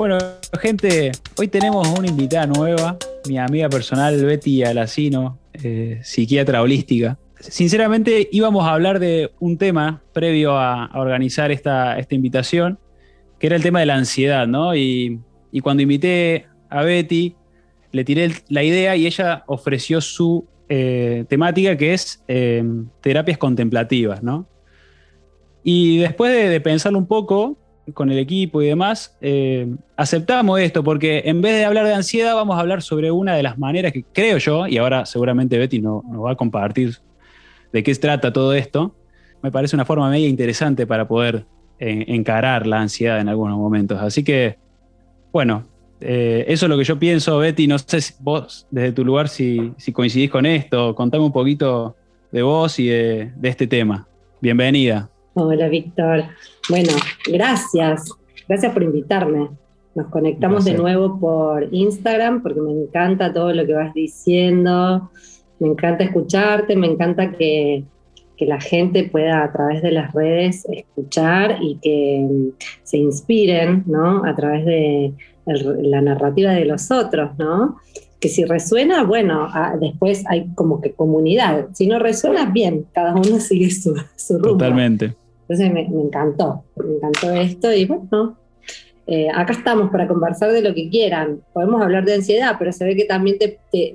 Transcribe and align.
Bueno, 0.00 0.16
gente, 0.58 1.12
hoy 1.36 1.48
tenemos 1.48 1.86
una 1.86 2.08
invitada 2.08 2.46
nueva, 2.46 2.96
mi 3.28 3.36
amiga 3.36 3.68
personal 3.68 4.24
Betty 4.24 4.62
Alacino, 4.62 5.38
eh, 5.52 6.00
psiquiatra 6.02 6.62
holística. 6.62 7.18
Sinceramente 7.38 8.26
íbamos 8.32 8.64
a 8.64 8.72
hablar 8.72 8.98
de 8.98 9.30
un 9.40 9.58
tema 9.58 10.02
previo 10.14 10.56
a, 10.56 10.90
organizar 10.94 11.50
esta, 11.50 11.98
esta, 11.98 12.14
invitación, 12.14 12.78
que 13.38 13.48
era 13.48 13.56
el 13.56 13.62
tema 13.62 13.80
de 13.80 13.84
la 13.84 13.96
ansiedad, 13.96 14.46
¿no? 14.46 14.74
Y, 14.74 15.20
cuando 15.62 15.82
invité 15.82 16.46
a 16.70 16.82
Betty, 16.82 17.36
le 17.92 18.02
tiré 18.02 18.32
la 18.48 18.62
idea 18.62 18.96
y 18.96 19.06
ella 19.06 19.44
ofreció 19.48 20.00
su 20.00 20.46
eh, 20.70 21.26
temática 21.28 21.76
que 21.76 21.92
es 21.92 22.24
eh, 22.26 22.64
terapias 23.02 23.36
contemplativas, 23.36 24.22
¿no? 24.22 24.46
Y 25.62 25.98
después 25.98 26.32
de, 26.32 26.58
pensarlo 26.62 26.98
un 26.98 27.06
poco 27.06 27.58
con 27.92 28.10
el 28.10 28.18
equipo 28.18 28.62
y 28.62 28.66
demás, 28.66 29.16
eh, 29.20 29.66
aceptamos 29.96 30.60
esto 30.60 30.82
porque 30.82 31.22
en 31.26 31.42
vez 31.42 31.56
de 31.56 31.64
hablar 31.64 31.86
de 31.86 31.94
ansiedad 31.94 32.34
vamos 32.34 32.56
a 32.56 32.60
hablar 32.60 32.82
sobre 32.82 33.10
una 33.10 33.34
de 33.34 33.42
las 33.42 33.58
maneras 33.58 33.92
que 33.92 34.04
creo 34.12 34.38
yo, 34.38 34.66
y 34.66 34.78
ahora 34.78 35.06
seguramente 35.06 35.58
Betty 35.58 35.80
nos 35.80 36.02
va 36.04 36.32
a 36.32 36.36
compartir 36.36 36.98
de 37.72 37.82
qué 37.82 37.94
se 37.94 38.00
trata 38.00 38.32
todo 38.32 38.52
esto, 38.52 38.94
me 39.42 39.50
parece 39.50 39.76
una 39.76 39.84
forma 39.84 40.10
media 40.10 40.28
interesante 40.28 40.86
para 40.86 41.08
poder 41.08 41.46
encarar 41.78 42.66
la 42.66 42.80
ansiedad 42.80 43.20
en 43.20 43.28
algunos 43.28 43.56
momentos. 43.56 43.98
Así 44.00 44.22
que, 44.22 44.58
bueno, 45.32 45.64
eh, 46.00 46.44
eso 46.48 46.66
es 46.66 46.70
lo 46.70 46.76
que 46.76 46.84
yo 46.84 46.98
pienso, 46.98 47.38
Betty. 47.38 47.66
No 47.66 47.78
sé 47.78 48.00
si 48.00 48.14
vos, 48.20 48.66
desde 48.70 48.92
tu 48.92 49.04
lugar, 49.04 49.28
si, 49.28 49.72
coincidís 49.92 50.30
con 50.30 50.46
esto. 50.46 50.94
Contame 50.94 51.24
un 51.24 51.32
poquito 51.32 51.96
de 52.30 52.42
vos 52.42 52.78
y 52.78 52.88
de, 52.88 53.32
este 53.42 53.66
tema. 53.66 54.06
Bienvenida. 54.40 55.10
Hola, 55.42 55.68
Víctor. 55.68 56.24
Bueno, 56.68 56.92
gracias. 57.26 58.10
Gracias 58.46 58.72
por 58.74 58.82
invitarme. 58.82 59.48
Nos 59.94 60.08
conectamos 60.08 60.66
de 60.66 60.74
nuevo 60.74 61.18
por 61.18 61.66
Instagram 61.72 62.42
porque 62.42 62.60
me 62.60 62.72
encanta 62.72 63.32
todo 63.32 63.50
lo 63.54 63.64
que 63.64 63.72
vas 63.72 63.94
diciendo. 63.94 65.10
Me 65.58 65.68
encanta 65.68 66.04
escucharte, 66.04 66.76
me 66.76 66.88
encanta 66.88 67.32
que, 67.32 67.84
que 68.36 68.44
la 68.44 68.60
gente 68.60 69.04
pueda 69.04 69.42
a 69.42 69.50
través 69.50 69.80
de 69.80 69.92
las 69.92 70.12
redes 70.12 70.66
escuchar 70.70 71.56
y 71.62 71.76
que 71.76 72.52
se 72.82 72.98
inspiren, 72.98 73.84
¿no? 73.86 74.22
A 74.26 74.36
través 74.36 74.66
de, 74.66 75.14
la 75.46 76.02
narrativa 76.02 76.52
de 76.52 76.66
los 76.66 76.90
otros, 76.90 77.30
¿no? 77.38 77.78
Que 78.20 78.28
si 78.28 78.44
resuena, 78.44 79.04
bueno, 79.04 79.48
después 79.80 80.22
hay 80.28 80.48
como 80.54 80.82
que 80.82 80.92
comunidad. 80.92 81.68
Si 81.72 81.86
no 81.86 81.98
resuena, 81.98 82.44
bien, 82.44 82.84
cada 82.92 83.14
uno 83.14 83.40
sigue 83.40 83.70
su, 83.70 83.96
su 84.16 84.34
rumbo. 84.34 84.58
Totalmente. 84.58 85.14
Entonces 85.50 85.72
me, 85.72 85.80
encantó, 85.80 86.62
me 86.76 86.94
encantó 86.94 87.32
esto 87.32 87.72
y 87.72 87.84
bueno, 87.84 88.36
eh, 89.08 89.26
acá 89.34 89.52
estamos 89.52 89.90
para 89.90 90.06
conversar 90.06 90.52
de 90.52 90.62
lo 90.62 90.72
que 90.72 90.88
quieran. 90.88 91.40
Podemos 91.52 91.82
hablar 91.82 92.04
de 92.04 92.14
ansiedad, 92.14 92.54
pero 92.56 92.70
se 92.70 92.84
ve 92.84 92.94
que 92.94 93.04
también 93.04 93.36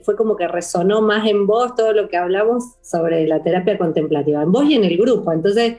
fue 0.03 0.17
como 0.17 0.35
que 0.35 0.49
resonó 0.49 1.01
más 1.01 1.25
en 1.25 1.47
vos 1.47 1.73
todo 1.73 1.93
lo 1.93 2.09
que 2.09 2.17
hablamos 2.17 2.65
sobre 2.81 3.25
la 3.25 3.41
terapia 3.41 3.77
contemplativa, 3.77 4.43
en 4.43 4.51
vos 4.51 4.65
y 4.65 4.73
en 4.73 4.83
el 4.83 4.97
grupo. 4.97 5.31
Entonces, 5.31 5.77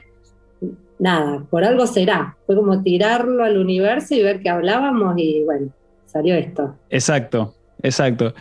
nada, 0.97 1.45
por 1.47 1.63
algo 1.63 1.85
será. 1.85 2.35
Fue 2.47 2.55
como 2.55 2.81
tirarlo 2.81 3.43
al 3.43 3.59
universo 3.59 4.15
y 4.15 4.23
ver 4.23 4.41
que 4.41 4.49
hablábamos 4.49 5.13
y 5.19 5.43
bueno, 5.43 5.69
salió 6.07 6.33
esto. 6.33 6.73
Exacto, 6.89 7.53
exacto. 7.83 8.33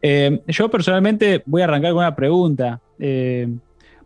Eh, 0.00 0.40
yo 0.46 0.70
personalmente 0.70 1.42
voy 1.44 1.60
a 1.60 1.64
arrancar 1.64 1.90
con 1.90 1.98
una 1.98 2.16
pregunta, 2.16 2.80
eh, 2.98 3.46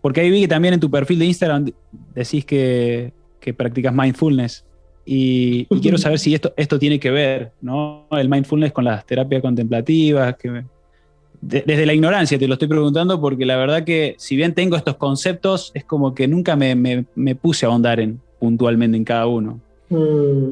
porque 0.02 0.20
ahí 0.20 0.30
vi 0.30 0.42
que 0.42 0.48
también 0.48 0.74
en 0.74 0.80
tu 0.80 0.90
perfil 0.90 1.20
de 1.20 1.26
Instagram 1.26 1.70
decís 2.14 2.44
que, 2.44 3.12
practicas 3.56 3.94
mindfulness. 3.94 4.64
Y, 5.04 5.64
quiero 5.80 5.96
saber 5.96 6.18
si 6.18 6.34
esto, 6.34 6.52
esto 6.56 6.78
tiene 6.78 7.00
que 7.00 7.10
ver, 7.10 7.52
¿no? 7.60 8.06
El 8.10 8.28
mindfulness 8.28 8.72
con 8.72 8.84
las 8.84 9.06
terapias 9.06 9.40
contemplativas, 9.40 10.36
que 10.36 10.64
desde 11.40 11.86
la 11.86 11.92
ignorancia 11.92 12.38
te 12.38 12.46
lo 12.46 12.54
estoy 12.54 12.68
preguntando 12.68 13.20
porque 13.20 13.44
la 13.44 13.56
verdad 13.56 13.82
que 13.84 14.14
si 14.16 14.36
bien 14.36 14.54
tengo 14.54 14.76
estos 14.76 14.96
conceptos, 14.96 15.72
es 15.74 15.84
como 15.84 16.14
que 16.14 16.28
nunca 16.28 16.54
me, 16.54 17.04
puse 17.40 17.66
a 17.66 17.68
ahondar 17.68 17.98
en, 17.98 18.20
puntualmente 18.38 18.96
en 18.96 19.04
cada 19.04 19.26
uno. 19.26 19.60
Mm. 19.88 20.50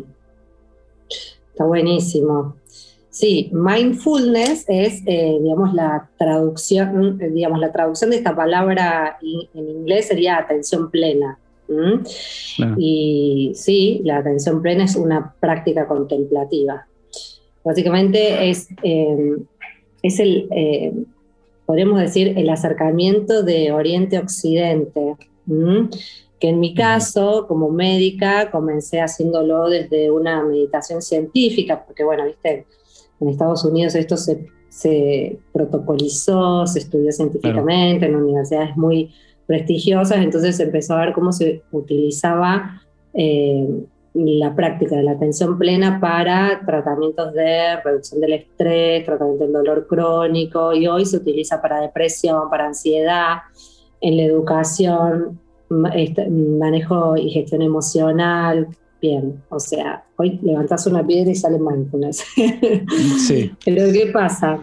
Está 1.53 1.65
buenísimo. 1.65 2.57
Sí, 3.11 3.51
mindfulness 3.53 4.65
es, 4.69 5.03
eh, 5.07 5.39
digamos, 5.43 5.75
la 5.75 6.09
traducción, 6.17 7.19
digamos, 7.19 7.59
la 7.59 7.73
traducción 7.73 8.11
de 8.11 8.17
esta 8.17 8.35
palabra 8.37 9.19
en 9.21 9.69
inglés 9.69 10.09
sería 10.09 10.39
atención 10.39 10.91
plena. 10.91 11.39
Y 12.77 13.53
sí, 13.55 14.01
la 14.05 14.19
atención 14.19 14.61
plena 14.63 14.85
es 14.85 14.97
una 14.97 15.35
práctica 15.39 15.87
contemplativa. 15.87 16.87
Básicamente 17.63 18.51
es 18.51 18.69
eh, 18.83 19.37
es 20.03 20.21
el, 20.21 20.49
eh, 20.51 20.93
podríamos 21.67 22.01
decir, 22.01 22.35
el 22.37 22.49
acercamiento 22.49 23.43
de 23.43 23.73
Oriente-Occidente, 23.73 25.17
que 26.39 26.49
en 26.49 26.61
mi 26.61 26.75
caso, 26.75 27.47
como 27.47 27.71
médica, 27.71 28.51
comencé 28.51 29.01
haciéndolo 29.01 29.69
desde 29.69 30.11
una 30.11 30.43
meditación 30.43 31.03
científica, 31.03 31.85
porque 31.85 32.05
bueno, 32.05 32.25
viste, 32.25 32.67
en 33.21 33.29
Estados 33.29 33.65
Unidos 33.65 33.95
esto 33.95 34.17
se, 34.17 35.39
protocolizó, 35.53 36.67
se 36.67 36.81
estudió 36.81 37.13
científicamente 37.13 38.07
en 38.07 38.17
universidades 38.17 38.77
muy 38.77 39.13
prestigiosas, 39.47 40.19
entonces 40.19 40.57
se 40.57 40.65
empezó 40.65 40.95
a 40.95 41.07
ver 41.07 41.13
cómo 41.13 41.33
se 41.33 41.63
utilizaba 41.73 42.83
eh, 43.15 43.67
la 44.15 44.55
práctica 44.55 44.97
de 44.97 45.03
la 45.03 45.13
atención 45.13 45.59
plena 45.59 46.01
para 46.01 46.63
tratamientos 46.65 47.33
de 47.33 47.81
reducción 47.85 48.21
del 48.21 48.33
estrés, 48.35 49.05
tratamiento 49.05 49.45
del 49.45 49.53
dolor 49.53 49.87
crónico 49.87 50.73
y 50.73 50.87
hoy 50.87 51.07
se 51.07 51.19
utiliza 51.19 51.61
para 51.61 51.81
depresión, 51.81 52.51
para 52.51 52.67
ansiedad, 52.67 53.39
en 54.01 54.17
la 54.17 54.23
educación, 54.25 55.39
este, 55.95 56.29
manejo 56.29 57.17
y 57.17 57.31
gestión 57.31 57.63
emocional. 57.63 58.69
Bien, 59.01 59.43
o 59.49 59.59
sea, 59.59 60.05
hoy 60.17 60.39
levantas 60.43 60.87
una 60.87 61.07
piedra 61.07 61.31
y 61.31 61.35
sale 61.35 61.59
mindfulness. 61.59 62.25
Sí. 63.27 63.51
Pero 63.65 63.93
¿qué 63.93 64.11
pasa? 64.13 64.61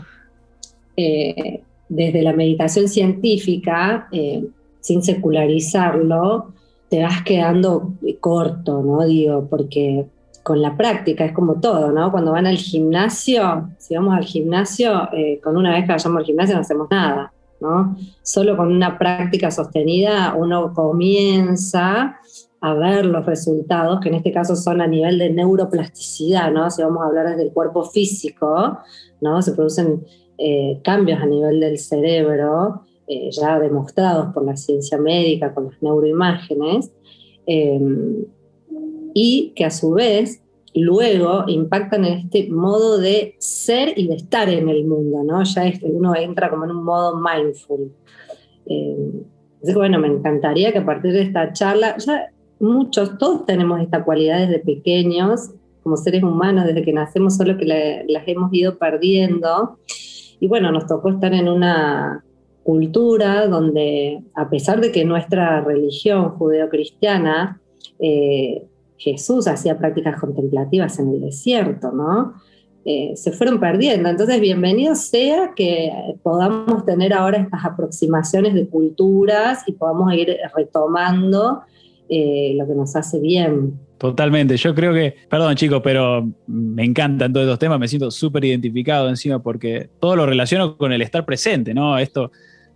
Eh, 0.95 1.61
desde 1.89 2.21
la 2.21 2.33
meditación 2.33 2.87
científica, 2.87 4.07
eh, 4.11 4.45
sin 4.79 5.01
secularizarlo, 5.01 6.53
te 6.89 7.01
vas 7.01 7.23
quedando 7.23 7.93
corto, 8.19 8.81
¿no? 8.81 9.05
Digo, 9.05 9.47
porque 9.49 10.05
con 10.43 10.61
la 10.61 10.77
práctica 10.77 11.25
es 11.25 11.33
como 11.33 11.59
todo, 11.59 11.91
¿no? 11.91 12.11
Cuando 12.11 12.31
van 12.31 12.47
al 12.47 12.57
gimnasio, 12.57 13.69
si 13.77 13.95
vamos 13.95 14.15
al 14.15 14.23
gimnasio, 14.23 15.09
eh, 15.13 15.41
con 15.43 15.57
una 15.57 15.73
vez 15.73 15.85
que 15.85 15.91
vayamos 15.91 16.19
al 16.19 16.25
gimnasio 16.25 16.55
no 16.55 16.61
hacemos 16.61 16.87
nada, 16.89 17.33
¿no? 17.59 17.97
Solo 18.21 18.55
con 18.55 18.71
una 18.71 18.97
práctica 18.97 19.51
sostenida 19.51 20.35
uno 20.37 20.73
comienza 20.73 22.19
a 22.59 22.73
ver 22.73 23.06
los 23.06 23.25
resultados, 23.25 24.00
que 24.00 24.09
en 24.09 24.16
este 24.16 24.31
caso 24.31 24.56
son 24.56 24.81
a 24.81 24.88
nivel 24.88 25.19
de 25.19 25.29
neuroplasticidad, 25.29 26.51
¿no? 26.51 26.69
Si 26.69 26.81
vamos 26.81 27.03
a 27.03 27.07
hablar 27.07 27.29
desde 27.29 27.44
el 27.44 27.53
cuerpo 27.53 27.84
físico, 27.84 28.79
¿no? 29.22 29.41
Se 29.41 29.53
producen 29.53 30.06
eh, 30.38 30.79
cambios 30.84 31.22
a 31.22 31.25
nivel 31.25 31.59
del 31.59 31.78
cerebro 31.78 32.84
eh, 33.07 33.29
ya 33.31 33.59
demostrados 33.59 34.34
por 34.34 34.44
la 34.44 34.57
ciencia 34.57 34.97
médica 34.97 35.53
con 35.53 35.66
las 35.66 35.81
neuroimágenes, 35.81 36.91
eh, 37.46 37.79
y 39.13 39.53
que 39.56 39.66
a 39.66 39.72
su 39.72 39.91
vez 39.91 40.44
luego 40.75 41.46
impactan 41.47 42.06
en 42.06 42.19
este 42.19 42.50
modo 42.50 42.97
de 42.97 43.35
ser 43.40 43.97
y 43.97 44.07
de 44.07 44.16
estar 44.16 44.50
en 44.50 44.69
el 44.69 44.85
mundo, 44.85 45.23
¿no? 45.23 45.43
Ya 45.43 45.66
este, 45.66 45.87
uno 45.87 46.16
entra 46.16 46.49
como 46.49 46.66
en 46.66 46.72
un 46.72 46.84
modo 46.84 47.20
mindful. 47.20 47.91
Eh, 48.66 49.23
bueno, 49.73 49.99
me 49.99 50.08
encantaría 50.08 50.72
que 50.72 50.79
a 50.79 50.85
partir 50.85 51.14
de 51.14 51.22
esta 51.23 51.52
charla, 51.53 51.96
muchos, 52.59 53.17
todos 53.17 53.45
tenemos 53.45 53.79
esta 53.81 54.03
cualidad 54.03 54.39
desde 54.39 54.59
pequeños, 54.59 55.51
como 55.83 55.97
seres 55.97 56.23
humanos, 56.23 56.65
desde 56.65 56.83
que 56.83 56.93
nacemos, 56.93 57.37
solo 57.37 57.57
que 57.57 57.65
las 57.65 58.27
hemos 58.27 58.53
ido 58.53 58.77
perdiendo. 58.77 59.77
Y 60.39 60.47
bueno, 60.47 60.71
nos 60.71 60.85
tocó 60.85 61.09
estar 61.09 61.33
en 61.33 61.47
una 61.47 62.23
cultura 62.63 63.47
donde, 63.47 64.21
a 64.35 64.49
pesar 64.49 64.81
de 64.81 64.91
que 64.91 65.05
nuestra 65.05 65.61
religión 65.61 66.31
judeocristiana, 66.31 67.61
eh, 67.99 68.63
Jesús 68.97 69.47
hacía 69.47 69.77
prácticas 69.77 70.19
contemplativas 70.19 70.99
en 70.99 71.13
el 71.13 71.21
desierto, 71.21 71.91
¿no? 71.91 72.33
Eh, 72.83 73.15
se 73.15 73.31
fueron 73.31 73.59
perdiendo. 73.59 74.09
Entonces, 74.09 74.41
bienvenido 74.41 74.95
sea 74.95 75.53
que 75.55 75.91
podamos 76.23 76.85
tener 76.85 77.13
ahora 77.13 77.37
estas 77.37 77.63
aproximaciones 77.65 78.53
de 78.53 78.67
culturas 78.67 79.63
y 79.67 79.73
podamos 79.73 80.13
ir 80.13 80.37
retomando 80.55 81.61
eh, 82.09 82.53
lo 82.57 82.67
que 82.67 82.73
nos 82.73 82.95
hace 82.95 83.19
bien. 83.19 83.79
Totalmente, 83.97 84.57
yo 84.57 84.75
creo 84.75 84.93
que, 84.93 85.15
perdón 85.29 85.55
chicos, 85.55 85.81
pero 85.83 86.29
me 86.45 86.83
encantan 86.83 87.33
todos 87.33 87.45
estos 87.45 87.59
temas, 87.59 87.79
me 87.79 87.87
siento 87.87 88.11
súper 88.11 88.45
identificado 88.45 89.09
encima 89.09 89.41
porque 89.41 89.89
todo 89.99 90.15
lo 90.15 90.25
relaciono 90.25 90.77
con 90.77 90.93
el 90.93 91.01
estar 91.01 91.25
presente, 91.25 91.73
¿no? 91.73 91.97
Esto, 91.97 92.31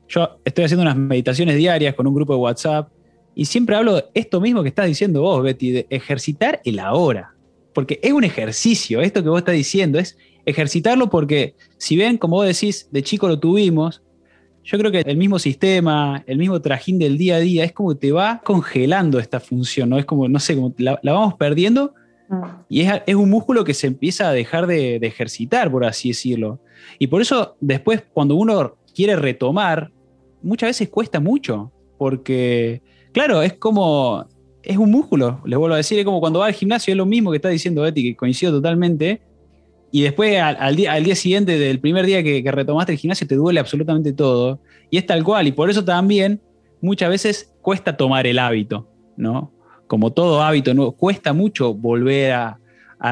yo 0.07 0.39
estoy 0.43 0.65
haciendo 0.65 0.81
unas 0.81 0.97
meditaciones 0.97 1.55
diarias 1.57 1.93
con 1.93 2.07
un 2.07 2.15
grupo 2.15 2.33
de 2.33 2.39
WhatsApp 2.39 2.89
y 3.35 3.45
siempre 3.45 3.75
hablo 3.75 3.95
de 3.95 4.05
esto 4.13 4.41
mismo 4.41 4.63
que 4.63 4.69
estás 4.69 4.87
diciendo 4.87 5.21
vos, 5.21 5.43
Betty, 5.43 5.71
de 5.71 5.87
ejercitar 5.89 6.59
el 6.65 6.79
ahora. 6.79 7.35
porque 7.73 7.99
es 8.03 8.11
un 8.11 8.23
ejercicio, 8.23 8.99
esto 9.01 9.23
que 9.23 9.29
vos 9.29 9.39
estás 9.39 9.55
diciendo, 9.55 9.97
es 9.99 10.17
ejercitarlo 10.45 11.09
porque 11.09 11.55
si 11.77 11.95
ven, 11.95 12.17
como 12.17 12.37
vos 12.37 12.45
decís, 12.45 12.89
de 12.91 13.03
chico 13.03 13.27
lo 13.27 13.39
tuvimos, 13.39 14.01
yo 14.63 14.77
creo 14.77 14.91
que 14.91 14.99
el 14.99 15.17
mismo 15.17 15.39
sistema, 15.39 16.23
el 16.27 16.37
mismo 16.37 16.61
trajín 16.61 16.99
del 16.99 17.17
día 17.17 17.35
a 17.35 17.39
día, 17.39 17.63
es 17.63 17.73
como 17.73 17.95
te 17.95 18.11
va 18.11 18.41
congelando 18.43 19.19
esta 19.19 19.39
función, 19.39 19.89
¿no? 19.89 19.97
Es 19.97 20.05
como, 20.05 20.27
no 20.27 20.39
sé, 20.39 20.55
como 20.55 20.73
la, 20.77 20.99
vamos 21.03 21.35
perdiendo 21.35 21.93
y 22.69 22.81
es, 22.81 23.15
un 23.15 23.29
músculo 23.29 23.63
que 23.63 23.73
se 23.73 23.87
empieza 23.87 24.29
a 24.29 24.31
dejar 24.31 24.65
de, 24.65 24.95
ejercitar, 24.97 25.69
por 25.69 25.83
así 25.83 26.09
decirlo. 26.09 26.59
Y 26.97 27.07
por 27.07 27.21
eso 27.21 27.57
después, 27.59 28.03
cuando 28.13 28.35
uno 28.35 28.77
quiere 28.95 29.15
retomar, 29.15 29.91
muchas 30.41 30.69
veces 30.69 30.89
cuesta 30.89 31.19
mucho, 31.19 31.71
porque, 31.97 32.81
claro, 33.11 33.41
es 33.41 33.53
como, 33.53 34.25
es 34.63 34.77
un 34.77 34.91
músculo, 34.91 35.41
les 35.45 35.59
vuelvo 35.59 35.73
a 35.73 35.77
decir, 35.77 35.99
es 35.99 36.05
como 36.05 36.21
cuando 36.21 36.39
va 36.39 36.45
al 36.45 36.53
gimnasio, 36.53 36.93
es 36.93 36.97
lo 36.97 37.05
mismo 37.05 37.31
que 37.31 37.37
está 37.37 37.49
diciendo 37.49 37.81
Betty, 37.81 38.03
que 38.03 38.15
coincido 38.15 38.51
totalmente, 38.53 39.21
y 39.91 40.01
después 40.03 40.39
al, 40.39 40.75
día, 40.75 40.93
al 40.93 41.03
día 41.03 41.15
siguiente 41.15 41.59
del 41.59 41.79
primer 41.79 42.05
día 42.05 42.23
que, 42.23 42.49
retomaste 42.49 42.93
el 42.93 42.97
gimnasio 42.97 43.27
te 43.27 43.35
duele 43.35 43.59
absolutamente 43.59 44.13
todo. 44.13 44.61
Y 44.89 44.97
es 44.97 45.05
tal 45.05 45.23
cual. 45.23 45.47
Y 45.47 45.51
por 45.51 45.69
eso 45.69 45.83
también 45.83 46.41
muchas 46.81 47.09
veces 47.09 47.53
cuesta 47.61 47.97
tomar 47.97 48.25
el 48.25 48.39
hábito, 48.39 48.89
¿no? 49.17 49.51
Como 49.87 50.13
todo 50.13 50.41
hábito, 50.41 50.73
¿no? 50.73 50.93
cuesta 50.93 51.33
mucho 51.33 51.73
volver 51.73 52.31
a, 52.31 52.57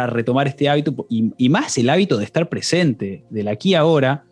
retomar 0.07 0.47
este 0.47 0.69
hábito 0.69 1.07
y, 1.09 1.49
más 1.49 1.75
el 1.79 1.89
hábito 1.89 2.17
de 2.17 2.23
estar 2.23 2.47
presente, 2.47 3.25
del 3.31 3.47
aquí 3.47 3.73
ahora, 3.73 4.23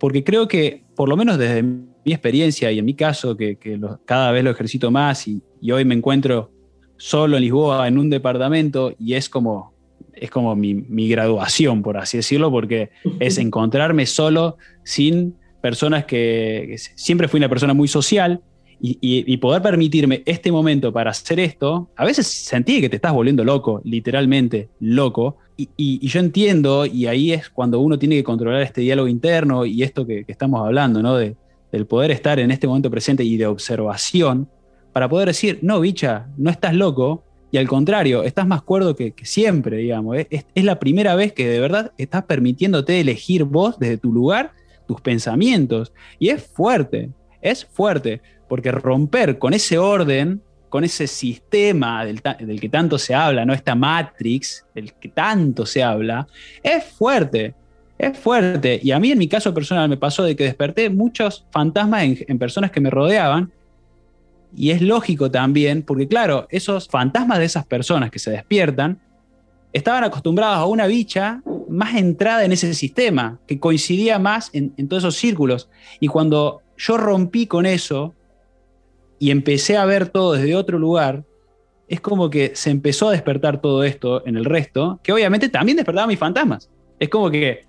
porque 0.00 0.24
creo 0.24 0.48
que, 0.48 0.84
por 0.96 1.10
lo 1.10 1.16
menos 1.16 1.36
desde 1.36 1.62
mi 1.62 1.86
experiencia 2.06 2.72
y 2.72 2.78
en 2.78 2.86
mi 2.86 2.94
caso, 2.94 3.36
que, 3.36 3.58
cada 4.06 4.32
vez 4.32 4.42
lo 4.42 4.50
ejercito 4.50 4.90
más 4.90 5.28
y, 5.28 5.42
y 5.60 5.72
hoy 5.72 5.84
me 5.84 5.94
encuentro 5.94 6.50
solo 6.96 7.36
en 7.36 7.42
Lisboa, 7.42 7.86
en 7.86 7.98
un 7.98 8.08
departamento, 8.08 8.94
y 8.98 9.12
es 9.12 9.28
como, 9.28 9.74
es 10.20 10.30
como 10.30 10.54
mi, 10.56 11.08
graduación, 11.08 11.82
por 11.82 11.96
así 11.96 12.18
decirlo, 12.18 12.50
porque 12.50 12.90
es 13.20 13.38
encontrarme 13.38 14.06
solo 14.06 14.56
sin 14.84 15.34
personas 15.60 16.04
que, 16.04 16.76
siempre 16.94 17.28
fui 17.28 17.38
una 17.38 17.48
persona 17.48 17.74
muy 17.74 17.88
social 17.88 18.40
y, 18.80 19.36
poder 19.38 19.60
permitirme 19.60 20.22
este 20.24 20.52
momento 20.52 20.92
para 20.92 21.10
hacer 21.10 21.40
esto, 21.40 21.90
a 21.96 22.04
veces 22.04 22.26
sentí 22.26 22.80
que 22.80 22.88
te 22.88 22.96
estás 22.96 23.12
volviendo 23.12 23.42
loco, 23.42 23.80
literalmente 23.84 24.68
loco, 24.80 25.38
y, 25.56 26.06
yo 26.06 26.20
entiendo, 26.20 26.86
y 26.86 27.06
ahí 27.06 27.32
es 27.32 27.48
cuando 27.50 27.80
uno 27.80 27.98
tiene 27.98 28.14
que 28.14 28.24
controlar 28.24 28.62
este 28.62 28.80
diálogo 28.82 29.08
interno 29.08 29.66
y 29.66 29.82
esto 29.82 30.06
que, 30.06 30.24
estamos 30.28 30.64
hablando, 30.64 31.02
¿no? 31.02 31.16
De, 31.16 31.34
del 31.72 31.86
poder 31.86 32.12
estar 32.12 32.38
en 32.38 32.50
este 32.50 32.66
momento 32.66 32.90
presente 32.90 33.24
y 33.24 33.36
de 33.36 33.46
observación, 33.46 34.48
para 34.92 35.08
poder 35.08 35.28
decir, 35.28 35.58
no, 35.62 35.80
bicha, 35.80 36.28
no 36.36 36.50
estás 36.50 36.74
loco, 36.74 37.24
y 37.50 37.56
al 37.56 37.66
contrario, 37.66 38.24
estás 38.24 38.46
más 38.46 38.62
cuerdo 38.62 38.94
que, 38.94 39.14
siempre, 39.22 39.78
digamos. 39.78 40.18
Es, 40.30 40.44
la 40.54 40.78
primera 40.78 41.14
vez 41.14 41.32
que 41.32 41.48
de 41.48 41.60
verdad 41.60 41.92
estás 41.96 42.24
permitiéndote 42.24 43.00
elegir 43.00 43.44
vos 43.44 43.78
desde 43.78 43.96
tu 43.96 44.12
lugar 44.12 44.52
tus 44.86 45.00
pensamientos. 45.00 45.92
Y 46.18 46.28
es 46.28 46.42
fuerte, 46.42 47.10
es 47.40 47.64
fuerte, 47.64 48.20
porque 48.48 48.70
romper 48.70 49.38
con 49.38 49.54
ese 49.54 49.78
orden, 49.78 50.42
con 50.68 50.84
ese 50.84 51.06
sistema 51.06 52.04
del, 52.04 52.20
del, 52.38 52.60
que 52.60 52.68
tanto 52.68 52.98
se 52.98 53.14
habla, 53.14 53.46
¿no? 53.46 53.54
Esta 53.54 53.74
Matrix 53.74 54.66
del 54.74 54.92
que 54.94 55.08
tanto 55.08 55.64
se 55.64 55.82
habla, 55.82 56.26
es 56.62 56.84
fuerte. 56.84 57.54
Es 57.96 58.16
fuerte. 58.16 58.78
Y 58.82 58.92
a 58.92 59.00
mí 59.00 59.10
en 59.10 59.18
mi 59.18 59.26
caso 59.26 59.52
personal 59.52 59.88
me 59.88 59.96
pasó 59.96 60.22
de 60.22 60.36
que 60.36 60.44
desperté 60.44 60.88
muchos 60.90 61.46
fantasmas 61.50 62.04
en 62.04 62.38
personas 62.38 62.70
que 62.70 62.80
me 62.80 62.90
rodeaban 62.90 63.50
y 64.56 64.70
es 64.70 64.82
lógico 64.82 65.30
también, 65.30 65.82
porque 65.82 66.08
claro, 66.08 66.46
esos 66.50 66.88
fantasmas 66.88 67.38
de 67.38 67.44
esas 67.44 67.66
personas 67.66 68.10
que 68.10 68.18
se 68.18 68.30
despiertan 68.30 69.00
estaban 69.72 70.04
acostumbrados 70.04 70.58
a 70.58 70.66
una 70.66 70.86
bicha 70.86 71.42
más 71.68 71.96
entrada 71.96 72.44
en 72.44 72.52
ese 72.52 72.72
sistema, 72.74 73.38
que 73.46 73.60
coincidía 73.60 74.18
más 74.18 74.50
en, 74.52 74.72
todos 74.88 75.02
esos 75.02 75.16
círculos. 75.16 75.68
Y 76.00 76.08
cuando 76.08 76.62
yo 76.76 76.96
rompí 76.96 77.46
con 77.46 77.66
eso 77.66 78.14
y 79.18 79.30
empecé 79.30 79.76
a 79.76 79.84
ver 79.84 80.08
todo 80.08 80.32
desde 80.32 80.54
otro 80.54 80.78
lugar, 80.78 81.24
es 81.88 82.00
como 82.00 82.30
que 82.30 82.52
se 82.54 82.70
empezó 82.70 83.08
a 83.08 83.12
despertar 83.12 83.60
todo 83.60 83.84
esto 83.84 84.26
en 84.26 84.36
el 84.36 84.44
resto, 84.44 85.00
que 85.02 85.12
obviamente 85.12 85.48
también 85.48 85.76
despertaba 85.76 86.06
mis 86.06 86.18
fantasmas. 86.18 86.70
Es 86.98 87.08
como 87.08 87.30
que... 87.30 87.64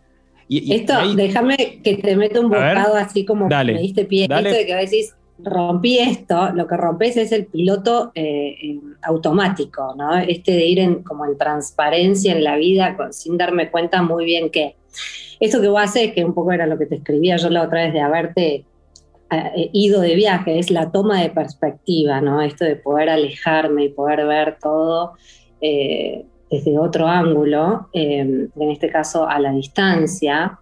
esto, 0.49 0.93
déjame 1.15 1.81
que 1.83 1.97
te 1.97 2.15
meta 2.15 2.39
un 2.39 2.49
bocado 2.49 2.95
así 2.95 3.25
como 3.25 3.47
me 3.47 3.81
diste 3.81 4.05
pie. 4.05 4.23
Esto 4.23 4.49
de 4.49 4.65
que 4.65 4.73
a 4.73 4.77
veces 4.77 5.15
rompí 5.43 5.99
esto, 5.99 6.51
lo 6.53 6.67
que 6.67 6.77
rompes 6.77 7.17
es 7.17 7.31
el 7.31 7.45
piloto 7.45 8.11
eh, 8.15 8.79
automático, 9.01 9.95
¿no? 9.97 10.15
Este 10.17 10.51
de 10.51 10.65
ir 10.65 10.79
en, 10.79 11.03
como 11.03 11.25
en 11.25 11.37
transparencia 11.37 12.35
en 12.35 12.43
la 12.43 12.55
vida 12.55 12.97
sin 13.11 13.37
darme 13.37 13.71
cuenta 13.71 14.01
muy 14.01 14.25
bien 14.25 14.49
que 14.49 14.75
esto 15.39 15.61
que 15.61 15.69
vos 15.69 15.81
haces, 15.81 16.13
que 16.13 16.25
un 16.25 16.33
poco 16.33 16.51
era 16.51 16.67
lo 16.67 16.77
que 16.77 16.85
te 16.85 16.95
escribía 16.95 17.37
yo 17.37 17.49
la 17.49 17.63
otra 17.63 17.83
vez 17.83 17.93
de 17.93 18.01
haberte 18.01 18.65
eh, 19.31 19.69
ido 19.73 20.01
de 20.01 20.15
viaje, 20.15 20.59
es 20.59 20.71
la 20.71 20.91
toma 20.91 21.21
de 21.21 21.29
perspectiva, 21.29 22.19
¿no? 22.19 22.41
Esto 22.41 22.65
de 22.65 22.75
poder 22.75 23.09
alejarme 23.09 23.85
y 23.85 23.89
poder 23.89 24.25
ver 24.25 24.57
todo 24.61 25.13
eh, 25.61 26.25
desde 26.51 26.79
otro 26.79 27.07
ángulo, 27.07 27.89
en 27.93 28.51
este 28.57 28.89
caso 28.89 29.29
a 29.29 29.39
la 29.39 29.51
distancia, 29.51 30.59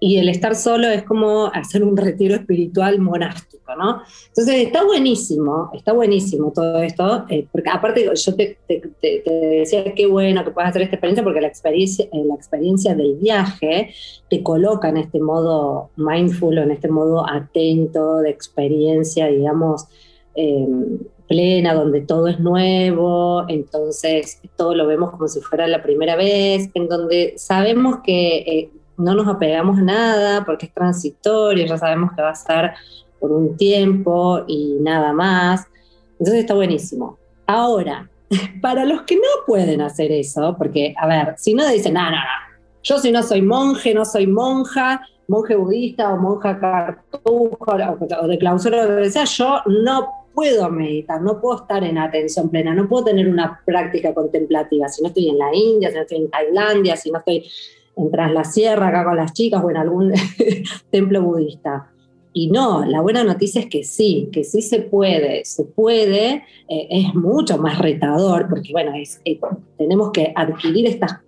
y 0.00 0.18
el 0.18 0.28
estar 0.28 0.54
solo 0.54 0.88
es 0.88 1.02
como 1.04 1.46
hacer 1.46 1.82
un 1.84 1.96
retiro 1.96 2.34
espiritual 2.34 2.98
monástico, 3.00 3.74
¿no? 3.76 4.02
Entonces 4.28 4.66
está 4.66 4.84
buenísimo, 4.84 5.70
está 5.74 5.92
buenísimo 5.92 6.52
todo 6.52 6.82
esto, 6.82 7.24
eh, 7.28 7.46
porque 7.50 7.70
aparte 7.70 8.10
yo 8.14 8.34
te, 8.34 8.58
decía 9.00 9.94
qué 9.94 10.06
bueno 10.06 10.44
que 10.44 10.50
puedas 10.50 10.70
hacer 10.70 10.82
esta 10.82 10.96
experiencia, 10.96 11.24
porque 11.24 11.40
la 11.40 11.48
experiencia, 11.48 12.04
eh, 12.06 12.24
la 12.24 12.34
experiencia 12.34 12.94
del 12.94 13.16
viaje 13.16 13.94
te 14.28 14.42
coloca 14.42 14.88
en 14.88 14.98
este 14.98 15.20
modo 15.20 15.90
mindful, 15.96 16.58
en 16.58 16.70
este 16.70 16.88
modo 16.88 17.28
atento 17.28 18.18
de 18.18 18.30
experiencia, 18.30 19.26
digamos, 19.28 19.86
em, 20.34 20.98
plena, 21.28 21.74
donde 21.74 22.02
todo 22.02 22.28
es 22.28 22.38
nuevo, 22.40 23.44
entonces 23.48 24.40
todo 24.56 24.74
lo 24.74 24.86
vemos 24.86 25.10
como 25.12 25.26
si 25.28 25.40
fuera 25.40 25.66
la 25.66 25.82
primera 25.82 26.16
vez, 26.16 26.68
en 26.74 26.88
donde 26.88 27.34
sabemos 27.36 28.00
que 28.04 28.36
eh, 28.38 28.70
no 28.96 29.14
nos 29.14 29.28
apegamos 29.28 29.78
a 29.78 29.82
nada 29.82 30.44
porque 30.44 30.66
es 30.66 30.74
transitorio, 30.74 31.66
ya 31.66 31.78
sabemos 31.78 32.12
que 32.12 32.22
va 32.22 32.30
a 32.30 32.32
estar 32.32 32.74
por 33.20 33.32
un 33.32 33.56
tiempo 33.56 34.44
y 34.46 34.76
nada 34.80 35.12
más. 35.12 35.66
Entonces 36.12 36.40
está 36.40 36.54
buenísimo. 36.54 37.18
Ahora, 37.46 38.08
para 38.60 38.84
los 38.84 39.02
que 39.02 39.16
no 39.16 39.22
pueden 39.46 39.80
hacer 39.80 40.12
eso, 40.12 40.54
porque, 40.58 40.94
a 40.98 41.06
ver, 41.06 41.34
si 41.38 41.54
no 41.54 41.66
dicen, 41.68 41.94
no, 41.94 42.04
no, 42.04 42.10
no, 42.10 42.44
yo 42.82 42.98
si 42.98 43.10
no 43.10 43.22
soy 43.22 43.42
monje, 43.42 43.94
no 43.94 44.04
soy 44.04 44.26
monja, 44.26 45.00
monje 45.26 45.56
budista 45.56 46.12
o 46.12 46.18
monja 46.18 46.58
cartuja 46.58 47.96
o 48.20 48.26
de 48.26 48.38
clausura 48.38 48.84
o 48.84 48.90
lo 48.90 49.02
que 49.02 49.10
sea, 49.10 49.24
yo 49.24 49.62
no 49.66 50.24
puedo 50.34 50.68
meditar, 50.68 51.22
no 51.22 51.40
puedo 51.40 51.62
estar 51.62 51.82
en 51.84 51.96
atención 51.96 52.50
plena, 52.50 52.74
no 52.74 52.88
puedo 52.88 53.04
tener 53.04 53.28
una 53.28 53.60
práctica 53.64 54.12
contemplativa. 54.12 54.88
Si 54.88 55.00
no 55.00 55.08
estoy 55.08 55.30
en 55.30 55.38
la 55.38 55.54
India, 55.54 55.90
si 55.90 55.94
no 55.94 56.02
estoy 56.02 56.18
en 56.18 56.30
Tailandia, 56.30 56.96
si 56.96 57.10
no 57.10 57.20
estoy 57.20 57.48
en 57.96 58.10
Tras 58.10 58.32
la 58.32 58.44
Sierra, 58.44 58.88
acá 58.88 59.04
con 59.04 59.16
las 59.16 59.32
chicas 59.32 59.62
o 59.62 59.70
en 59.70 59.76
algún 59.76 60.12
templo 60.90 61.22
budista. 61.22 61.90
Y 62.36 62.50
no, 62.50 62.84
la 62.84 63.00
buena 63.00 63.22
noticia 63.22 63.60
es 63.60 63.68
que 63.68 63.84
sí, 63.84 64.28
que 64.32 64.42
sí 64.42 64.60
se 64.60 64.80
puede, 64.80 65.44
se 65.44 65.64
puede, 65.64 66.42
eh, 66.68 66.88
es 66.90 67.14
mucho 67.14 67.58
más 67.58 67.78
retador, 67.78 68.48
porque 68.48 68.72
bueno, 68.72 68.92
es, 68.96 69.20
eh, 69.24 69.38
tenemos 69.78 70.10
que 70.10 70.32
adquirir 70.34 70.86
estas, 70.86 71.20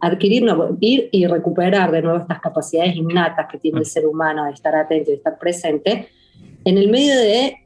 adquirir, 0.00 0.44
ir 0.80 1.08
y 1.12 1.26
recuperar 1.28 1.92
de 1.92 2.02
nuevo 2.02 2.18
estas 2.18 2.40
capacidades 2.40 2.96
innatas 2.96 3.46
que 3.48 3.58
tiene 3.58 3.78
el 3.78 3.86
ser 3.86 4.06
humano 4.06 4.44
de 4.46 4.50
estar 4.50 4.74
atento 4.74 5.10
y 5.10 5.12
de 5.12 5.18
estar 5.18 5.38
presente, 5.38 6.08
en 6.64 6.78
el 6.78 6.90
medio 6.90 7.16
de 7.16 7.63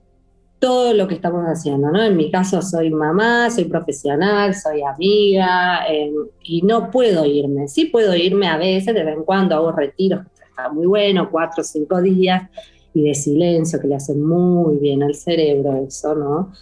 todo 0.58 0.92
lo 0.92 1.06
que 1.06 1.14
estamos 1.14 1.44
haciendo, 1.44 1.90
¿no? 1.90 2.02
En 2.02 2.16
mi 2.16 2.30
caso 2.30 2.60
soy 2.62 2.90
mamá, 2.90 3.50
soy 3.50 3.64
profesional, 3.64 4.54
soy 4.54 4.82
amiga 4.82 5.86
em, 5.88 6.14
y 6.42 6.62
no 6.62 6.90
puedo 6.90 7.24
irme. 7.24 7.68
Sí 7.68 7.86
puedo 7.86 8.14
irme 8.16 8.48
a 8.48 8.56
veces, 8.56 8.94
de 8.94 9.04
vez 9.04 9.16
en 9.16 9.24
cuando 9.24 9.54
hago 9.54 9.72
retiros, 9.72 10.24
que 10.24 10.44
está 10.44 10.68
muy 10.68 10.86
bueno, 10.86 11.30
cuatro 11.30 11.60
o 11.60 11.64
cinco 11.64 12.02
días 12.02 12.50
y 12.92 13.04
de 13.04 13.14
silencio, 13.14 13.80
que 13.80 13.86
le 13.86 13.94
hacen 13.94 14.24
muy 14.24 14.78
bien 14.78 15.02
al 15.02 15.14
cerebro 15.14 15.76
eso, 15.86 16.14
¿no? 16.14 16.52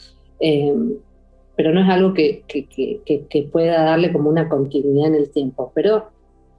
Em, 0.41 0.95
pero 1.57 1.73
no 1.73 1.81
es 1.81 1.89
algo 1.89 2.13
que, 2.13 2.45
que, 2.47 3.49
pueda 3.51 3.83
darle 3.83 4.13
como 4.13 4.29
una 4.29 4.47
continuidad 4.47 5.09
en 5.09 5.15
el 5.15 5.31
tiempo. 5.31 5.73
Pero 5.75 6.11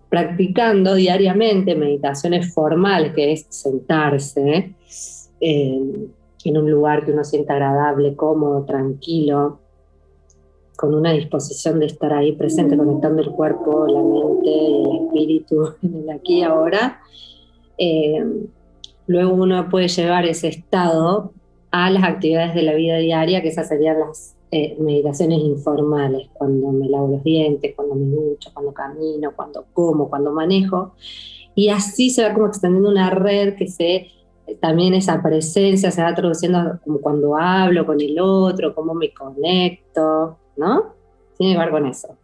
practicando 0.09 0.95
diariamente 0.95 1.75
meditaciones 1.75 2.51
formales, 2.51 3.13
que 3.13 3.31
es 3.31 3.45
sentarse, 3.49 4.73
eh, 5.39 6.07
en 6.49 6.57
un 6.57 6.69
lugar 6.69 7.05
que 7.05 7.11
uno 7.11 7.23
sienta 7.23 7.53
agradable, 7.53 8.15
cómodo, 8.15 8.63
tranquilo, 8.63 9.59
con 10.77 10.93
una 10.93 11.11
disposición 11.11 11.79
de 11.79 11.87
estar 11.87 12.13
ahí 12.13 12.33
presente, 12.33 12.77
conectando 12.77 13.21
el 13.21 13.31
cuerpo, 13.31 13.87
la 13.87 14.01
mente, 14.01 14.49
el 14.49 15.05
espíritu 15.05 15.73
en 15.83 15.95
el 15.95 16.09
aquí 16.09 16.39
y 16.39 16.43
ahora. 16.43 17.01
Eh, 17.77 18.23
luego 19.07 19.33
uno 19.33 19.67
puede 19.69 19.87
llevar 19.87 20.25
ese 20.25 20.47
estado 20.47 21.33
a 21.71 21.89
las 21.89 22.03
actividades 22.03 22.55
de 22.55 22.63
la 22.63 22.73
vida 22.73 22.97
diaria, 22.97 23.41
que 23.41 23.49
esas 23.49 23.67
serían 23.67 23.99
las 23.99 24.35
eh, 24.51 24.77
meditaciones 24.79 25.39
informales, 25.39 26.29
cuando 26.33 26.71
me 26.71 26.87
lavo 26.87 27.09
los 27.09 27.23
dientes, 27.23 27.73
cuando 27.75 27.95
me 27.95 28.05
ducho, 28.05 28.51
cuando 28.53 28.73
camino, 28.73 29.33
cuando 29.35 29.65
como, 29.73 30.09
cuando 30.09 30.31
manejo. 30.31 30.93
Y 31.55 31.69
así 31.69 32.09
se 32.11 32.23
va 32.23 32.33
como 32.33 32.47
extendiendo 32.47 32.89
una 32.89 33.09
red 33.09 33.55
que 33.55 33.67
se 33.67 34.07
también 34.55 34.93
esa 34.93 35.21
presencia 35.21 35.91
se 35.91 36.01
va 36.01 36.15
traduciendo 36.15 36.79
como 36.83 36.99
cuando 36.99 37.35
hablo 37.37 37.85
con 37.85 37.99
el 38.01 38.19
otro, 38.19 38.73
cómo 38.73 38.93
me 38.93 39.13
conecto, 39.13 40.37
¿no? 40.55 40.93
Tiene 41.37 41.53
que 41.53 41.59
ver 41.59 41.69
con 41.69 41.85
eso. 41.85 42.15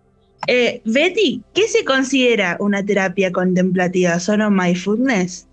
Eh, 0.47 0.81
Betty, 0.85 1.41
¿qué 1.53 1.67
se 1.67 1.85
considera 1.85 2.57
una 2.59 2.83
terapia 2.83 3.31
contemplativa? 3.31 4.19
¿Solo 4.19 4.49
mindfulness? 4.49 5.47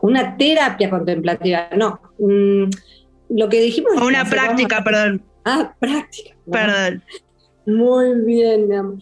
Una 0.00 0.36
terapia 0.36 0.90
contemplativa, 0.90 1.68
no. 1.76 2.00
Mm, 2.18 2.70
lo 3.30 3.48
que 3.48 3.60
dijimos. 3.60 3.92
O 4.00 4.06
una 4.06 4.24
práctica, 4.24 4.84
perdón. 4.84 5.22
Ah, 5.44 5.74
práctica. 5.78 6.36
Perdón. 6.50 7.02
Muy 7.66 8.24
bien, 8.24 8.68
mi 8.68 8.76
amor. 8.76 8.98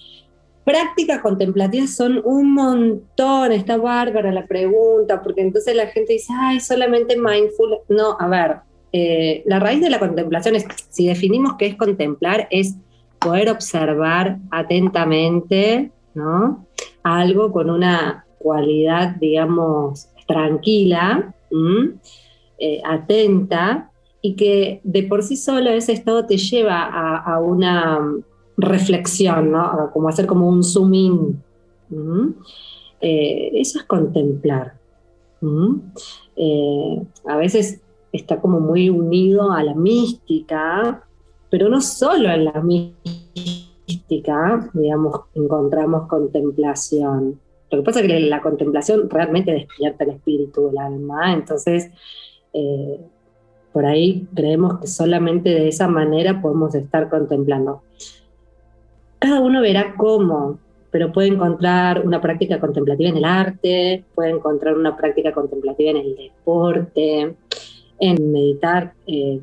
Prácticas 0.66 1.20
contemplativas 1.20 1.94
son 1.94 2.20
un 2.24 2.52
montón, 2.52 3.52
está 3.52 3.76
bárbara 3.76 4.32
la 4.32 4.48
pregunta, 4.48 5.22
porque 5.22 5.42
entonces 5.42 5.76
la 5.76 5.86
gente 5.86 6.14
dice, 6.14 6.32
ay, 6.36 6.58
solamente 6.58 7.16
mindful. 7.16 7.78
No, 7.88 8.16
a 8.18 8.26
ver, 8.26 8.56
eh, 8.92 9.44
la 9.46 9.60
raíz 9.60 9.80
de 9.80 9.90
la 9.90 10.00
contemplación 10.00 10.56
es, 10.56 10.66
si 10.90 11.06
definimos 11.06 11.54
qué 11.56 11.66
es 11.66 11.76
contemplar, 11.76 12.48
es 12.50 12.74
poder 13.20 13.48
observar 13.48 14.38
atentamente, 14.50 15.92
¿no? 16.14 16.66
Algo 17.04 17.52
con 17.52 17.70
una 17.70 18.26
cualidad, 18.40 19.14
digamos, 19.20 20.08
tranquila, 20.26 21.32
eh, 22.58 22.82
atenta, 22.84 23.92
y 24.20 24.34
que 24.34 24.80
de 24.82 25.04
por 25.04 25.22
sí 25.22 25.36
solo 25.36 25.70
ese 25.70 25.92
estado 25.92 26.26
te 26.26 26.38
lleva 26.38 26.82
a 26.82 27.38
una 27.38 28.00
reflexión, 28.56 29.52
¿no? 29.52 29.90
Como 29.92 30.08
hacer 30.08 30.26
como 30.26 30.48
un 30.48 30.62
zoom 30.62 30.94
in. 30.94 31.42
Eh, 33.00 33.50
eso 33.54 33.78
es 33.78 33.84
contemplar. 33.84 34.74
Eh, 36.36 37.02
a 37.26 37.36
veces 37.36 37.80
está 38.12 38.40
como 38.40 38.60
muy 38.60 38.90
unido 38.90 39.52
a 39.52 39.62
la 39.62 39.74
mística, 39.74 41.04
pero 41.50 41.68
no 41.68 41.80
solo 41.80 42.30
en 42.30 42.46
la 42.46 42.62
mística, 42.62 44.70
digamos, 44.72 45.20
encontramos 45.34 46.08
contemplación. 46.08 47.38
Lo 47.70 47.78
que 47.78 47.84
pasa 47.84 48.00
es 48.00 48.06
que 48.06 48.20
la 48.20 48.40
contemplación 48.40 49.10
realmente 49.10 49.52
despierta 49.52 50.04
el 50.04 50.10
espíritu, 50.10 50.70
el 50.70 50.78
alma, 50.78 51.32
entonces 51.32 51.90
eh, 52.52 53.00
por 53.72 53.84
ahí 53.84 54.26
creemos 54.34 54.80
que 54.80 54.86
solamente 54.86 55.50
de 55.50 55.68
esa 55.68 55.88
manera 55.88 56.40
podemos 56.40 56.74
estar 56.74 57.10
contemplando. 57.10 57.82
Cada 59.26 59.40
uno 59.40 59.60
verá 59.60 59.92
cómo, 59.96 60.56
pero 60.92 61.10
puede 61.10 61.26
encontrar 61.26 62.06
una 62.06 62.20
práctica 62.20 62.60
contemplativa 62.60 63.10
en 63.10 63.16
el 63.16 63.24
arte, 63.24 64.04
puede 64.14 64.30
encontrar 64.30 64.76
una 64.76 64.96
práctica 64.96 65.32
contemplativa 65.32 65.90
en 65.90 65.96
el 65.96 66.14
deporte, 66.14 67.34
en 67.98 68.32
meditar 68.32 68.92
eh, 69.04 69.40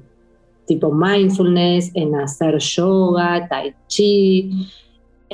tipo 0.66 0.90
mindfulness, 0.90 1.92
en 1.96 2.16
hacer 2.16 2.60
yoga, 2.60 3.46
tai 3.50 3.74
chi, 3.88 4.70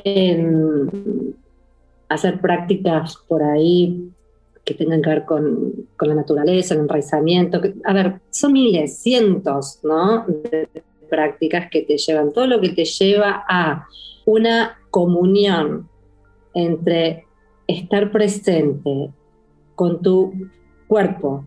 en 0.03 1.36
hacer 2.08 2.41
prácticas 2.41 3.18
por 3.27 3.44
ahí 3.44 4.10
que 4.65 4.74
tengan 4.74 5.03
que 5.03 5.12
ver 5.12 5.25
con, 5.25 5.86
la 6.01 6.15
naturaleza, 6.15 6.74
el 6.74 6.79
enraizamiento. 6.79 7.62
A 7.84 7.94
ver, 7.94 8.20
son 8.32 8.53
miles, 8.53 8.98
cientos, 8.98 9.79
¿no? 9.84 10.25
De 10.25 10.68
prácticas 11.08 11.70
que 11.70 11.84
te 11.84 12.00
llevan, 12.00 12.34
todo 12.34 12.48
lo 12.48 12.60
que 12.60 12.70
te 12.70 12.86
lleva 12.86 13.46
a 13.48 13.86
una 14.30 14.78
comunión 14.92 15.90
entre 16.54 17.26
estar 17.66 18.12
presente 18.12 19.10
con 19.74 20.04
tu 20.04 20.34
cuerpo, 20.88 21.46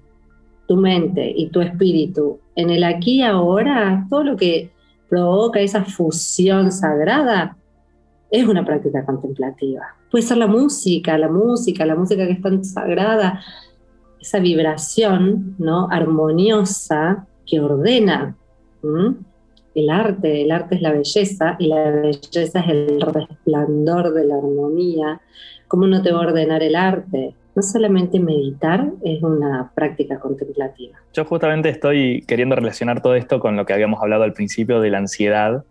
tu 0.66 0.76
mente 0.76 1.32
y 1.36 1.48
tu 1.50 1.60
espíritu 1.60 2.40
en 2.56 2.70
el 2.70 2.82
aquí 2.82 3.20
y 3.20 3.22
ahora, 3.22 4.04
todo 4.10 4.24
lo 4.24 4.36
que 4.36 4.72
provoca 5.08 5.60
esa 5.60 5.84
fusión 5.84 6.72
sagrada 6.72 7.56
es 8.32 8.48
una 8.48 8.64
práctica 8.64 9.04
contemplativa. 9.04 9.94
Puede 10.10 10.24
ser 10.24 10.38
la 10.38 10.48
música, 10.48 11.16
la 11.18 11.28
música, 11.28 11.86
la 11.86 11.94
música 11.94 12.26
que 12.26 12.32
es 12.32 12.42
tan 12.42 12.64
sagrada, 12.64 13.40
esa 14.20 14.40
vibración 14.40 15.54
¿no? 15.58 15.86
armoniosa 15.88 17.28
que 17.46 17.60
ordena 17.60 18.36
el 19.74 19.90
arte, 19.90 20.42
el 20.42 20.50
arte 20.50 20.76
es 20.76 20.82
la 20.82 20.92
belleza 20.92 21.56
y 21.58 21.68
la 21.68 21.90
belleza 21.90 22.60
es 22.60 22.68
el 22.68 23.00
resplandor 23.00 24.12
de 24.12 24.24
la 24.24 24.36
armonía. 24.36 25.20
¿Cómo 25.68 25.86
no 25.86 26.02
te 26.02 26.12
va 26.12 26.18
a 26.18 26.28
ordenar 26.28 26.62
el 26.62 26.76
arte? 26.76 27.34
No 27.54 27.62
solamente 27.62 28.18
meditar 28.20 28.90
es 29.02 29.22
una 29.22 29.72
práctica 29.74 30.18
contemplativa. 30.18 30.98
Yo 31.12 31.24
justamente 31.24 31.68
estoy 31.68 32.22
queriendo 32.26 32.56
relacionar 32.56 33.02
todo 33.02 33.14
esto 33.14 33.40
con 33.40 33.56
lo 33.56 33.66
que 33.66 33.72
habíamos 33.72 34.02
hablado 34.02 34.24
al 34.24 34.32
principio 34.32 34.80
de 34.80 34.90
la 34.90 34.98
ansiedad 34.98 35.64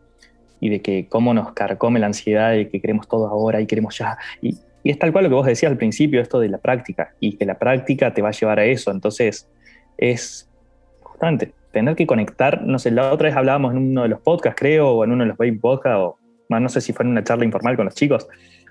y 0.60 0.70
de 0.70 0.82
que 0.82 1.08
cómo 1.08 1.34
nos 1.34 1.54
carcome 1.54 2.00
la 2.00 2.08
ansiedad 2.08 2.54
y 2.54 2.68
que 2.68 2.82
queremos 2.82 3.08
todo 3.08 3.28
ahora 3.28 3.62
y 3.62 3.66
queremos 3.66 3.98
ya. 3.98 4.18
Y, 4.42 4.58
y 4.84 4.92
es 4.92 5.00
tal 5.00 5.12
cual 5.12 5.26
lo 5.26 5.30
que 5.30 5.36
vos 5.36 5.46
decías 5.46 5.72
al 5.72 5.78
principio, 5.78 6.22
esto 6.22 6.40
de 6.40 6.50
la 6.50 6.60
práctica, 6.60 7.14
y 7.20 7.38
que 7.38 7.46
la 7.46 7.58
práctica 7.58 8.14
te 8.14 8.22
va 8.22 8.30
a 8.30 8.32
llevar 8.32 8.60
a 8.60 8.66
eso. 8.66 8.92
Entonces, 8.92 9.48
es 9.98 10.50
justamente 11.02 11.54
tener 11.72 11.96
que 11.96 12.06
conectar, 12.06 12.64
no 12.64 12.80
sé, 12.80 12.92
la 12.92 13.12
otra 13.12 13.30
vez 13.30 13.38
hablábamos 13.38 13.72
en 13.72 13.78
uno 13.78 14.04
de 14.04 14.10
los 14.10 14.20
podcasts, 14.22 14.60
creo, 14.60 14.90
o 14.90 15.04
en 15.04 15.12
uno 15.12 15.24
de 15.24 15.30
los 15.30 15.38
baby 15.38 15.58
podcasts, 15.58 15.98
o 16.00 16.18
no 16.50 16.70
sé 16.70 16.82
si 16.82 16.94
fue 16.94 17.06
en 17.06 17.12
una 17.12 17.24
charla 17.24 17.46
informal 17.46 17.76
con 17.76 17.86
los 17.86 17.96
chicos, 17.96 18.28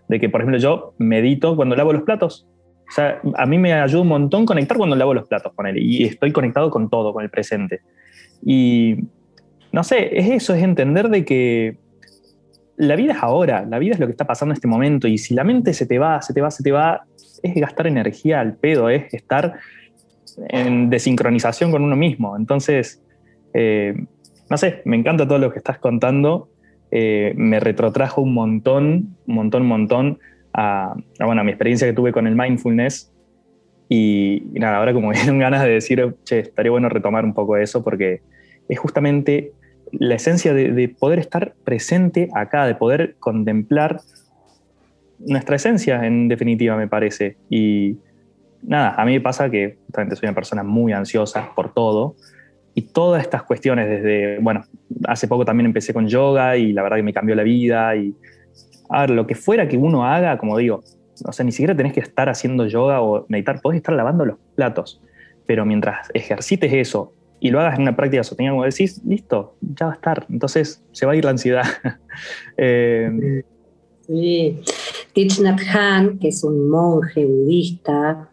de 0.08 0.20
que, 0.20 0.28
por 0.28 0.40
ejemplo, 0.40 0.58
yo 0.58 0.94
medito 0.98 1.56
cuando 1.56 1.76
lavo 1.76 1.92
los 1.92 2.02
platos. 2.02 2.46
O 2.88 2.92
sea, 2.92 3.20
a 3.36 3.46
mí 3.46 3.56
me 3.56 3.72
ayuda 3.72 4.02
un 4.02 4.08
montón 4.08 4.44
conectar 4.44 4.76
cuando 4.76 4.96
lavo 4.96 5.14
los 5.14 5.28
platos 5.28 5.52
con 5.54 5.66
él, 5.66 5.78
y 5.78 6.04
estoy 6.04 6.32
conectado 6.32 6.70
con 6.70 6.90
todo, 6.90 7.12
con 7.12 7.24
el 7.24 7.30
presente. 7.30 7.80
Y, 8.44 8.96
no 9.72 9.84
sé, 9.84 10.18
es 10.18 10.28
eso, 10.28 10.54
es 10.54 10.62
entender 10.62 11.08
de 11.08 11.24
que 11.24 11.78
la 12.76 12.96
vida 12.96 13.12
es 13.12 13.22
ahora, 13.22 13.64
la 13.68 13.78
vida 13.78 13.94
es 13.94 14.00
lo 14.00 14.06
que 14.06 14.12
está 14.12 14.26
pasando 14.26 14.52
en 14.52 14.56
este 14.56 14.68
momento, 14.68 15.06
y 15.06 15.18
si 15.18 15.34
la 15.34 15.44
mente 15.44 15.72
se 15.72 15.86
te 15.86 15.98
va, 15.98 16.20
se 16.22 16.34
te 16.34 16.40
va, 16.40 16.50
se 16.50 16.62
te 16.62 16.72
va, 16.72 17.04
es 17.42 17.54
gastar 17.54 17.86
energía 17.86 18.40
al 18.40 18.56
pedo, 18.56 18.90
es 18.90 19.12
estar 19.14 19.58
en 20.48 20.90
desincronización 20.90 21.70
con 21.70 21.82
uno 21.82 21.96
mismo. 21.96 22.36
Entonces, 22.36 23.02
eh, 23.54 23.94
no 24.48 24.56
sé, 24.56 24.82
me 24.84 24.96
encanta 24.96 25.26
todo 25.26 25.38
lo 25.38 25.52
que 25.52 25.58
estás 25.58 25.78
contando. 25.78 26.48
Eh, 26.90 27.34
me 27.36 27.60
retrotrajo 27.60 28.20
un 28.20 28.34
montón, 28.34 29.16
un 29.26 29.34
montón, 29.34 29.62
un 29.62 29.68
montón 29.68 30.18
a, 30.52 30.94
bueno, 31.24 31.44
mi 31.44 31.50
experiencia 31.50 31.86
que 31.86 31.92
tuve 31.92 32.12
con 32.12 32.26
el 32.26 32.34
mindfulness. 32.34 33.12
Y, 33.88 34.44
nada, 34.52 34.78
ahora 34.78 34.92
como 34.92 35.10
vienen 35.12 35.38
ganas 35.38 35.62
de 35.62 35.70
decir, 35.70 36.14
che, 36.24 36.40
estaría 36.40 36.70
bueno 36.70 36.88
retomar 36.88 37.24
un 37.24 37.34
poco 37.34 37.56
eso 37.56 37.82
porque 37.82 38.22
es 38.68 38.78
justamente 38.78 39.52
la 39.92 40.14
esencia 40.14 40.54
de, 40.54 40.70
de 40.72 40.88
poder 40.88 41.18
estar 41.18 41.54
presente 41.64 42.28
acá, 42.34 42.66
de 42.66 42.76
poder 42.76 43.16
contemplar 43.18 44.00
nuestra 45.18 45.56
esencia, 45.56 46.06
en 46.06 46.28
definitiva, 46.28 46.76
me 46.76 46.88
parece. 46.88 47.36
Y, 47.48 47.98
nada, 48.62 48.94
a 48.96 49.04
mí 49.04 49.12
me 49.12 49.20
pasa 49.20 49.50
que 49.50 49.78
justamente 49.86 50.16
soy 50.16 50.28
una 50.28 50.34
persona 50.34 50.62
muy 50.62 50.92
ansiosa 50.92 51.52
por 51.54 51.72
todo 51.72 52.16
y 52.74 52.82
todas 52.82 53.22
estas 53.22 53.42
cuestiones 53.42 53.88
desde, 53.88 54.38
bueno, 54.38 54.64
hace 55.06 55.28
poco 55.28 55.44
también 55.44 55.66
empecé 55.66 55.92
con 55.92 56.06
yoga 56.08 56.56
y 56.56 56.72
la 56.72 56.82
verdad 56.82 56.98
que 56.98 57.02
me 57.02 57.12
cambió 57.12 57.34
la 57.34 57.42
vida 57.42 57.96
y, 57.96 58.14
a 58.88 59.02
ver, 59.02 59.10
lo 59.10 59.26
que 59.26 59.34
fuera 59.34 59.68
que 59.68 59.76
uno 59.76 60.04
haga, 60.06 60.38
como 60.38 60.56
digo, 60.56 60.82
o 61.24 61.32
sea, 61.32 61.44
ni 61.44 61.52
siquiera 61.52 61.76
tenés 61.76 61.92
que 61.92 62.00
estar 62.00 62.28
haciendo 62.28 62.66
yoga 62.66 63.00
o 63.02 63.26
meditar, 63.28 63.60
podés 63.60 63.78
estar 63.78 63.94
lavando 63.94 64.24
los 64.24 64.38
platos, 64.54 65.02
pero 65.46 65.66
mientras 65.66 66.08
ejercites 66.14 66.72
eso 66.72 67.12
y 67.40 67.50
lo 67.50 67.60
hagas 67.60 67.76
en 67.76 67.82
una 67.82 67.96
práctica 67.96 68.22
sostenida, 68.22 68.52
como 68.52 68.64
decís, 68.64 69.02
listo, 69.04 69.56
ya 69.60 69.86
va 69.86 69.92
a 69.92 69.94
estar, 69.94 70.26
entonces 70.28 70.84
se 70.92 71.06
va 71.06 71.12
a 71.12 71.16
ir 71.16 71.24
la 71.24 71.30
ansiedad. 71.30 71.64
eh, 72.56 73.42
sí, 74.06 74.60
Thich 75.14 75.40
Nhat 75.40 75.60
que 76.20 76.28
es 76.28 76.44
un 76.44 76.68
monje 76.68 77.24
budista, 77.24 78.29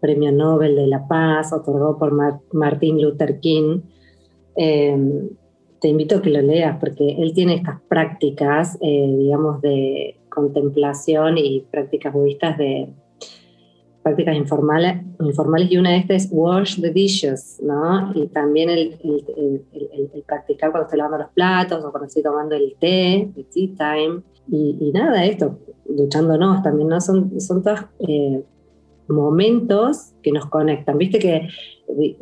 Premio 0.00 0.32
Nobel 0.32 0.76
de 0.76 0.86
la 0.86 1.06
Paz, 1.06 1.52
otorgado 1.52 1.98
por 1.98 2.12
Martin 2.52 3.02
Luther 3.02 3.40
King. 3.40 3.80
Em, 4.56 5.28
te 5.80 5.88
invito 5.88 6.16
a 6.16 6.22
que 6.22 6.30
lo 6.30 6.42
leas 6.42 6.78
porque 6.78 7.16
él 7.18 7.32
tiene 7.34 7.54
estas 7.54 7.80
prácticas, 7.88 8.76
eh, 8.80 9.14
digamos, 9.18 9.60
de 9.62 10.20
contemplación 10.28 11.38
y 11.38 11.66
prácticas 11.70 12.12
budistas 12.12 12.58
de 12.58 12.92
prácticas 14.02 14.34
informales, 14.34 15.02
informales 15.20 15.70
y 15.70 15.76
una 15.76 15.90
de 15.90 15.98
estas 15.98 16.24
es 16.24 16.28
wash 16.32 16.80
the 16.80 16.90
dishes, 16.90 17.60
¿no? 17.62 18.12
Y 18.14 18.28
también 18.28 18.70
el, 18.70 18.96
practicar 20.26 20.70
cuando 20.70 20.86
estoy 20.86 20.98
lavando 20.98 21.18
los 21.18 21.32
platos 21.32 21.84
o 21.84 21.90
cuando 21.90 22.06
estoy 22.06 22.22
tomando 22.22 22.54
el 22.54 22.76
té, 22.78 23.30
el 23.36 23.46
tea 23.52 23.68
time. 23.76 24.22
Y, 24.52 24.90
nada, 24.92 25.24
esto, 25.24 25.58
duchándonos 25.86 26.62
también, 26.62 26.88
¿no? 26.88 27.00
Son, 27.00 27.40
son 27.40 27.62
todas 27.62 27.86
eh, 28.00 28.42
momentos 29.10 30.14
que 30.22 30.32
nos 30.32 30.46
conectan. 30.46 30.98
Viste 30.98 31.18
que 31.18 31.48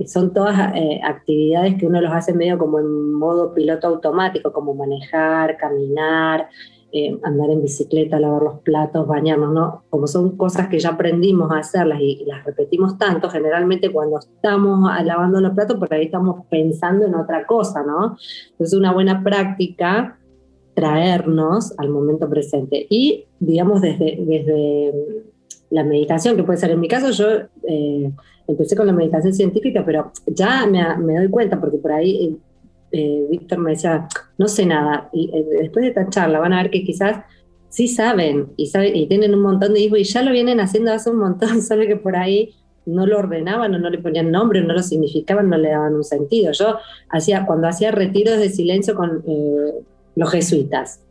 son 0.06 0.32
todas 0.32 0.74
eh, 0.74 1.00
actividades 1.04 1.76
que 1.76 1.86
uno 1.86 2.00
los 2.00 2.12
hace 2.12 2.32
medio 2.32 2.58
como 2.58 2.78
en 2.78 3.12
modo 3.12 3.54
piloto 3.54 3.86
automático, 3.86 4.52
como 4.52 4.74
manejar, 4.74 5.56
caminar, 5.56 6.48
eh, 6.90 7.18
andar 7.22 7.50
en 7.50 7.60
bicicleta, 7.60 8.18
lavar 8.18 8.42
los 8.42 8.60
platos, 8.60 9.06
bañarnos, 9.06 9.52
¿no? 9.52 9.84
Como 9.90 10.06
son 10.06 10.36
cosas 10.38 10.68
que 10.68 10.78
ya 10.78 10.90
aprendimos 10.90 11.52
a 11.52 11.58
hacerlas 11.58 12.00
y, 12.00 12.24
las 12.24 12.44
repetimos 12.44 12.96
tanto, 12.96 13.28
generalmente 13.28 13.92
cuando 13.92 14.18
estamos 14.18 14.90
lavando 15.04 15.40
los 15.40 15.52
platos, 15.52 15.76
por 15.76 15.92
ahí 15.92 16.06
estamos 16.06 16.46
pensando 16.48 17.04
en 17.04 17.14
otra 17.14 17.46
cosa, 17.46 17.82
¿no? 17.82 18.16
Entonces 18.52 18.78
una 18.78 18.92
buena 18.92 19.22
práctica 19.22 20.18
traernos 20.78 21.76
al 21.76 21.90
momento 21.90 22.30
presente. 22.30 22.86
Y, 22.88 23.26
digamos, 23.40 23.82
desde, 23.82 24.16
desde 24.20 25.24
la 25.70 25.84
meditación, 25.84 26.36
que 26.36 26.42
puede 26.42 26.58
ser 26.58 26.70
en 26.70 26.80
mi 26.80 26.88
caso, 26.88 27.10
yo 27.10 27.26
eh, 27.66 28.10
empecé 28.46 28.76
con 28.76 28.86
la 28.86 28.92
meditación 28.92 29.34
científica, 29.34 29.82
pero 29.84 30.12
ya 30.26 30.66
me, 30.66 31.14
doy 31.14 31.28
cuenta, 31.28 31.60
porque 31.60 31.78
por 31.78 31.92
ahí 31.92 32.38
eh, 32.92 33.26
Víctor 33.30 33.58
me 33.58 33.72
decía, 33.72 34.08
no 34.38 34.48
sé 34.48 34.64
nada, 34.64 35.10
y 35.12 35.30
eh, 35.34 35.46
después 35.60 35.82
de 35.82 35.88
esta 35.88 36.08
charla 36.08 36.38
van 36.38 36.52
a 36.52 36.62
ver 36.62 36.70
que 36.70 36.84
quizás 36.84 37.24
sí 37.68 37.86
saben 37.86 38.48
y, 38.56 38.66
saben, 38.66 38.96
y 38.96 39.06
tienen 39.06 39.34
un 39.34 39.42
montón 39.42 39.74
de 39.74 39.80
hijos 39.80 39.98
y 39.98 40.04
ya 40.04 40.22
lo 40.22 40.32
vienen 40.32 40.60
haciendo 40.60 40.92
hace 40.92 41.10
un 41.10 41.18
montón, 41.18 41.62
solo 41.62 41.86
que 41.86 41.96
por 41.96 42.16
ahí 42.16 42.54
no 42.86 43.06
lo 43.06 43.18
ordenaban 43.18 43.74
o 43.74 43.78
no 43.78 43.90
le 43.90 43.98
ponían 43.98 44.30
nombre, 44.30 44.62
no 44.62 44.72
lo 44.72 44.82
significaban, 44.82 45.50
no 45.50 45.58
le 45.58 45.68
daban 45.68 45.94
un 45.94 46.04
sentido. 46.04 46.52
Yo 46.52 46.78
hacía, 47.10 47.44
cuando 47.44 47.68
hacía 47.68 47.90
retiros 47.90 48.38
de 48.38 48.48
silencio 48.48 48.94
con 48.94 49.22
los 50.16 50.30
jesuitas, 50.30 51.02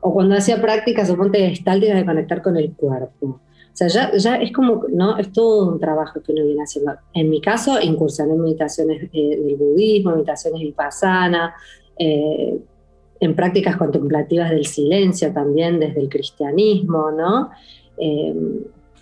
o 0.00 0.12
cuando 0.12 0.34
hacía 0.34 0.60
prácticas, 0.60 1.08
suponte, 1.08 1.46
estálticas 1.52 1.96
de 1.96 2.04
conectar 2.04 2.42
con 2.42 2.56
el 2.56 2.72
cuerpo. 2.72 3.26
O 3.26 3.76
sea, 3.78 3.88
ya, 3.88 4.12
ya, 4.16 4.36
es 4.36 4.52
como, 4.52 4.84
¿no? 4.88 5.16
Es 5.18 5.32
todo 5.32 5.72
un 5.72 5.78
trabajo 5.78 6.20
que 6.20 6.32
uno 6.32 6.44
viene 6.44 6.62
haciendo. 6.62 6.92
En 7.14 7.30
mi 7.30 7.40
caso, 7.40 7.80
incursioné 7.80 8.34
en 8.34 8.40
meditaciones 8.40 9.08
eh, 9.12 9.36
del 9.36 9.56
budismo, 9.56 10.12
meditaciones 10.12 10.62
vipassana, 10.62 11.54
eh, 11.96 12.58
en 13.20 13.36
prácticas 13.36 13.76
contemplativas 13.76 14.50
del 14.50 14.66
silencio 14.66 15.32
también 15.32 15.78
desde 15.80 16.00
el 16.00 16.08
cristianismo, 16.08 17.10
¿no? 17.10 17.50
Eh, 17.98 18.34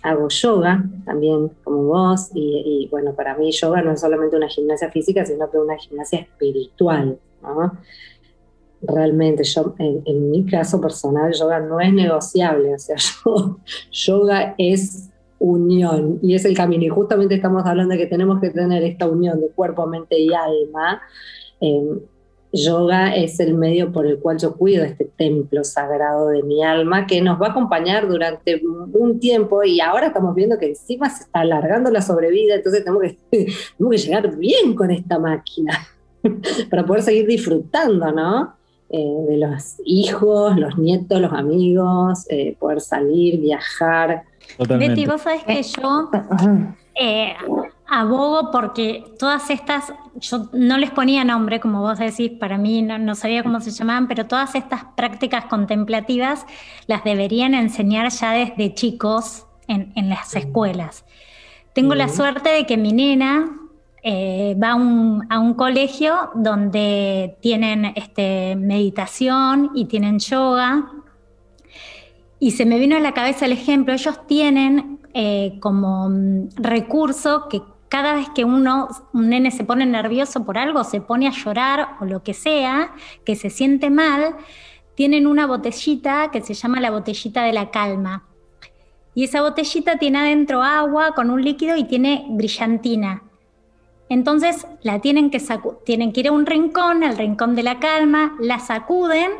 hago 0.03 0.27
yoga 0.29 0.83
también 1.05 1.49
como 1.63 1.83
vos 1.83 2.29
y, 2.33 2.83
y, 2.83 2.87
bueno, 2.89 3.13
para 3.13 3.35
mí 3.35 3.51
yoga 3.51 3.81
no 3.81 3.91
es 3.91 3.99
solamente 3.99 4.35
una 4.35 4.47
gimnasia 4.47 4.91
física, 4.91 5.25
sino 5.25 5.49
que 5.49 5.57
una 5.57 5.77
gimnasia 5.77 6.19
espiritual, 6.19 7.17
¿no? 7.41 7.73
Realmente 8.81 9.43
yo, 9.43 9.75
en, 9.79 10.31
mi 10.31 10.45
caso 10.45 10.79
personal, 10.79 11.33
yoga 11.33 11.59
no 11.59 11.79
es 11.79 11.93
negociable, 11.93 12.75
o 12.75 12.79
sea, 12.79 12.97
yoga 13.91 14.55
es 14.57 15.09
unión 15.39 16.19
y 16.21 16.35
es 16.35 16.45
el 16.45 16.55
camino. 16.55 16.83
Y 16.83 16.89
justamente 16.89 17.35
estamos 17.35 17.65
hablando 17.65 17.93
de 17.93 17.99
que 17.99 18.07
tenemos 18.07 18.39
que 18.39 18.49
tener 18.49 18.83
esta 18.83 19.07
unión 19.07 19.39
de 19.39 19.49
cuerpo, 19.49 19.87
mente 19.87 20.19
y 20.19 20.33
alma. 20.33 21.01
Em, 21.59 21.99
yoga 22.51 23.15
es 23.15 23.39
el 23.39 23.55
medio 23.55 23.91
por 23.91 24.07
el 24.07 24.19
cual 24.19 24.37
yo 24.37 24.55
cuido 24.55 24.83
este 24.83 25.05
templo 25.05 25.63
sagrado 25.63 26.29
de 26.29 26.43
mi 26.43 26.63
alma 26.63 27.05
que 27.05 27.21
nos 27.21 27.41
va 27.41 27.47
a 27.47 27.51
acompañar 27.51 28.07
durante 28.07 28.61
un 28.93 29.19
tiempo 29.19 29.63
y 29.63 29.81
ahora 29.81 30.07
estamos 30.07 30.33
viendo 30.33 30.57
que 30.57 30.67
encima 30.67 31.09
se 31.09 31.25
está 31.25 31.41
alargando 31.41 31.91
la 31.91 32.01
sobrevida, 32.01 32.55
entonces 32.55 32.83
tenemos 32.83 33.03
que, 33.03 33.17
tenemos 33.77 33.91
que 33.91 33.97
llegar 33.97 34.37
bien 34.37 34.75
con 34.75 34.91
esta 34.91 35.19
máquina 35.19 35.87
para 36.69 36.85
poder 36.85 37.03
seguir 37.03 37.27
disfrutando, 37.27 38.11
¿no? 38.11 38.56
Eh, 38.89 39.25
de 39.27 39.35
los 39.35 39.75
hijos, 39.83 40.55
los 40.55 40.77
nietos, 40.77 41.19
los 41.19 41.33
amigos, 41.33 42.25
eh, 42.29 42.55
poder 42.57 42.79
salir, 42.79 43.37
viajar. 43.37 44.23
Betty, 44.57 45.05
vos 45.05 45.21
sabés 45.21 45.43
que 45.43 45.61
yo 45.61 46.09
eh, 46.95 47.35
abogo 47.85 48.49
porque 48.49 49.03
todas 49.19 49.49
estas, 49.49 49.91
yo 50.15 50.49
no 50.53 50.77
les 50.77 50.89
ponía 50.91 51.25
nombre, 51.25 51.59
como 51.59 51.81
vos 51.81 51.99
decís, 51.99 52.31
para 52.39 52.57
mí 52.57 52.81
no, 52.81 53.13
sabía 53.15 53.43
cómo 53.43 53.59
se 53.59 53.71
llamaban, 53.71 54.07
pero 54.07 54.25
todas 54.25 54.55
estas 54.55 54.85
prácticas 54.95 55.43
contemplativas 55.45 56.45
las 56.87 57.03
deberían 57.03 57.55
enseñar 57.55 58.09
ya 58.09 58.31
desde 58.31 58.73
chicos 58.73 59.47
en, 59.67 59.91
las 60.09 60.33
escuelas. 60.33 61.03
Tengo 61.73 61.93
la 61.93 62.07
suerte 62.07 62.49
de 62.49 62.65
que 62.65 62.77
mi 62.77 62.93
nena 62.93 63.49
eh, 64.03 64.55
va 64.61 64.71
a 64.71 64.75
un, 65.39 65.53
colegio 65.55 66.31
donde 66.35 67.37
tienen 67.41 67.85
este, 67.95 68.55
meditación 68.55 69.71
y 69.73 69.85
tienen 69.85 70.19
yoga. 70.19 70.91
Y 72.39 72.51
se 72.51 72.65
me 72.65 72.77
vino 72.79 72.95
a 72.95 72.99
la 72.99 73.13
cabeza 73.13 73.45
el 73.45 73.51
ejemplo, 73.51 73.93
ellos 73.93 74.25
tienen 74.27 74.99
eh, 75.13 75.57
como 75.59 76.09
mm, 76.09 76.49
recurso 76.57 77.47
que 77.49 77.61
cada 77.89 78.13
vez 78.13 78.29
que 78.35 78.45
uno, 78.45 78.89
un 79.13 79.29
nene 79.29 79.51
se 79.51 79.63
pone 79.63 79.85
nervioso 79.85 80.45
por 80.45 80.57
algo, 80.57 80.83
se 80.83 81.01
pone 81.01 81.27
a 81.27 81.31
llorar 81.31 81.95
o 81.99 82.05
lo 82.05 82.21
que 82.21 82.33
sea, 82.33 82.93
que 83.25 83.35
se 83.35 83.49
siente 83.49 83.89
mal, 83.89 84.35
tienen 84.95 85.27
una 85.27 85.47
botellita 85.47 86.29
que 86.31 86.41
se 86.41 86.53
llama 86.53 86.81
la 86.81 86.91
botellita 86.91 87.43
de 87.43 87.53
la 87.53 87.71
calma. 87.71 88.25
Y 89.15 89.23
esa 89.23 89.41
botellita 89.41 89.97
tiene 89.97 90.19
adentro 90.19 90.61
agua 90.61 91.13
con 91.15 91.29
un 91.29 91.43
líquido 91.43 91.75
y 91.75 91.85
tiene 91.85 92.25
brillantina. 92.29 93.23
Entonces 94.09 94.67
la 94.81 94.99
tienen 94.99 95.29
que, 95.29 95.41
tienen 95.85 96.13
que 96.13 96.21
ir 96.21 96.27
a 96.29 96.31
un 96.31 96.45
rincón, 96.45 97.03
al 97.03 97.17
rincón 97.17 97.55
de 97.55 97.63
la 97.63 97.79
calma, 97.79 98.35
la 98.39 98.59
sacuden 98.59 99.31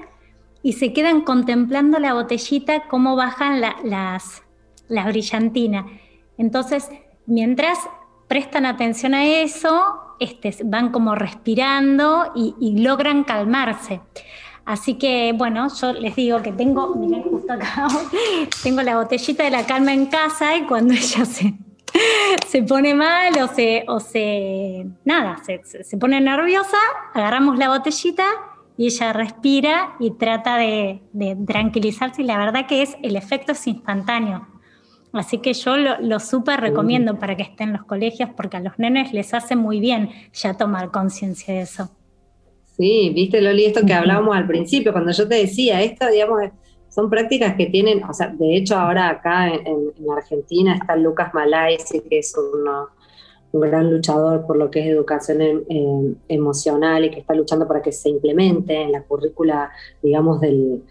y 0.62 0.74
se 0.74 0.92
quedan 0.92 1.22
contemplando 1.22 2.00
la 2.00 2.14
botellita, 2.14 2.88
cómo 2.88 3.16
bajan 3.16 3.62
las, 3.62 4.44
la 4.90 5.06
brillantina. 5.06 5.86
Entonces, 6.38 6.90
mientras 7.26 7.80
prestan 8.28 8.66
atención 8.66 9.14
a 9.14 9.26
eso, 9.26 10.08
este, 10.20 10.56
van 10.66 10.92
como 10.92 11.16
respirando 11.16 12.32
y, 12.36 12.82
logran 12.82 13.24
calmarse. 13.24 14.02
Así 14.66 14.96
que, 14.96 15.34
bueno, 15.34 15.70
yo 15.80 15.94
les 15.94 16.16
digo 16.16 16.42
que 16.42 16.52
tengo, 16.52 16.94
miren 16.96 17.24
justo 17.24 17.54
acá, 17.54 17.88
tengo 18.64 18.82
la 18.82 18.98
botellita 18.98 19.44
de 19.44 19.52
la 19.52 19.66
calma 19.66 19.94
en 19.94 20.08
casa 20.08 20.58
y 20.58 20.64
cuando 20.64 20.94
ella 20.94 21.24
se, 21.24 21.54
se 22.48 22.64
pone 22.64 22.94
mal 22.94 23.34
o 23.42 23.48
se, 23.48 23.86
o 23.88 24.00
se 24.00 24.86
nada, 25.06 25.42
se, 25.44 25.98
pone 25.98 26.20
nerviosa, 26.22 26.78
agarramos 27.14 27.58
la 27.58 27.70
botellita 27.70 28.26
y 28.78 28.88
ella 28.88 29.14
respira 29.14 29.96
y 30.00 30.12
trata 30.12 30.58
de, 30.58 31.02
tranquilizarse 31.46 32.22
y 32.22 32.26
la 32.26 32.38
verdad 32.38 32.68
que 32.68 32.82
es 32.82 32.96
el 33.02 33.16
efecto 33.16 33.54
es 33.54 33.68
instantáneo. 33.68 34.48
Así 35.14 35.40
que 35.40 35.54
yo 35.54 35.78
lo, 35.78 36.00
lo 36.02 36.20
súper 36.20 36.60
recomiendo 36.60 37.18
para 37.18 37.36
que 37.36 37.44
estén 37.44 37.70
en 37.70 37.78
los 37.78 37.86
colegios 37.86 38.30
porque 38.36 38.58
a 38.58 38.60
los 38.60 38.78
nenes 38.78 39.14
les 39.14 39.34
hace 39.34 39.56
muy 39.56 39.80
bien 39.80 40.10
ya 40.34 40.56
tomar 40.56 40.92
conciencia 40.92 41.54
de 41.54 41.62
eso. 41.62 41.90
Sí, 42.78 43.12
viste 43.16 43.42
Loli, 43.42 43.66
esto 43.66 43.84
que 43.86 43.94
hablábamos 43.94 44.36
al 44.36 44.46
principio, 44.46 44.92
cuando 44.92 45.12
yo 45.12 45.28
te 45.28 45.36
decía, 45.36 45.82
esto 45.82 46.08
digamos 46.10 46.42
son 46.98 47.12
prácticas 47.12 47.54
que 47.54 47.68
tienen, 47.68 48.04
o 48.06 48.12
sea, 48.12 48.30
de 48.30 48.56
hecho 48.56 48.76
ahora 48.76 49.10
acá 49.10 49.50
en, 49.50 49.94
Argentina 50.12 50.74
está 50.74 50.96
Lucas 50.96 51.32
Malaisi, 51.32 52.02
que 52.02 52.18
es 52.18 52.34
un 52.36 53.62
gran 53.62 53.94
luchador 53.94 54.48
por 54.48 54.58
lo 54.58 54.72
que 54.72 54.80
es 54.80 54.88
educación 54.88 55.40
em, 55.42 55.64
em, 55.70 56.16
emocional 56.28 57.06
y 57.06 57.12
que 57.12 57.20
está 57.20 57.36
luchando 57.36 57.68
para 57.68 57.84
que 57.84 57.92
se 57.92 58.10
implemente 58.10 58.82
en 58.82 58.94
la 58.94 59.04
currícula, 59.04 59.70
digamos, 60.02 60.42
del, 60.42 60.82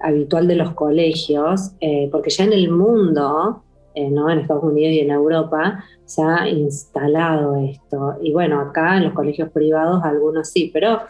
habitual 0.00 0.48
de 0.48 0.54
los 0.54 0.72
colegios, 0.72 1.72
eh, 1.80 2.08
porque 2.10 2.30
ya 2.30 2.44
en 2.44 2.54
el 2.54 2.70
mundo, 2.70 3.64
eh, 3.94 4.08
¿no? 4.08 4.30
en 4.30 4.38
Estados 4.38 4.64
Unidos 4.64 4.94
y 4.94 5.00
en 5.00 5.10
Europa, 5.10 5.84
se 6.06 6.22
ha 6.22 6.48
instalado 6.48 7.56
esto. 7.56 8.14
Y 8.22 8.32
bueno, 8.32 8.60
acá 8.60 8.96
en 8.96 9.04
los 9.04 9.12
colegios 9.12 9.50
privados 9.50 10.02
algunos 10.04 10.48
sí, 10.48 10.70
pero 10.72 11.00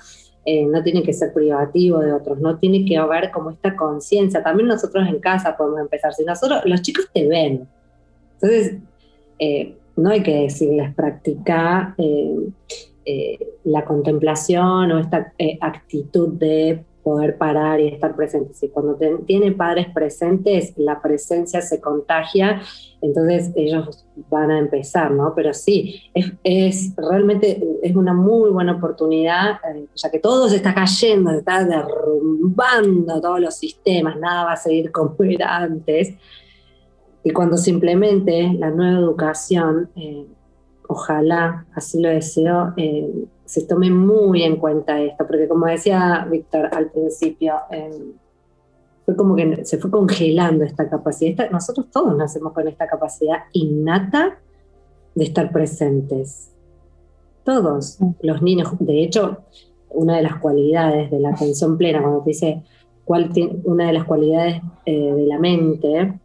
eh, 0.48 0.64
no 0.64 0.80
tiene 0.80 1.02
que 1.02 1.12
ser 1.12 1.32
privativo 1.32 1.98
de 1.98 2.12
otros, 2.12 2.38
no 2.38 2.56
tiene 2.58 2.84
que 2.84 2.96
haber 2.96 3.32
como 3.32 3.50
esta 3.50 3.74
conciencia. 3.74 4.44
También 4.44 4.68
nosotros 4.68 5.06
en 5.08 5.18
casa 5.18 5.56
podemos 5.56 5.80
empezar. 5.80 6.14
Si 6.14 6.24
nosotros, 6.24 6.62
los 6.64 6.82
chicos 6.82 7.10
te 7.12 7.26
ven, 7.26 7.66
entonces 8.34 8.76
eh, 9.40 9.76
no 9.96 10.10
hay 10.10 10.22
que 10.22 10.42
decirles 10.42 10.94
practicar 10.94 11.94
eh, 11.98 13.38
la 13.64 13.84
contemplación 13.84 14.92
o 14.92 15.00
esta 15.00 15.32
actitud 15.60 16.28
de 16.28 16.84
poder 17.06 17.38
parar 17.38 17.78
y 17.78 17.86
estar 17.86 18.16
presentes. 18.16 18.60
Y 18.64 18.68
cuando 18.68 18.98
tiene 19.26 19.52
padres 19.52 19.86
presentes, 19.94 20.72
la 20.76 21.00
presencia 21.00 21.62
se 21.62 21.80
contagia, 21.80 22.60
entonces 23.00 23.52
ellos 23.54 24.04
van 24.28 24.50
a 24.50 24.58
empezar, 24.58 25.12
¿no? 25.12 25.32
Pero 25.36 25.54
sí, 25.54 26.02
es, 26.42 26.96
realmente 26.96 27.62
es 27.80 27.94
una 27.94 28.12
muy 28.12 28.50
buena 28.50 28.72
oportunidad, 28.72 29.60
eh, 29.72 29.86
ya 29.94 30.10
que 30.10 30.18
todo 30.18 30.48
se 30.48 30.56
está 30.56 30.74
cayendo, 30.74 31.30
se 31.30 31.38
está 31.38 31.64
derrumbando 31.64 33.20
todos 33.20 33.38
los 33.38 33.54
sistemas, 33.54 34.18
nada 34.18 34.46
va 34.46 34.54
a 34.54 34.56
seguir 34.56 34.90
como 34.90 35.14
era 35.20 35.58
antes. 35.58 36.12
Y 37.22 37.30
cuando 37.30 37.56
se 37.56 37.70
implemente 37.70 38.52
la 38.58 38.70
nueva 38.70 38.98
educación, 38.98 39.90
eh, 39.94 40.26
ojalá, 40.88 41.66
así 41.72 42.02
lo 42.02 42.08
deseo, 42.08 42.74
eh, 42.76 43.28
se 43.46 43.62
tome 43.62 43.90
muy 43.90 44.42
en 44.42 44.56
cuenta 44.56 45.00
esto, 45.00 45.26
porque 45.26 45.48
como 45.48 45.66
decía 45.66 46.26
Víctor 46.30 46.68
al 46.72 46.90
principio, 46.90 47.54
em, 47.70 48.12
fue 49.04 49.16
como 49.16 49.36
que 49.36 49.64
se 49.64 49.78
fue 49.78 49.90
congelando 49.90 50.64
esta 50.64 50.88
capacidad. 50.90 51.50
nosotros 51.50 51.86
todos 51.90 52.16
nacemos 52.16 52.52
con 52.52 52.66
esta 52.66 52.88
capacidad 52.88 53.44
innata 53.52 54.38
de 55.14 55.24
estar 55.24 55.52
presentes. 55.52 56.50
Todos 57.44 57.98
los 58.20 58.42
niños, 58.42 58.68
de 58.80 59.04
hecho, 59.04 59.44
una 59.90 60.16
de 60.16 60.22
las 60.22 60.36
cualidades 60.36 61.10
de 61.12 61.20
la 61.20 61.30
atención 61.30 61.78
plena, 61.78 62.02
cuando 62.02 62.22
te 62.22 62.30
dice 62.30 62.64
cuál 63.04 63.30
una 63.64 63.86
de 63.86 63.92
las 63.92 64.04
cualidades 64.04 64.60
eh, 64.84 65.12
de 65.12 65.26
la 65.26 65.38
mente, 65.38 66.18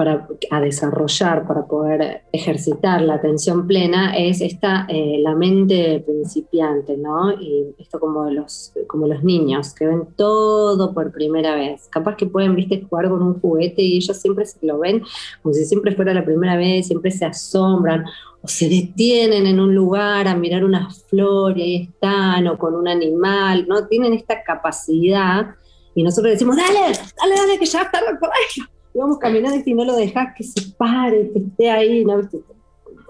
para, 0.00 0.26
a 0.50 0.60
desarrollar, 0.62 1.46
para 1.46 1.66
poder 1.66 2.22
ejercitar 2.32 3.02
la 3.02 3.16
atención 3.16 3.66
plena, 3.66 4.16
es 4.16 4.40
esta, 4.40 4.86
eh, 4.88 5.18
la 5.20 5.34
mente 5.34 6.02
principiante, 6.06 6.96
¿no? 6.96 7.32
Y 7.32 7.74
esto 7.78 8.00
como 8.00 8.30
los, 8.30 8.72
como 8.86 9.06
los 9.06 9.22
niños, 9.22 9.74
que 9.74 9.86
ven 9.86 10.08
todo 10.16 10.94
por 10.94 11.12
primera 11.12 11.54
vez. 11.54 11.86
Capaz 11.90 12.16
que 12.16 12.24
pueden, 12.24 12.56
viste, 12.56 12.80
jugar 12.88 13.10
con 13.10 13.22
un 13.22 13.38
juguete 13.40 13.82
y 13.82 13.98
ellos 13.98 14.16
siempre 14.16 14.46
se 14.46 14.64
lo 14.66 14.78
ven 14.78 15.02
como 15.42 15.52
si 15.52 15.66
siempre 15.66 15.94
fuera 15.94 16.14
la 16.14 16.24
primera 16.24 16.56
vez, 16.56 16.86
siempre 16.86 17.10
se 17.10 17.26
asombran 17.26 18.06
o 18.40 18.48
se 18.48 18.70
detienen 18.70 19.46
en 19.46 19.60
un 19.60 19.74
lugar 19.74 20.28
a 20.28 20.34
mirar 20.34 20.64
una 20.64 20.88
flor 21.10 21.58
y 21.58 21.62
ahí 21.62 21.82
están, 21.82 22.46
o 22.46 22.56
con 22.56 22.74
un 22.74 22.88
animal, 22.88 23.66
¿no? 23.68 23.86
Tienen 23.86 24.14
esta 24.14 24.42
capacidad 24.42 25.54
y 25.94 26.02
nosotros 26.02 26.32
decimos, 26.32 26.56
dale, 26.56 26.80
dale, 26.80 27.34
dale, 27.36 27.58
que 27.58 27.66
ya 27.66 27.82
está 27.82 28.00
colegio 28.18 28.64
y 28.94 28.98
vamos 28.98 29.18
caminando 29.18 29.58
y 29.58 29.62
si 29.62 29.74
no 29.74 29.84
lo 29.84 29.96
dejas 29.96 30.34
que 30.36 30.44
se 30.44 30.72
pare, 30.76 31.30
que 31.32 31.38
esté 31.38 31.70
ahí, 31.70 32.04
¿no? 32.04 32.20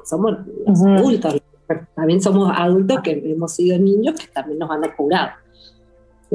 Somos 0.04 0.36
adultos, 0.66 1.40
también 1.94 2.20
somos 2.20 2.52
adultos 2.54 3.00
que 3.02 3.12
hemos 3.24 3.54
sido 3.54 3.78
niños 3.78 4.18
que 4.18 4.26
también 4.28 4.58
nos 4.58 4.70
han 4.70 4.84
apurado. 4.84 5.30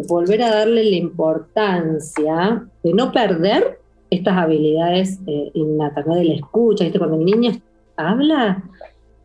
Volver 0.08 0.43
a 0.43 0.55
darle 0.55 0.84
la 0.84 0.95
importancia 0.95 2.67
de 2.84 2.93
no 2.93 3.12
perder 3.12 3.79
estas 4.10 4.38
habilidades 4.38 5.19
eh, 5.25 5.51
innatas, 5.53 6.05
¿no? 6.05 6.15
de 6.15 6.25
la 6.25 6.34
escucha, 6.36 6.84
¿viste? 6.84 6.99
cuando 6.99 7.17
el 7.17 7.25
niño 7.25 7.51
habla, 7.95 8.63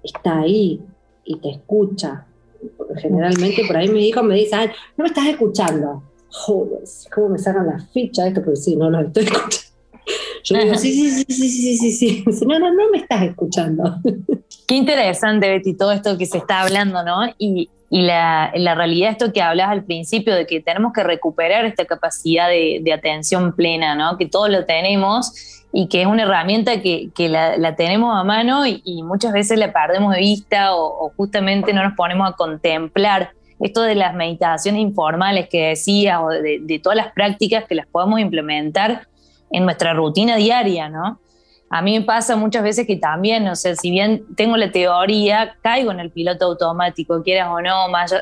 está 0.03 0.41
ahí 0.41 0.81
y 1.25 1.37
te 1.37 1.51
escucha. 1.51 2.27
Porque 2.77 3.01
generalmente 3.01 3.63
por 3.67 3.77
ahí 3.77 3.89
mi 3.89 4.09
hijo 4.09 4.23
me 4.23 4.35
dice, 4.35 4.57
no 4.97 5.05
me 5.05 5.07
estás 5.07 5.27
escuchando. 5.27 6.03
Joder, 6.31 6.83
¿cómo 7.13 7.31
me 7.31 7.39
sacan 7.39 7.67
la 7.67 7.79
ficha 7.79 8.27
esto? 8.29 8.43
Porque 8.43 8.57
sí, 8.57 8.77
no 8.77 8.91
lo 8.91 9.01
estoy 9.01 9.25
escuchando. 9.25 9.70
Yo 10.45 10.57
digo, 10.57 10.75
sí, 10.77 10.93
sí, 10.93 11.25
sí, 11.25 11.35
sí, 11.35 11.77
sí, 11.77 11.93
sí, 11.93 11.93
sí. 11.93 12.25
No, 12.47 12.59
no, 12.59 12.73
no 12.73 12.91
me 12.91 12.99
estás 12.99 13.23
escuchando. 13.23 13.97
Qué 14.67 14.75
interesante, 14.75 15.49
Betty, 15.49 15.77
todo 15.77 15.93
esto 15.93 16.17
que 16.17 16.27
se 16.27 16.39
está 16.39 16.61
hablando, 16.61 17.03
¿no? 17.03 17.27
Y, 17.39 17.69
y 17.91 18.03
la, 18.03 18.53
la, 18.55 18.75
realidad, 18.77 19.11
esto 19.11 19.33
que 19.33 19.43
hablas 19.43 19.69
al 19.69 19.85
principio, 19.85 20.35
de 20.35 20.47
que 20.47 20.61
tenemos 20.61 20.93
que 20.93 21.03
recuperar 21.03 21.65
esta 21.65 21.85
capacidad 21.85 22.49
de, 22.49 22.93
atención 22.93 23.53
plena, 23.55 23.97
¿no? 23.97 24.17
Que 24.17 24.27
todos 24.27 24.49
lo 24.49 24.65
tenemos 24.65 25.65
y 25.73 25.89
que 25.89 26.03
es 26.03 26.07
una 26.07 26.23
herramienta 26.23 26.81
que, 26.81 27.11
que 27.15 27.29
la, 27.29 27.75
tenemos 27.77 28.17
a 28.17 28.23
mano 28.23 28.65
y, 28.67 29.03
muchas 29.03 29.33
veces 29.33 29.59
la 29.59 29.73
perdemos 29.73 30.15
de 30.15 30.21
vista 30.21 30.75
o, 30.75 31.07
o, 31.07 31.13
justamente 31.17 31.73
no 31.73 31.83
nos 31.83 31.95
ponemos 31.95 32.29
a 32.29 32.37
contemplar 32.37 33.33
esto 33.59 33.83
de 33.83 33.95
las 33.95 34.15
meditaciones 34.15 34.81
informales 34.81 35.49
que 35.49 35.69
decías 35.69 36.21
o 36.23 36.29
de, 36.29 36.61
de 36.63 36.79
todas 36.79 36.97
las 36.97 37.13
prácticas 37.13 37.65
que 37.65 37.75
las 37.75 37.87
podemos 37.87 38.21
implementar 38.21 39.09
en 39.51 39.65
nuestra 39.65 39.95
rutina 39.95 40.37
diaria, 40.37 40.89
¿no? 40.89 41.21
A 41.73 41.83
mí 41.83 41.97
me 41.99 42.05
pasa 42.05 42.35
muchas 42.35 42.65
veces 42.65 42.87
que 42.87 42.97
también, 42.97 43.47
o 43.47 43.55
sea, 43.55 43.77
si 43.77 43.93
bien 43.93 44.25
tengo 44.37 44.57
la 44.57 44.73
teoría, 44.73 45.57
caigo 45.63 45.93
en 45.93 46.01
el 46.01 46.11
piloto 46.11 46.47
automático, 46.47 47.23
quieras 47.23 47.49
o 47.49 47.61
no, 47.61 47.89
más 47.89 48.13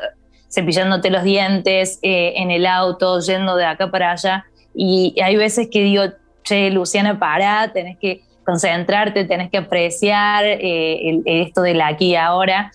cepillándote 0.51 1.11
los 1.11 1.23
dientes, 1.23 1.99
eh, 2.03 2.35
en 2.37 2.51
el 2.51 2.67
auto, 2.67 3.21
yendo 3.21 3.57
de 3.57 3.65
acá 3.65 3.91
para 3.91 4.13
allá. 4.13 4.45
Y 4.75 5.15
hay 5.23 5.37
veces 5.37 5.69
que 5.71 5.83
digo, 5.83 6.03
che, 6.43 6.71
Luciana, 6.71 7.19
pará, 7.19 7.71
tenés 7.73 7.97
que 7.99 8.23
concentrarte, 8.45 9.25
tenés 9.25 9.51
que 9.51 9.59
apreciar 9.59 10.45
eh, 10.45 11.23
esto 11.25 11.63
de 11.63 11.73
la 11.73 11.89
aquí 11.89 12.11
y 12.11 12.17
ahora. 12.17 12.71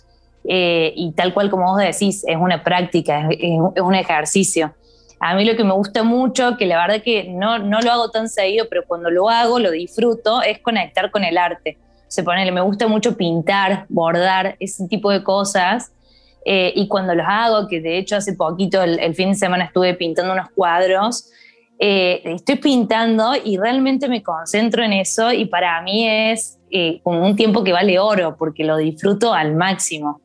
Eh, 0.46 0.92
y 0.96 1.12
tal 1.14 1.34
cual 1.34 1.50
como 1.50 1.72
vos 1.72 1.78
decís, 1.78 2.24
es 2.28 2.36
una 2.38 2.64
práctica, 2.64 3.30
es, 3.30 3.40
es 3.76 3.82
un 3.82 3.96
ejercicio. 3.96 4.74
A 5.26 5.36
mí 5.36 5.46
lo 5.46 5.56
que 5.56 5.64
me 5.64 5.72
gusta 5.72 6.04
mucho, 6.04 6.58
que 6.58 6.66
la 6.66 6.76
verdad 6.76 7.02
que 7.02 7.30
no, 7.30 7.58
no 7.58 7.80
lo 7.80 7.94
hago 7.94 8.10
tan 8.10 8.28
seguido, 8.28 8.68
pero 8.70 8.84
cuando 8.86 9.10
lo 9.10 9.30
hago, 9.30 9.58
lo 9.58 9.72
disfruto, 9.72 10.42
es 10.42 10.60
conectar 10.60 11.12
con 11.12 11.24
el 11.24 11.38
arte. 11.38 11.78
Se 12.10 12.24
pone, 12.24 12.52
me 12.52 12.60
gusta 12.60 12.90
mucho 12.90 13.16
pintar, 13.16 13.86
bordar, 13.88 14.58
ese 14.60 14.86
tipo 14.90 15.12
de 15.12 15.24
cosas. 15.24 15.94
Eh, 16.44 16.74
y 16.76 16.90
cuando 16.90 17.16
los 17.16 17.26
hago, 17.26 17.70
que 17.70 17.80
de 17.80 18.00
hecho 18.00 18.18
hace 18.18 18.34
poquito, 18.34 18.84
el, 18.84 19.16
fin 19.16 19.30
de 19.30 19.36
semana 19.36 19.64
estuve 19.64 19.94
pintando 19.94 20.34
unos 20.34 20.50
cuadros, 20.50 21.30
eh, 21.80 22.22
estoy 22.26 22.58
pintando 22.58 23.32
y 23.42 23.56
realmente 23.56 24.10
me 24.10 24.22
concentro 24.22 24.84
en 24.84 24.92
eso 24.92 25.32
y 25.32 25.46
para 25.46 25.82
mí 25.84 26.06
es 26.06 26.60
eh, 26.70 27.00
como 27.02 27.26
un 27.26 27.38
tiempo 27.38 27.64
que 27.64 27.72
vale 27.72 27.98
oro 27.98 28.36
porque 28.38 28.66
lo 28.66 28.76
disfruto 28.76 29.34
al 29.34 29.56
máximo. 29.56 30.20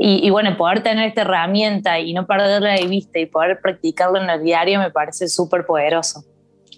Y, 0.00 0.30
bueno, 0.30 0.56
poder 0.56 0.84
tener 0.84 1.08
esta 1.08 1.22
herramienta 1.22 1.98
y 1.98 2.14
no 2.14 2.24
perderla 2.24 2.74
de 2.74 2.86
vista 2.86 3.18
y 3.18 3.26
poder 3.26 3.58
practicarlo 3.60 4.22
en 4.22 4.30
el 4.30 4.44
diario 4.44 4.78
me 4.78 4.92
parece 4.92 5.26
súper 5.26 5.66
poderoso. 5.66 6.24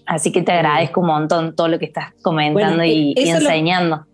Así 0.07 0.33
que 0.33 0.41
te 0.41 0.53
agradezco 0.53 1.03
un 1.03 1.09
montón 1.09 1.55
todo 1.55 1.69
lo 1.69 1.79
que 1.79 1.85
estás 1.85 2.15
comentando 2.23 2.83
y, 2.83 3.13
e-, 3.15 3.31
enseñando. 3.31 4.07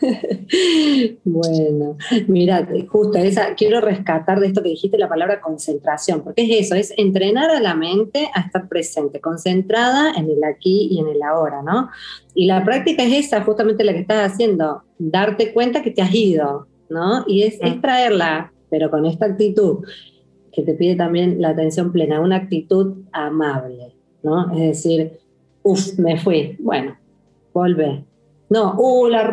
bueno, 1.24 1.96
mira, 2.26 2.66
justo 2.88 3.18
esa, 3.18 3.54
quiero 3.54 3.80
rescatar 3.80 4.40
de 4.40 4.48
esto 4.48 4.62
que 4.62 4.70
dijiste 4.70 4.98
la 4.98 5.08
palabra 5.08 5.40
concentración, 5.40 6.22
porque 6.22 6.42
es 6.42 6.66
eso, 6.66 6.74
es 6.74 6.92
entrenar 6.96 7.50
a 7.50 7.60
la 7.60 7.74
mente 7.74 8.28
a 8.34 8.40
estar 8.40 8.68
presente, 8.68 9.20
concentrada 9.20 10.12
en 10.16 10.28
el 10.28 10.42
aquí 10.42 10.88
y 10.90 10.98
en 10.98 11.08
el 11.08 11.22
ahora, 11.22 11.62
¿no? 11.62 11.88
Y 12.34 12.46
la 12.46 12.64
práctica 12.64 13.04
es 13.04 13.26
esa, 13.26 13.42
justamente 13.42 13.84
la 13.84 13.92
que 13.92 14.00
estás 14.00 14.32
haciendo, 14.32 14.82
darte 14.98 15.52
cuenta 15.52 15.82
que 15.82 15.92
te 15.92 16.02
has 16.02 16.12
ido, 16.12 16.66
¿no? 16.88 17.24
Y 17.26 17.42
es, 17.42 17.58
traerla, 17.80 18.52
pero 18.70 18.90
con 18.90 19.06
esta 19.06 19.26
actitud 19.26 19.84
que 20.52 20.62
te 20.62 20.74
pide 20.74 20.94
también 20.94 21.40
la 21.40 21.50
atención 21.50 21.90
plena, 21.92 22.20
una 22.20 22.36
actitud 22.36 23.04
amable, 23.12 23.94
¿no? 24.22 24.52
Es 24.52 24.60
decir, 24.60 25.18
uff, 25.62 25.98
me 25.98 26.18
fui, 26.18 26.56
bueno, 26.60 26.96
vuelve. 27.52 28.04
No, 28.48 28.74
uh, 28.78 29.08
la 29.08 29.28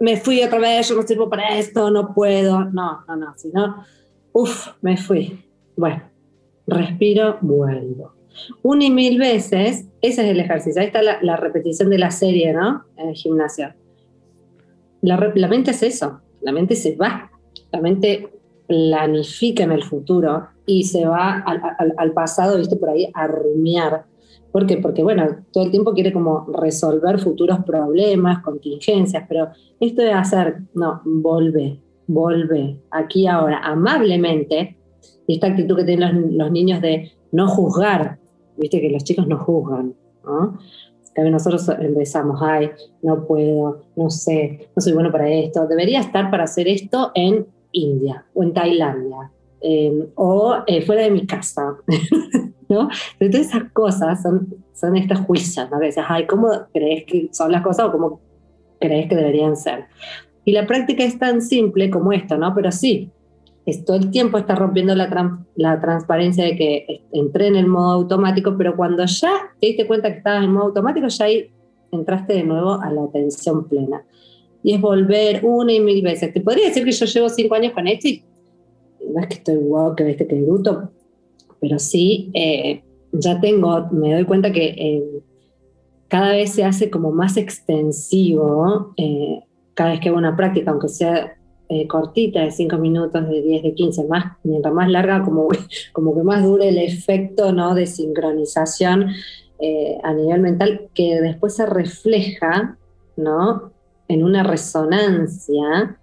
me 0.00 0.16
fui 0.16 0.42
otra 0.42 0.58
vez, 0.58 0.88
yo 0.88 0.96
no 0.96 1.02
sirvo 1.02 1.28
para 1.28 1.58
esto, 1.58 1.90
no 1.90 2.14
puedo. 2.14 2.64
No, 2.64 3.04
no, 3.06 3.16
no, 3.16 3.34
sino, 3.36 3.84
uff, 4.32 4.68
me 4.80 4.96
fui. 4.96 5.44
Bueno, 5.76 6.02
respiro, 6.66 7.38
vuelvo. 7.42 8.14
Una 8.62 8.84
y 8.84 8.90
mil 8.90 9.18
veces, 9.18 9.86
ese 10.00 10.22
es 10.22 10.30
el 10.30 10.40
ejercicio. 10.40 10.80
Ahí 10.80 10.86
está 10.86 11.02
la, 11.02 11.18
la 11.22 11.36
repetición 11.36 11.90
de 11.90 11.98
la 11.98 12.10
serie, 12.10 12.52
¿no? 12.52 12.84
En 12.96 13.10
el 13.10 13.14
gimnasio. 13.14 13.74
La, 15.02 15.32
la 15.34 15.48
mente 15.48 15.72
es 15.72 15.82
eso, 15.82 16.20
la 16.42 16.52
mente 16.52 16.76
se 16.76 16.96
va, 16.96 17.30
la 17.72 17.80
mente 17.80 18.28
planifica 18.66 19.64
en 19.64 19.72
el 19.72 19.82
futuro 19.82 20.46
y 20.64 20.84
se 20.84 21.04
va 21.04 21.44
al, 21.96 22.12
pasado, 22.12 22.56
viste, 22.56 22.76
por 22.76 22.90
ahí 22.90 23.10
a 23.14 23.26
rumiar. 23.26 24.04
¿Por 24.52 24.66
qué? 24.66 24.76
Porque, 24.76 25.02
bueno, 25.02 25.44
todo 25.52 25.64
el 25.64 25.70
tiempo 25.72 25.92
quiere 25.92 26.12
como 26.12 26.46
resolver 26.52 27.18
futuros 27.18 27.64
problemas, 27.64 28.42
contingencias, 28.44 29.24
pero 29.28 29.48
esto 29.80 30.02
de 30.02 30.12
hacer, 30.12 30.60
no, 30.74 31.00
vuelve, 31.04 31.80
vuelve, 32.06 32.80
aquí 32.90 33.26
ahora, 33.26 33.60
amablemente, 33.64 34.76
y 35.26 35.34
esta 35.34 35.48
actitud 35.48 35.76
que 35.76 35.84
tienen 35.84 36.38
los, 36.38 36.50
niños 36.52 36.80
de 36.80 37.12
no 37.32 37.48
juzgar, 37.48 38.18
viste 38.56 38.80
que 38.80 38.90
los 38.90 39.02
chicos 39.02 39.26
no 39.26 39.38
juzgan, 39.38 39.94
¿no? 40.24 40.58
Nosotros 41.16 41.68
empezamos, 41.80 42.40
ay, 42.42 42.70
no 43.02 43.26
puedo, 43.26 43.82
no 43.96 44.10
sé, 44.10 44.70
no 44.74 44.80
soy 44.80 44.92
bueno 44.92 45.10
para 45.10 45.28
esto, 45.28 45.66
debería 45.66 46.00
estar 46.00 46.30
para 46.30 46.44
hacer 46.44 46.68
esto 46.68 47.10
en 47.14 47.46
India 47.72 48.24
o 48.34 48.42
en 48.42 48.52
Tailandia 48.52 49.30
em, 49.60 50.06
o 50.14 50.56
eh, 50.66 50.82
fuera 50.82 51.02
de 51.02 51.10
mi 51.10 51.26
casa, 51.26 51.76
¿no? 52.68 52.88
Entonces 53.18 53.48
esas 53.48 53.70
cosas 53.72 54.22
son, 54.22 54.54
son 54.72 54.96
estas 54.96 55.20
juicios, 55.20 55.68
¿no? 55.70 55.76
A 55.76 55.80
veces, 55.80 56.04
ay, 56.08 56.26
¿cómo 56.26 56.48
crees 56.72 57.04
que 57.04 57.28
son 57.32 57.52
las 57.52 57.62
cosas 57.62 57.86
o 57.86 57.92
cómo 57.92 58.20
crees 58.78 59.08
que 59.08 59.16
deberían 59.16 59.56
ser? 59.56 59.86
Y 60.44 60.52
la 60.52 60.66
práctica 60.66 61.04
es 61.04 61.18
tan 61.18 61.42
simple 61.42 61.90
como 61.90 62.12
esto, 62.12 62.38
¿no? 62.38 62.54
Pero 62.54 62.72
sí, 62.72 63.10
todo 63.84 63.96
el 63.96 64.10
tiempo 64.10 64.38
está 64.38 64.54
rompiendo 64.54 64.94
la, 64.94 65.38
la 65.54 65.80
transparencia 65.80 66.44
de 66.44 66.56
que 66.56 67.02
entré 67.12 67.46
en 67.46 67.56
el 67.56 67.66
modo 67.66 67.92
automático, 67.92 68.56
pero 68.56 68.76
cuando 68.76 69.04
ya 69.04 69.30
te 69.60 69.68
diste 69.68 69.86
cuenta 69.86 70.10
que 70.10 70.18
estabas 70.18 70.44
en 70.44 70.52
modo 70.52 70.66
automático, 70.66 71.06
ya 71.06 71.24
ahí 71.24 71.50
entraste 71.92 72.34
de 72.34 72.42
nuevo 72.42 72.72
a 72.72 72.90
la 72.90 73.04
atención 73.04 73.68
plena. 73.68 74.02
Y 74.62 74.74
es 74.74 74.80
volver 74.80 75.40
una 75.44 75.72
y 75.72 75.80
mil 75.80 76.02
veces. 76.02 76.32
Te 76.32 76.40
podría 76.40 76.66
decir 76.66 76.84
que 76.84 76.92
yo 76.92 77.06
llevo 77.06 77.28
cinco 77.28 77.54
años 77.54 77.72
con 77.72 77.86
esto 77.86 78.08
y 78.08 78.24
no 79.08 79.20
es 79.20 79.26
que 79.28 79.34
estoy 79.34 79.56
guau, 79.56 79.94
que 79.94 80.04
viste 80.04 80.26
que 80.26 80.40
bruto, 80.40 80.90
pero 81.60 81.78
sí, 81.78 82.30
eh, 82.34 82.82
ya 83.12 83.40
tengo, 83.40 83.88
me 83.90 84.14
doy 84.14 84.24
cuenta 84.24 84.52
que 84.52 84.74
eh, 84.76 85.22
cada 86.08 86.32
vez 86.32 86.52
se 86.52 86.64
hace 86.64 86.90
como 86.90 87.12
más 87.12 87.36
extensivo 87.36 88.92
eh, 88.96 89.40
cada 89.74 89.90
vez 89.90 90.00
que 90.00 90.08
hago 90.08 90.18
una 90.18 90.36
práctica, 90.36 90.70
aunque 90.70 90.88
sea 90.88 91.36
eh, 91.70 91.86
cortita, 91.86 92.42
de 92.42 92.50
5 92.50 92.76
minutos, 92.76 93.28
de 93.28 93.40
10, 93.40 93.62
de 93.62 93.74
15, 93.74 94.04
más, 94.04 94.36
mientras 94.42 94.74
más 94.74 94.90
larga, 94.90 95.22
como, 95.22 95.48
como 95.92 96.14
que 96.14 96.22
más 96.22 96.42
dure 96.44 96.68
el 96.68 96.78
efecto 96.78 97.52
¿no? 97.52 97.74
de 97.74 97.86
sincronización 97.86 99.06
eh, 99.62 99.98
a 100.02 100.14
nivel 100.14 100.40
mental 100.40 100.88
que 100.94 101.20
después 101.20 101.54
se 101.54 101.66
refleja, 101.66 102.78
¿no? 103.16 103.72
En 104.08 104.24
una 104.24 104.42
resonancia 104.42 105.98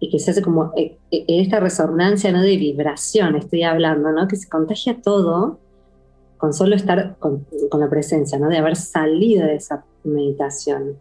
y 0.00 0.08
que 0.08 0.18
se 0.18 0.30
hace 0.30 0.40
como 0.40 0.72
eh, 0.74 0.96
eh, 1.10 1.24
esta 1.28 1.60
resonancia, 1.60 2.32
¿no? 2.32 2.40
De 2.40 2.56
vibración, 2.56 3.36
estoy 3.36 3.64
hablando, 3.64 4.10
¿no? 4.12 4.26
Que 4.26 4.36
se 4.36 4.48
contagia 4.48 5.02
todo 5.02 5.58
con 6.38 6.54
solo 6.54 6.76
estar 6.76 7.16
con, 7.18 7.46
la 7.78 7.90
presencia, 7.90 8.38
¿no? 8.38 8.48
De 8.48 8.56
haber 8.56 8.76
salido 8.76 9.44
de 9.44 9.56
esa 9.56 9.84
meditación. 10.04 10.96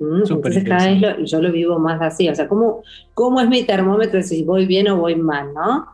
Entonces 0.00 0.64
cada 0.64 0.86
vez 0.86 1.30
yo 1.30 1.42
lo 1.42 1.52
vivo 1.52 1.78
más 1.78 2.00
así, 2.00 2.28
o 2.28 2.34
sea, 2.34 2.48
¿cómo, 2.48 2.82
¿cómo 3.12 3.40
es 3.40 3.48
mi 3.48 3.64
termómetro 3.64 4.22
si 4.22 4.42
voy 4.42 4.66
bien 4.66 4.88
o 4.88 4.96
voy 4.96 5.14
mal, 5.14 5.52
¿no? 5.52 5.86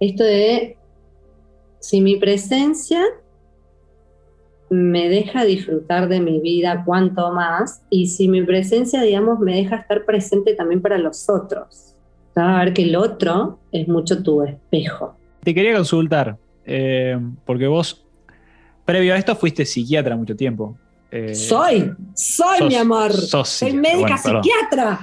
Esto 0.00 0.24
de 0.24 0.78
si 1.78 2.00
mi 2.00 2.16
presencia 2.16 3.02
me 4.70 5.08
deja 5.08 5.44
disfrutar 5.44 6.08
de 6.08 6.20
mi 6.20 6.40
vida 6.40 6.84
cuanto 6.86 7.32
más 7.32 7.82
y 7.90 8.06
si 8.06 8.28
mi 8.28 8.42
presencia, 8.42 9.02
digamos, 9.02 9.40
me 9.40 9.56
deja 9.56 9.76
estar 9.76 10.04
presente 10.04 10.54
también 10.54 10.80
para 10.80 10.96
los 10.96 11.28
otros. 11.28 11.96
A 12.36 12.64
ver 12.64 12.72
que 12.72 12.84
el 12.84 12.96
otro 12.96 13.58
es 13.72 13.88
mucho 13.88 14.22
tu 14.22 14.42
espejo. 14.42 15.16
Te 15.42 15.52
quería 15.52 15.74
consultar, 15.74 16.38
eh, 16.64 17.18
porque 17.44 17.66
vos, 17.66 18.06
previo 18.84 19.12
a 19.12 19.18
esto, 19.18 19.34
fuiste 19.34 19.66
psiquiatra 19.66 20.16
mucho 20.16 20.36
tiempo. 20.36 20.78
Eh, 21.10 21.34
soy, 21.34 21.92
soy 22.14 22.68
mi 22.68 22.76
amor. 22.76 23.12
soy 23.12 23.72
médica 23.72 24.16
psiquiatra. 24.16 25.00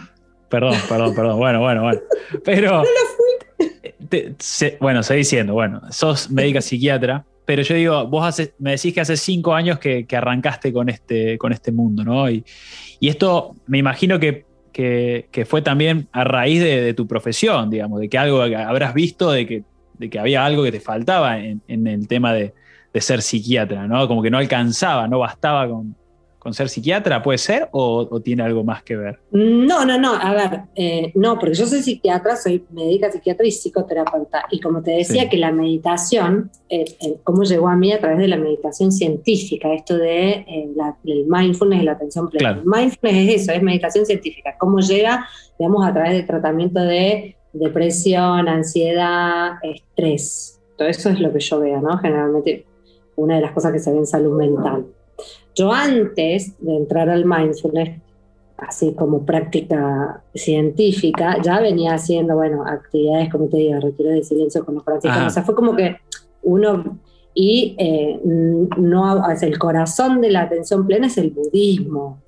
Perdón, 0.50 0.76
perdón, 0.88 1.16
perdón. 1.16 1.38
Bueno, 1.38 1.60
bueno, 1.60 1.84
bueno. 1.84 2.00
Pero. 2.44 2.72
no 2.78 2.82
lo 2.82 4.08
fui. 4.10 4.78
bueno, 4.80 5.04
seguí 5.04 5.20
diciendo, 5.20 5.54
bueno, 5.54 5.82
sos 5.92 6.30
médica 6.30 6.62
psiquiatra. 6.62 7.26
Pero 7.46 7.62
yo 7.62 7.76
digo, 7.76 8.08
vos 8.08 8.42
me 8.60 8.72
decís 8.72 8.94
que 8.94 9.02
hace 9.02 9.16
cinco 9.16 9.54
años 9.54 9.80
que, 9.80 10.06
arrancaste 10.12 10.74
con 10.74 10.90
este, 10.90 11.38
con 11.38 11.54
este 11.54 11.72
mundo, 11.72 12.04
¿no? 12.04 12.30
Y, 12.30 12.44
esto 13.00 13.56
me 13.68 13.78
imagino 13.78 14.20
que, 14.20 14.46
fue 15.46 15.62
también 15.62 16.10
a 16.12 16.26
raíz 16.26 16.62
de, 16.62 16.94
tu 16.94 17.08
profesión, 17.08 17.70
digamos, 17.70 18.02
de 18.02 18.10
que 18.10 18.18
algo 18.18 18.42
habrás 18.42 18.94
visto, 18.94 19.32
de 19.32 19.48
que, 19.48 19.64
de 19.98 20.10
que 20.10 20.20
había 20.20 20.46
algo 20.46 20.64
que 20.64 20.74
te 20.74 20.82
faltaba 20.82 21.40
en, 21.40 21.62
en 21.70 21.88
el 21.88 22.08
tema 22.10 22.34
de, 22.34 22.54
de, 22.98 23.02
ser 23.02 23.22
psiquiatra, 23.22 23.88
¿no? 23.88 24.08
Como 24.08 24.22
que 24.22 24.30
no 24.30 24.38
alcanzaba, 24.38 25.08
no 25.08 25.20
bastaba 25.20 25.68
con, 25.68 25.96
con 26.48 26.54
ser 26.54 26.70
psiquiatra, 26.70 27.22
¿puede 27.22 27.40
ser? 27.40 27.68
O, 27.72 28.22
tiene 28.22 28.42
algo 28.42 28.64
más 28.64 28.82
que 28.82 28.96
ver? 28.96 29.20
No, 29.32 29.84
no, 29.84 30.00
no, 30.00 30.14
a 30.14 30.34
ver, 30.34 30.62
eh, 30.76 31.12
no, 31.16 31.38
porque 31.38 31.56
yo 31.56 31.66
soy 31.66 31.82
psiquiatra, 31.82 32.38
soy 32.38 32.64
médica 32.72 33.12
psiquiatra 33.12 33.46
y 33.46 33.52
psicoterapeuta. 33.52 34.46
Y 34.52 34.62
como 34.62 34.82
te 34.82 34.92
decía, 34.92 35.28
que 35.28 35.36
la 35.36 35.52
meditación, 35.52 36.50
eh, 36.70 36.86
eh, 37.02 37.18
¿cómo 37.26 37.44
llegó 37.44 37.68
a 37.68 37.76
mí? 37.76 37.92
A 37.92 38.00
través 38.00 38.20
de 38.20 38.30
la 38.30 38.38
meditación 38.38 38.94
científica, 38.94 39.74
esto 39.74 39.98
de 39.98 40.46
el 41.04 41.26
mindfulness 41.28 41.82
y 41.82 41.86
la 41.86 41.92
atención 41.92 42.30
plena. 42.30 42.62
Mindfulness 42.64 43.30
es 43.30 43.42
eso, 43.42 43.52
es 43.52 43.62
meditación 43.62 44.06
científica. 44.06 44.56
¿Cómo 44.58 44.80
llega, 44.80 45.28
digamos, 45.60 45.86
a 45.86 45.92
través 45.92 46.14
del 46.14 46.26
tratamiento 46.26 46.80
de 46.80 47.36
depresión, 47.52 48.48
ansiedad, 48.48 49.56
estrés? 49.64 50.62
Todo 50.78 50.88
eso 50.88 51.10
es 51.10 51.20
lo 51.20 51.34
que 51.34 51.42
yo 51.42 51.60
veo, 51.60 51.82
¿no? 51.82 51.98
Generalmente 51.98 52.66
una 53.18 53.36
de 53.36 53.42
las 53.42 53.52
cosas 53.52 53.74
que 53.74 53.80
se 53.80 53.92
ve 53.92 53.98
en 53.98 54.08
salud 54.08 54.38
mental. 54.38 54.86
Yo 55.54 55.74
antes 55.74 56.54
de 56.60 56.78
entrar 56.78 57.10
al 57.10 57.26
mindfulness, 57.26 58.00
así 58.58 58.94
como 58.94 59.26
práctica 59.26 60.24
científica, 60.34 61.38
ya 61.44 61.60
venía 61.60 61.94
haciendo, 61.94 62.36
bueno, 62.36 62.66
actividades, 62.66 63.30
como 63.30 63.48
te 63.48 63.58
digo, 63.58 63.80
retiro 63.80 64.12
de 64.12 64.24
silencio 64.24 64.64
con 64.64 64.76
los 64.76 64.84
practicantes. 64.84 65.28
O 65.28 65.30
sea, 65.32 65.44
fue 65.44 65.56
como 65.56 65.76
que 65.76 65.98
uno, 66.44 67.00
y 67.34 67.76
eh, 67.78 68.20
no, 68.24 69.30
el 69.42 69.60
corazón 69.60 70.22
de 70.22 70.32
la 70.32 70.42
atención 70.42 70.88
plena 70.88 71.08
es 71.08 71.18
el 71.18 71.32
budismo, 71.32 72.22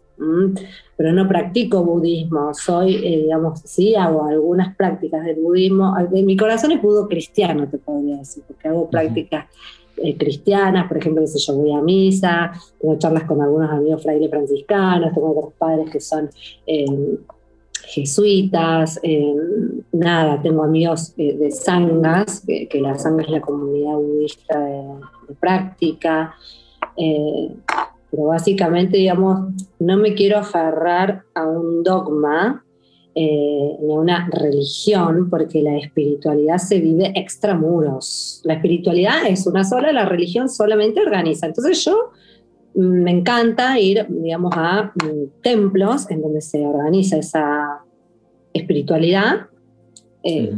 pero 0.97 1.13
no 1.13 1.27
practico 1.27 1.83
budismo, 1.83 2.53
soy, 2.53 2.95
eh, 2.95 3.21
digamos, 3.21 3.61
sí 3.61 3.95
hago 3.95 4.25
algunas 4.25 4.75
prácticas 4.75 5.23
del 5.23 5.37
budismo. 5.37 5.95
Mi 6.11 6.35
corazón 6.35 6.71
es 6.73 6.81
budo 6.81 7.07
cristiano, 7.07 7.67
te 7.69 7.77
podría 7.77 8.17
decir, 8.17 8.43
porque 8.45 8.67
hago 8.67 8.89
prácticas 8.89 9.45
eh, 10.01 10.17
cristianas, 10.17 10.87
por 10.87 10.97
ejemplo, 10.97 11.23
que 11.23 11.39
yo 11.39 11.55
voy 11.55 11.73
a 11.73 11.81
misa, 11.81 12.51
tengo 12.79 12.97
charlas 12.97 13.23
con 13.23 13.41
algunos 13.41 13.69
amigos 13.69 14.03
frailes 14.03 14.29
franciscanos, 14.29 15.13
tengo 15.13 15.31
otros 15.31 15.53
padres 15.57 15.89
que 15.89 15.99
son 15.99 16.29
eh, 16.65 17.17
jesuitas, 17.85 18.99
eh, 19.03 19.33
nada, 19.91 20.41
tengo 20.41 20.63
amigos 20.63 21.15
de 21.15 21.51
sangas, 21.51 22.43
que, 22.45 22.81
la 22.81 22.97
sanga 22.97 23.23
es 23.23 23.29
la 23.29 23.41
comunidad 23.41 23.95
budista 23.95 24.59
de 24.59 25.35
práctica, 25.39 26.35
pero 26.95 28.23
básicamente, 28.25 28.97
digamos, 28.97 29.53
no 29.79 29.97
me 29.97 30.13
quiero 30.13 30.37
aferrar 30.37 31.23
a 31.33 31.47
un 31.47 31.83
dogma, 31.83 32.63
eh, 33.21 33.77
ni 33.81 33.97
una 33.97 34.29
religión, 34.31 35.29
porque 35.29 35.61
la 35.61 35.77
espiritualidad 35.77 36.57
se 36.57 36.79
vive 36.79 37.11
extramuros. 37.15 38.39
La 38.45 38.53
espiritualidad 38.53 39.27
es 39.27 39.45
una 39.45 39.65
sola, 39.65 39.91
la 39.91 40.05
religión 40.05 40.47
solamente 40.47 41.01
organiza. 41.01 41.47
Entonces 41.47 41.83
yo 41.83 42.11
mm, 42.75 42.79
me 42.79 43.11
encanta 43.11 43.77
ir, 43.77 44.05
digamos, 44.07 44.53
a 44.55 44.93
mm, 44.95 45.41
templos 45.43 46.09
en 46.09 46.21
donde 46.21 46.39
se 46.39 46.65
organiza 46.65 47.17
esa 47.17 47.83
espiritualidad 48.53 49.47
eh, 50.23 50.57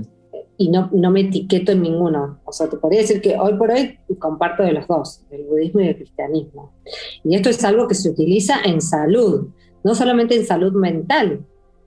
y 0.55 0.69
no, 0.69 0.87
no, 0.93 1.09
me 1.09 1.21
etiqueto 1.21 1.71
en 1.71 1.81
ninguno. 1.81 2.41
O 2.45 2.51
sea, 2.51 2.69
te 2.69 2.77
podría 2.77 3.01
decir 3.01 3.21
que 3.21 3.39
hoy 3.39 3.55
por 3.55 3.71
hoy 3.71 3.97
comparto 4.19 4.61
de 4.61 4.73
los 4.73 4.87
dos, 4.87 5.23
el 5.31 5.45
budismo 5.45 5.81
y 5.81 5.87
el 5.87 5.95
cristianismo. 5.95 6.75
Y 7.23 7.33
esto 7.33 7.49
es 7.49 7.63
algo 7.63 7.87
que 7.87 7.95
se 7.95 8.11
utiliza 8.11 8.57
en 8.63 8.81
salud, 8.81 9.47
no 9.83 9.95
solamente 9.95 10.35
en 10.35 10.45
salud 10.45 10.73
mental, 10.73 11.43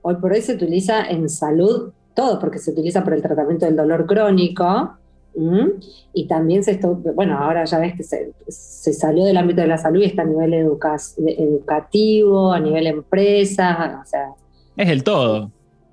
Hoy 0.07 0.17
por 0.17 0.33
hoy 0.33 0.43
se 0.43 0.53
utiliza 0.53 1.09
en 1.09 1.31
salud 1.31 1.91
todo, 2.13 2.39
porque 2.39 2.59
se 2.59 2.73
utiliza 2.73 3.03
para 3.03 3.17
el 3.17 3.23
tratamiento 3.23 3.65
del 3.65 3.75
dolor 3.75 4.05
crónico. 4.05 4.99
Y 6.13 6.29
también 6.29 6.63
se 6.63 6.79
bueno, 7.15 7.39
ahora 7.39 7.65
ya 7.65 7.79
ves 7.79 7.95
que 7.97 8.05
se, 8.05 8.93
salió 8.93 9.25
del 9.25 9.39
ámbito 9.39 9.63
de 9.63 9.67
la 9.67 9.79
salud 9.79 10.01
y 10.01 10.05
está 10.05 10.23
a 10.23 10.27
nivel 10.27 10.53
educativo, 10.53 12.53
a 12.53 12.61
nivel 12.61 12.87
empresa, 12.87 14.03
o 14.05 14.07
sea. 14.07 14.35
Es 14.77 14.91
el 14.91 15.03
todo, 15.03 15.51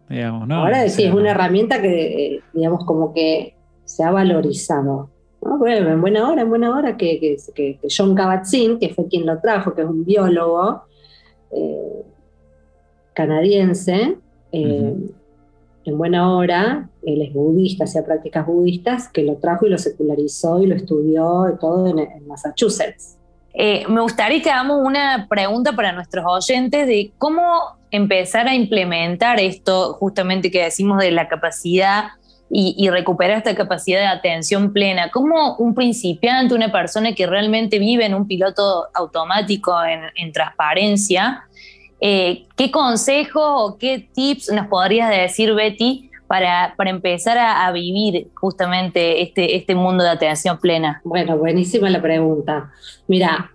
digamos, 0.10 0.45
¿no? 0.45 0.56
Ahora 0.56 0.88
sí, 0.89 1.06
es 1.06 1.13
una 1.13 1.32
herramienta 1.32 1.82
que, 1.82 2.41
digamos, 2.54 2.84
como 2.84 3.13
que 3.13 3.56
se 3.86 4.04
ha 4.04 4.12
valorizado. 4.12 5.10
Bueno, 5.39 5.89
en 5.89 6.02
buena 6.02 6.30
hora, 6.30 6.41
en 6.41 6.50
buena 6.50 6.76
hora, 6.76 6.97
que, 6.97 7.38
que, 7.56 7.80
John 7.89 8.13
Kabat-Zinn, 8.13 8.78
que 8.78 8.89
fue 8.89 9.08
quien 9.08 9.26
lo 9.26 9.39
trajo, 9.39 9.74
que 9.74 9.82
es 9.82 9.88
un 9.88 10.04
biólogo, 10.04 10.84
eh, 11.52 12.04
canadiense, 13.13 14.17
eh, 14.52 14.95
en 15.84 15.97
buena 15.97 16.36
hora, 16.36 16.89
él 17.04 17.21
es 17.21 17.34
budista, 17.34 17.86
hacía 17.86 18.04
prácticas 18.04 18.45
budistas, 18.45 19.10
que 19.10 19.24
lo 19.24 19.38
trajo 19.38 19.65
y 19.65 19.69
lo 19.69 19.78
secularizó 19.78 20.62
y 20.62 20.67
lo 20.67 20.76
estudió 20.76 21.58
todo 21.60 21.88
en, 21.88 22.28
Massachusetts. 22.28 23.17
Eh, 23.54 23.86
me 23.89 24.02
gustaría 24.02 24.41
que 24.41 24.50
hagamos 24.50 24.86
una 24.86 25.28
pregunta 25.30 25.74
para 25.74 25.91
nuestros 25.91 26.24
oyentes 26.26 26.88
de 26.88 27.12
cómo 27.17 27.43
empezar 27.89 28.47
a 28.47 28.56
implementar 28.56 29.39
esto 29.39 29.93
justamente 29.95 30.52
que 30.52 30.63
decimos 30.63 31.00
de 31.00 31.12
la 31.12 31.28
capacidad 31.28 32.12
y, 32.54 32.89
recuperar 32.89 33.38
esta 33.38 33.56
capacidad 33.56 34.02
de 34.02 34.08
atención 34.08 34.74
plena. 34.74 35.10
¿Cómo 35.10 35.56
un 35.56 35.74
principiante, 35.74 36.54
una 36.54 36.69
persona 36.69 37.15
que 37.15 37.26
realmente 37.26 37.80
vive 37.80 38.06
en 38.06 38.13
un 38.13 38.28
piloto 38.28 38.88
automático 38.93 39.74
en 40.15 40.34
transparencia, 40.34 41.45
eh, 42.03 42.47
¿Qué 42.57 42.71
consejo 42.71 43.63
o 43.63 43.77
qué 43.77 44.09
tips 44.11 44.51
nos 44.51 44.67
podrías 44.67 45.09
decir, 45.11 45.53
Betty, 45.53 46.09
para, 46.25 46.73
para 46.75 46.89
empezar 46.89 47.37
a, 47.37 47.71
vivir 47.71 48.31
justamente 48.33 49.21
este, 49.21 49.55
este 49.55 49.75
mundo 49.75 50.03
de 50.03 50.09
atención 50.09 50.57
plena? 50.59 50.99
Bueno, 51.03 51.37
buenísima 51.37 51.91
la 51.91 52.01
pregunta. 52.01 52.71
Mira, 53.07 53.51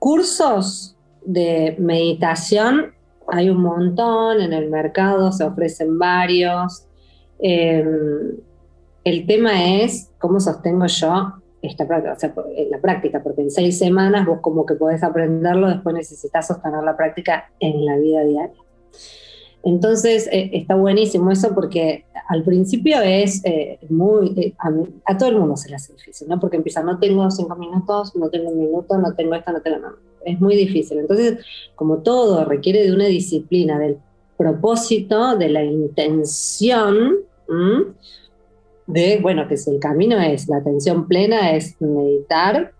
cursos 0.00 0.96
de 1.24 1.76
meditación 1.78 2.94
hay 3.28 3.48
un 3.48 3.62
montón 3.62 4.40
en 4.40 4.52
el 4.52 4.68
mercado, 4.70 5.30
se 5.30 5.44
ofrecen 5.44 5.98
varios. 5.98 6.84
Em, 7.38 8.38
el 9.04 9.26
tema 9.26 9.76
es 9.76 10.10
cómo 10.18 10.40
sostengo 10.40 10.86
yo 10.86 11.34
esta 11.62 11.86
práctica, 11.86 12.12
o 12.12 12.18
sea, 12.18 12.34
eh, 12.56 12.68
la 12.70 12.80
práctica, 12.80 13.22
porque 13.22 13.42
en 13.42 13.50
seis 13.50 13.78
semanas 13.78 14.26
vos 14.26 14.40
como 14.40 14.64
que 14.64 14.74
podés 14.74 15.02
aprenderlo, 15.02 15.68
después 15.68 15.94
necesitas 15.94 16.46
sostener 16.46 16.82
la 16.84 16.96
práctica 16.96 17.50
en 17.60 17.84
la 17.84 17.96
vida 17.96 18.24
diaria. 18.24 18.54
Entonces, 19.64 20.28
eh, 20.30 20.50
está 20.52 20.76
buenísimo 20.76 21.30
eso 21.30 21.52
porque 21.54 22.04
al 22.28 22.44
principio 22.44 23.00
es 23.00 23.44
eh, 23.44 23.78
muy, 23.88 24.54
a, 25.04 25.18
todo 25.18 25.28
el 25.30 25.36
mundo 25.36 25.56
se 25.56 25.68
le 25.68 25.76
hace 25.76 25.92
difícil, 25.94 26.28
¿no? 26.28 26.38
Porque 26.38 26.56
empieza, 26.56 26.82
no 26.82 26.98
tengo 26.98 27.28
cinco 27.30 27.56
minutos, 27.56 28.14
no 28.14 28.30
tengo 28.30 28.50
un 28.50 28.60
minuto, 28.60 28.96
no 28.98 29.14
tengo 29.14 29.34
esto, 29.34 29.52
no 29.52 29.60
tengo 29.60 29.78
nada. 29.78 29.96
Es 30.24 30.40
muy 30.40 30.56
difícil. 30.56 30.98
Entonces, 30.98 31.38
como 31.74 31.98
todo 31.98 32.44
requiere 32.44 32.84
de 32.84 32.92
una 32.92 33.06
disciplina, 33.06 33.78
del 33.78 33.98
propósito, 34.36 35.36
de 35.36 35.48
la 35.48 35.64
intención, 35.64 37.16
de, 38.88 39.18
bueno, 39.22 39.46
que 39.46 39.56
si 39.56 39.70
el 39.70 39.78
camino 39.78 40.20
es 40.20 40.48
la 40.48 40.56
atención 40.56 41.06
plena, 41.06 41.52
es 41.52 41.80
meditar, 41.80 42.72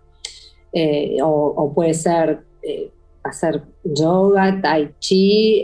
o, 1.23 1.71
puede 1.73 1.93
ser 1.93 2.41
hacer 3.23 3.61
yoga, 3.83 4.59
tai 4.61 4.93
chi, 4.99 5.63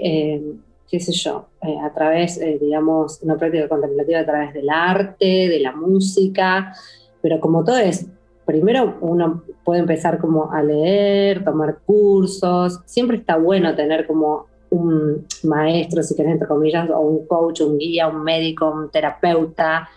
qué 0.90 1.00
sé 1.00 1.12
yo, 1.12 1.48
a 1.84 1.94
través, 1.94 2.40
digamos, 2.62 3.20
una 3.22 3.38
práctica 3.38 3.68
contemplativa 3.68 4.20
a 4.20 4.26
través 4.26 4.54
del 4.54 4.70
arte, 4.70 5.50
de 5.50 5.60
la 5.60 5.74
música, 5.74 6.74
pero 7.22 7.40
como 7.40 7.64
todo 7.64 7.78
es 7.78 8.08
primero 8.46 8.98
uno 9.02 9.44
puede 9.64 9.80
empezar 9.82 10.20
como 10.20 10.52
a 10.52 10.62
leer, 10.62 11.44
tomar 11.44 11.80
cursos, 11.86 12.80
siempre 12.86 13.18
está 13.18 13.38
bueno 13.38 13.76
tener 13.76 14.06
como 14.06 14.46
un 14.70 15.26
maestro, 15.44 16.04
si 16.04 16.16
querés, 16.16 16.34
entre 16.34 16.48
comillas, 16.48 16.90
o 16.90 17.00
un 17.00 17.26
coach, 17.28 17.62
un 17.62 17.78
guía, 17.78 18.08
un 18.08 18.24
médico, 18.24 18.70
un 18.70 18.90
terapeuta, 18.90 19.90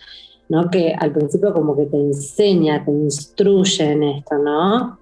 ¿no? 0.48 0.70
Que 0.70 0.94
al 0.98 1.12
principio 1.12 1.52
como 1.52 1.76
que 1.76 1.86
te 1.86 1.96
enseña, 1.96 2.84
te 2.84 2.90
instruye 2.90 3.92
en 3.92 4.02
esto, 4.02 4.38
¿no? 4.38 4.98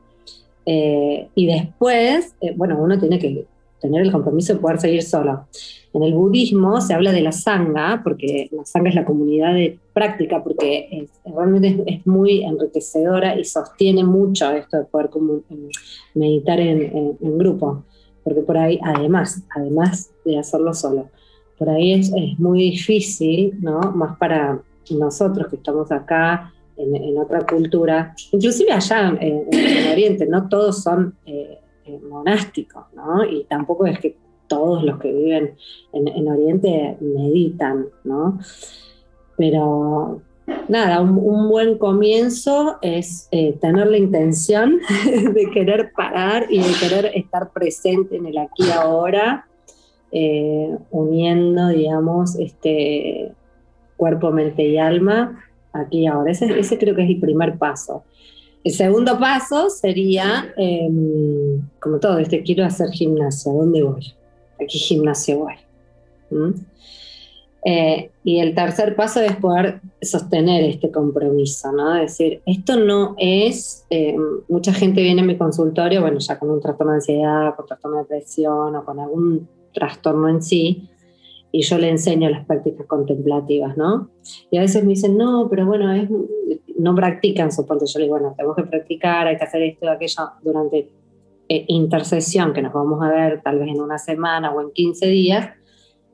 Eh, 0.65 1.29
y 1.35 1.47
después, 1.47 2.35
eh, 2.41 2.53
bueno, 2.57 2.77
uno 2.81 2.99
tiene 2.99 3.19
que 3.19 3.47
tener 3.81 4.03
el 4.03 4.13
compromiso 4.13 4.55
de 4.55 4.61
poder 4.61 4.81
seguir 4.81 5.03
solo. 5.03 5.47
En 5.93 6.03
el 6.03 6.13
budismo 6.13 6.81
se 6.81 6.93
habla 6.93 7.13
de 7.13 7.23
la 7.23 7.33
sangha, 7.33 8.01
porque 8.03 8.49
la 8.53 8.65
sangha 8.65 8.91
es 8.91 8.95
la 8.95 9.05
comunidad 9.05 9.55
de 9.55 9.79
práctica, 9.95 10.43
porque 10.43 11.09
realmente 11.25 11.83
es, 11.87 12.07
muy 12.07 12.43
enriquecedora 12.43 13.39
y 13.39 13.45
sostiene 13.45 14.05
mucho 14.05 14.51
esto 14.51 14.77
de 14.79 14.85
poder 14.85 15.09
meditar 16.15 16.61
en, 16.61 17.39
grupo, 17.39 17.85
porque 18.25 18.41
por 18.41 18.59
ahí, 18.59 18.79
además, 18.83 19.43
además 19.55 20.11
de 20.25 20.39
hacerlo 20.39 20.75
solo, 20.75 21.09
por 21.59 21.71
ahí 21.71 21.95
es, 21.95 22.13
muy 22.39 22.59
difícil, 22.59 23.55
¿no? 23.61 23.81
Más 23.93 24.19
para 24.19 24.61
nosotros 24.95 25.49
que 25.49 25.57
estamos 25.57 25.91
acá 25.91 26.53
en, 26.77 27.19
otra 27.19 27.47
cultura, 27.47 28.15
inclusive 28.33 28.73
allá 28.73 29.17
en, 29.21 29.49
Oriente, 29.93 30.27
no 30.27 30.49
todos 30.49 30.83
son... 30.83 31.17
Eh, 31.27 31.61
eh, 31.89 32.01
monásticos, 32.01 32.85
¿no? 32.95 33.25
Y 33.25 33.45
tampoco 33.45 33.87
es 33.87 34.01
que 34.01 34.17
todos 34.49 34.83
los 34.83 34.99
que 34.99 35.13
viven 35.13 35.55
en, 35.93 36.29
Oriente 36.29 36.97
meditan, 37.01 37.87
¿no? 38.03 38.41
Pero 39.37 40.21
nada, 40.67 41.01
un, 41.01 41.49
buen 41.49 41.79
comienzo 41.79 42.79
es 42.83 43.29
eh, 43.31 43.53
tener 43.61 43.87
la 43.87 43.99
intención 43.99 44.81
de 45.33 45.49
querer 45.55 45.93
parar 45.97 46.47
y 46.51 46.59
de 46.59 46.73
querer 46.81 47.13
estar 47.15 47.53
presente 47.53 48.17
en 48.17 48.27
el 48.27 48.39
aquí 48.39 48.65
y 48.65 48.71
ahora, 48.73 49.47
uniendo, 50.91 51.69
digamos, 51.69 52.37
este 52.37 53.33
cuerpo, 53.97 54.31
mente 54.31 54.63
y 54.63 54.79
alma 54.79 55.45
aquí 55.73 56.01
y 56.01 56.07
ahora. 56.07 56.31
Ese, 56.31 56.59
ese 56.59 56.79
creo 56.79 56.95
que 56.95 57.05
es 57.05 57.11
el 57.11 57.21
primer 57.21 57.59
paso. 57.59 58.05
El 58.67 58.73
segundo 58.73 59.19
paso 59.19 59.71
sería, 59.71 60.53
em, 60.57 61.63
como 61.79 62.01
todo, 62.01 62.19
este, 62.19 62.43
quiero 62.43 62.65
hacer 62.65 62.91
gimnasia, 62.91 63.53
¿dónde 63.53 63.83
voy? 63.83 64.13
¿A 64.57 64.67
qué 64.67 64.79
gimnasio 64.79 65.39
voy? 65.39 65.55
¿Mm? 66.31 66.55
Eh, 67.65 68.11
y 68.25 68.41
el 68.41 68.55
tercer 68.55 68.97
paso 68.97 69.21
es 69.21 69.37
poder 69.37 69.81
sostener 70.03 70.65
este 70.65 70.91
compromiso, 70.91 71.71
¿no? 71.71 71.95
Es 71.95 72.19
decir, 72.19 72.43
esto 72.47 72.77
no 72.77 73.15
es, 73.19 73.85
em, 73.91 74.21
mucha 74.49 74.73
gente 74.73 75.01
viene 75.01 75.23
a 75.23 75.25
mi 75.25 75.37
consultorio, 75.37 76.01
bueno, 76.01 76.19
ya 76.19 76.39
con 76.39 76.51
un 76.51 76.61
trastorno 76.61 76.93
de 76.93 76.97
ansiedad, 76.97 77.55
con 77.55 77.67
trastorno 77.67 77.99
de 77.99 78.03
depresión 78.03 78.75
o 78.75 78.85
con 78.85 78.99
algún 78.99 79.49
trastorno 79.73 80.29
en 80.29 80.43
sí, 80.43 80.89
y 81.57 81.63
yo 81.63 81.79
le 81.79 81.89
enseño 81.89 82.29
las 82.29 82.45
prácticas 82.45 82.87
contemplativas, 82.87 83.79
¿no? 83.79 84.11
Y 84.51 84.59
a 84.59 84.61
veces 84.61 84.85
me 84.85 84.91
dicen, 84.91 85.17
no, 85.17 85.49
pero 85.49 85.65
bueno, 85.65 85.87
no 86.77 86.95
practican, 86.95 87.51
supongo. 87.51 87.87
Yo 87.87 87.99
le 87.99 88.05
digo, 88.05 88.19
bueno, 88.19 88.35
tenemos 88.37 88.57
que 88.57 88.65
practicar, 88.65 89.27
hay 89.27 89.39
que 89.39 89.45
hacer 89.45 89.63
esto 89.63 89.87
y 89.87 89.89
aquello 89.89 90.23
durante 90.43 90.91
eh, 91.49 91.65
intercesión, 91.69 92.53
que 92.53 92.61
nos 92.61 92.75
vamos 92.75 93.03
a 93.03 93.09
ver 93.09 93.41
tal 93.43 93.59
vez 93.59 93.69
en 93.69 93.81
una 93.81 93.97
semana 93.97 94.53
o 94.53 94.61
en 94.61 94.71
15 94.71 95.07
días. 95.07 95.49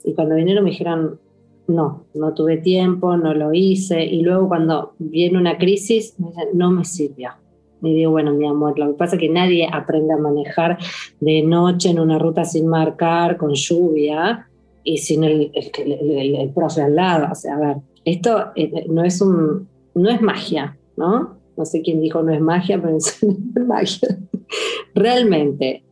Y 0.05 0.15
cuando 0.15 0.37
vinieron 0.37 0.63
me 0.63 0.71
dijeron, 0.71 1.19
no, 1.67 2.05
no 2.15 2.35
tuve 2.35 2.59
tiempo, 2.59 3.17
no 3.17 3.35
lo 3.35 3.53
hice. 3.53 4.05
Y 4.05 4.23
luego 4.23 4.47
cuando 4.47 4.95
viene 5.01 5.39
una 5.39 5.59
crisis, 5.59 6.15
me 6.21 6.29
dicen, 6.29 6.51
no 6.55 6.71
me 6.71 6.85
sirvió. 6.85 7.31
Y 7.83 7.95
digo, 7.95 8.13
bueno, 8.13 8.33
mi 8.33 8.47
amor, 8.47 8.79
lo 8.79 8.93
que 8.93 8.95
pasa 8.95 9.17
es 9.17 9.21
que 9.21 9.29
nadie 9.29 9.69
aprende 9.73 10.15
a 10.15 10.19
manejar 10.19 10.79
de 11.19 11.43
noche 11.43 11.91
en 11.91 11.99
una 11.99 12.17
ruta 12.17 12.45
sin 12.45 12.69
marcar, 12.69 13.37
con 13.37 13.55
lluvia 13.55 14.47
y 14.85 14.99
sin 14.99 15.25
el, 15.25 15.51
el, 15.55 16.37
el, 16.37 16.51
profe 16.51 16.83
al 16.83 16.97
lado. 16.97 17.29
O 17.31 17.35
sea, 17.35 17.57
a 17.57 17.61
ver, 17.61 17.77
esto 18.05 18.53
eh, 18.57 18.87
no 18.89 19.05
es, 19.05 19.21
un, 19.21 19.69
no 19.95 20.11
es 20.11 20.21
magia, 20.21 20.77
¿no? 20.97 21.37
No 21.57 21.65
sé 21.65 21.83
quién 21.83 22.01
dijo 22.01 22.23
no 22.23 22.33
es 22.33 22.41
magia, 22.41 22.81
pero 22.81 22.97
es 22.97 23.23
magia. 23.67 24.19
Realmente, 24.95 25.85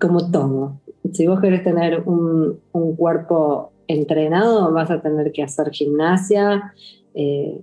como 0.00 0.30
todo, 0.30 0.80
si 1.12 1.26
vos 1.26 1.40
querés 1.40 1.62
tener 1.62 2.02
un, 2.06 2.58
un 2.72 2.96
cuerpo 2.96 3.72
entrenado, 3.86 4.72
vas 4.72 4.90
a 4.90 5.00
tener 5.00 5.32
que 5.32 5.42
hacer 5.42 5.70
gimnasia. 5.70 6.72
Eh, 7.14 7.60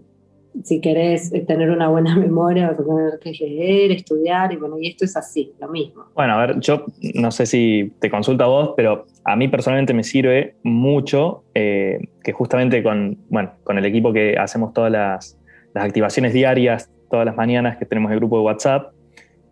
si 0.63 0.81
querés 0.81 1.31
tener 1.47 1.69
una 1.69 1.87
buena 1.87 2.15
memoria, 2.17 2.71
vas 2.71 2.79
a 2.79 2.83
tener 2.83 3.19
que 3.19 3.47
leer, 3.47 3.91
estudiar, 3.91 4.53
y 4.53 4.57
bueno, 4.57 4.77
y 4.79 4.87
esto 4.87 5.05
es 5.05 5.15
así, 5.15 5.53
lo 5.59 5.69
mismo. 5.69 6.05
Bueno, 6.15 6.33
a 6.33 6.45
ver, 6.45 6.59
yo 6.59 6.85
no 7.15 7.31
sé 7.31 7.45
si 7.45 7.93
te 7.99 8.09
consulta 8.09 8.45
a 8.45 8.47
vos, 8.47 8.73
pero 8.75 9.05
a 9.23 9.35
mí 9.35 9.47
personalmente 9.47 9.93
me 9.93 10.03
sirve 10.03 10.55
mucho 10.63 11.43
eh, 11.53 11.99
que 12.23 12.31
justamente 12.31 12.81
con, 12.81 13.17
bueno, 13.29 13.53
con 13.63 13.77
el 13.77 13.85
equipo 13.85 14.11
que 14.13 14.37
hacemos 14.37 14.73
todas 14.73 14.91
las, 14.91 15.37
activaciones 15.73 16.33
diarias, 16.33 16.91
todas 17.09 17.25
las 17.25 17.37
mañanas 17.37 17.77
que 17.77 17.85
tenemos 17.85 18.11
el 18.11 18.17
grupo 18.17 18.37
de 18.37 18.43
WhatsApp, 18.43 18.93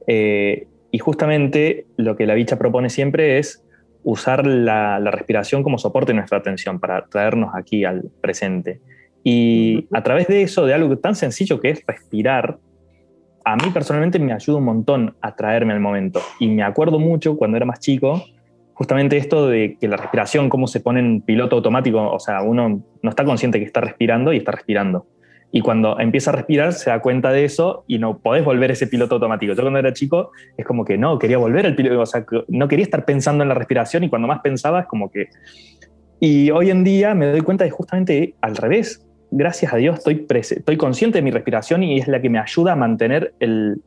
eh, 0.07 0.67
y 0.91 0.97
justamente 0.97 1.85
lo 1.95 2.17
que 2.17 2.25
la 2.25 2.33
bicha 2.33 2.57
propone 2.57 2.89
siempre 2.89 3.37
es 3.37 3.63
usar 4.03 4.45
la, 4.45 4.99
la 4.99 5.11
respiración 5.11 5.63
como 5.63 5.77
soporte 5.77 6.11
de 6.11 6.17
nuestra 6.17 6.39
atención 6.39 6.79
para 6.79 7.05
traernos 7.05 7.51
aquí 7.53 7.85
al 7.85 8.09
presente. 8.21 8.81
Y 9.23 9.87
a 9.93 10.03
través 10.03 10.27
de 10.27 10.41
eso, 10.41 10.65
de 10.65 10.73
algo 10.73 10.97
tan 10.97 11.15
sencillo 11.15 11.59
que 11.59 11.69
es 11.69 11.83
respirar, 11.85 12.57
a 13.45 13.55
mí 13.55 13.69
personalmente 13.73 14.19
me 14.19 14.33
ayuda 14.33 14.57
un 14.57 14.65
montón 14.65 15.15
a 15.21 15.35
traerme 15.35 15.73
al 15.73 15.79
momento. 15.79 16.21
Y 16.39 16.47
me 16.47 16.63
acuerdo 16.63 16.99
mucho 16.99 17.37
cuando 17.37 17.57
era 17.57 17.65
más 17.65 17.79
chico, 17.79 18.23
justamente 18.79 19.17
esto 19.17 19.49
de 19.49 19.77
que 19.77 19.89
la 19.89 19.97
respiración, 19.97 20.47
cómo 20.47 20.65
se 20.65 20.79
pone 20.79 21.01
en 21.01 21.21
piloto 21.21 21.57
automático, 21.57 21.99
o 21.99 22.17
sea, 22.17 22.41
uno 22.41 22.81
no 23.01 23.09
está 23.09 23.25
consciente 23.25 23.59
que 23.59 23.65
está 23.65 23.81
respirando 23.81 24.31
y 24.31 24.37
está 24.37 24.53
respirando. 24.53 25.05
Y 25.51 25.59
cuando 25.59 25.99
empieza 25.99 26.31
a 26.31 26.35
respirar 26.35 26.71
se 26.71 26.89
da 26.89 27.01
cuenta 27.01 27.33
de 27.33 27.43
eso 27.43 27.83
y 27.87 27.99
no 27.99 28.19
podés 28.19 28.45
volver 28.45 28.71
ese 28.71 28.87
piloto 28.87 29.15
automático. 29.15 29.51
Yo 29.51 29.61
cuando 29.63 29.79
era 29.79 29.91
chico 29.91 30.31
es 30.55 30.65
como 30.65 30.85
que 30.85 30.97
no, 30.97 31.19
quería 31.19 31.37
volver 31.37 31.65
al 31.65 31.75
piloto, 31.75 31.99
o 31.99 32.05
sea, 32.05 32.25
no 32.47 32.69
quería 32.69 32.85
estar 32.85 33.03
pensando 33.03 33.43
en 33.43 33.49
la 33.49 33.55
respiración 33.55 34.05
y 34.05 34.09
cuando 34.09 34.29
más 34.29 34.39
pensaba 34.39 34.79
es 34.79 34.87
como 34.87 35.11
que... 35.11 35.27
Y 36.21 36.49
hoy 36.51 36.69
en 36.69 36.85
día 36.85 37.13
me 37.13 37.25
doy 37.25 37.41
cuenta 37.41 37.65
de 37.65 37.71
justamente 37.71 38.35
al 38.39 38.55
revés 38.55 39.05
gracias 39.29 39.73
a 39.73 39.75
Dios, 39.75 39.97
estoy, 39.97 40.25
estoy 40.29 40.77
consciente 40.77 41.17
de 41.17 41.21
mi 41.21 41.31
respiración 41.31 41.83
y 41.83 41.99
es 41.99 42.07
la 42.07 42.21
que 42.21 42.29
me 42.29 42.39
ayuda 42.39 42.71
a 42.71 42.75
mantener 42.77 43.33
el, 43.41 43.81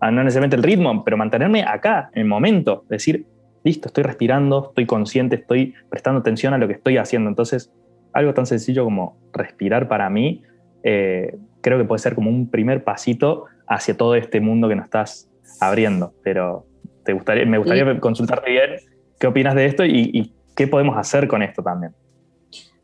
no 0.00 0.22
necesariamente 0.22 0.54
el 0.54 0.62
ritmo, 0.62 1.02
pero 1.02 1.16
mantenerme 1.16 1.64
acá, 1.64 2.10
en 2.12 2.22
el 2.22 2.28
momento. 2.28 2.84
Decir, 2.88 3.26
listo, 3.66 3.88
estoy 3.88 4.04
respirando, 4.04 4.68
estoy 4.68 4.86
consciente, 4.86 5.36
estoy 5.36 5.74
prestando 5.90 6.20
atención 6.20 6.54
a 6.54 6.58
lo 6.58 6.68
que 6.68 6.74
estoy 6.74 6.96
haciendo. 6.98 7.28
Entonces, 7.28 7.72
algo 8.12 8.32
tan 8.32 8.46
sencillo 8.46 8.84
como 8.84 9.18
respirar 9.32 9.88
para 9.88 10.08
mí, 10.08 10.42
eh, 10.84 11.36
creo 11.60 11.76
que 11.76 11.84
puede 11.84 11.98
ser 11.98 12.14
como 12.14 12.30
un 12.30 12.48
primer 12.48 12.84
pasito 12.84 13.46
hacia 13.66 13.96
todo 13.96 14.14
este 14.14 14.40
mundo 14.40 14.68
que 14.68 14.76
nos 14.76 14.84
estás 14.84 15.28
abriendo. 15.60 16.14
Pero 16.22 16.66
te 17.04 17.12
gustaría, 17.12 17.44
me 17.44 17.58
gustaría 17.58 17.98
consultarte 17.98 18.50
bien 18.50 18.70
qué 19.18 19.26
opinas 19.26 19.56
de 19.56 19.66
esto 19.66 19.84
y 19.84 20.32
qué 20.54 20.68
podemos 20.68 20.96
hacer 20.96 21.26
con 21.26 21.42
esto 21.42 21.62
también. 21.62 21.92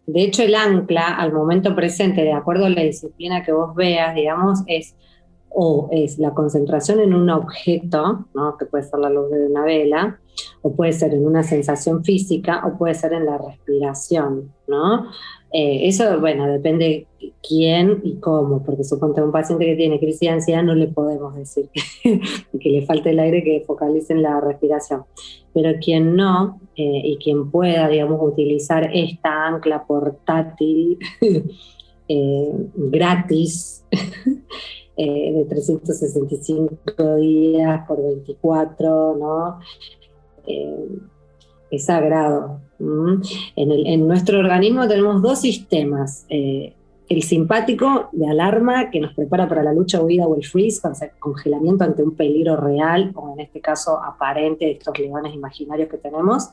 De 0.06 0.22
hecho, 0.22 0.42
el 0.42 0.54
ancla 0.54 1.14
al 1.14 1.32
momento 1.32 1.76
presente, 1.76 2.22
de 2.22 2.32
acuerdo 2.32 2.66
a 2.66 2.68
la 2.68 2.82
disciplina 2.82 3.44
que 3.44 3.52
vos 3.52 3.74
veas, 3.76 4.14
digamos, 4.16 4.64
es 4.66 4.96
o 5.54 5.88
es 5.92 6.18
la 6.18 6.32
concentración 6.32 7.00
en 7.00 7.14
un 7.14 7.30
objeto, 7.30 8.26
¿no? 8.34 8.56
que 8.56 8.66
puede 8.66 8.84
ser 8.84 8.98
la 9.00 9.10
luz 9.10 9.30
de 9.30 9.46
una 9.46 9.64
vela, 9.64 10.18
o 10.62 10.74
puede 10.74 10.92
ser 10.92 11.12
en 11.12 11.26
una 11.26 11.42
sensación 11.42 12.04
física, 12.04 12.62
o 12.66 12.78
puede 12.78 12.94
ser 12.94 13.12
en 13.12 13.26
la 13.26 13.38
respiración, 13.38 14.52
¿no? 14.68 15.06
Eh, 15.52 15.86
eso, 15.88 16.18
bueno, 16.18 16.50
depende 16.50 17.06
quién 17.46 18.00
y 18.04 18.14
cómo, 18.16 18.62
porque 18.62 18.84
suponte 18.84 19.20
a 19.20 19.24
un 19.24 19.32
paciente 19.32 19.66
que 19.66 19.76
tiene 19.76 20.00
crisis 20.00 20.20
de 20.20 20.28
ansiedad 20.30 20.62
no 20.62 20.74
le 20.74 20.88
podemos 20.88 21.34
decir 21.34 21.68
que, 22.02 22.20
le 22.70 22.86
falte 22.86 23.10
el 23.10 23.18
aire, 23.18 23.44
que 23.44 23.62
focalice 23.66 24.14
en 24.14 24.22
la 24.22 24.40
respiración. 24.40 25.04
Pero 25.52 25.78
quien 25.78 26.16
no, 26.16 26.58
eh, 26.74 27.02
y 27.04 27.18
quien 27.18 27.50
pueda, 27.50 27.88
digamos, 27.88 28.18
utilizar 28.22 28.88
esta 28.94 29.48
ancla 29.48 29.84
portátil 29.84 30.98
eh, 32.08 32.52
gratis, 32.74 33.84
de 34.96 35.46
365 35.48 37.16
días 37.16 37.86
por 37.88 38.02
24, 38.02 39.16
¿no? 39.18 39.58
Es 41.70 41.84
sagrado. 41.86 42.60
En, 43.56 44.06
nuestro 44.06 44.38
organismo 44.38 44.86
tenemos 44.88 45.22
dos 45.22 45.40
sistemas. 45.40 46.26
Eh, 46.28 46.74
el 47.08 47.22
simpático 47.22 48.08
de 48.12 48.28
alarma 48.28 48.90
que 48.90 49.00
nos 49.00 49.14
prepara 49.14 49.48
para 49.48 49.62
la 49.62 49.72
lucha, 49.72 50.02
huida 50.02 50.26
o 50.26 50.34
el 50.34 50.44
freeze, 50.44 50.80
congelamiento 51.18 51.84
ante 51.84 52.02
un 52.02 52.16
peligro 52.16 52.56
real, 52.56 53.12
o 53.14 53.34
en 53.34 53.40
este 53.40 53.60
caso 53.60 54.02
aparente, 54.02 54.64
de 54.64 54.70
estos 54.72 54.98
leones 54.98 55.34
imaginarios 55.34 55.88
que 55.88 55.98
tenemos. 55.98 56.50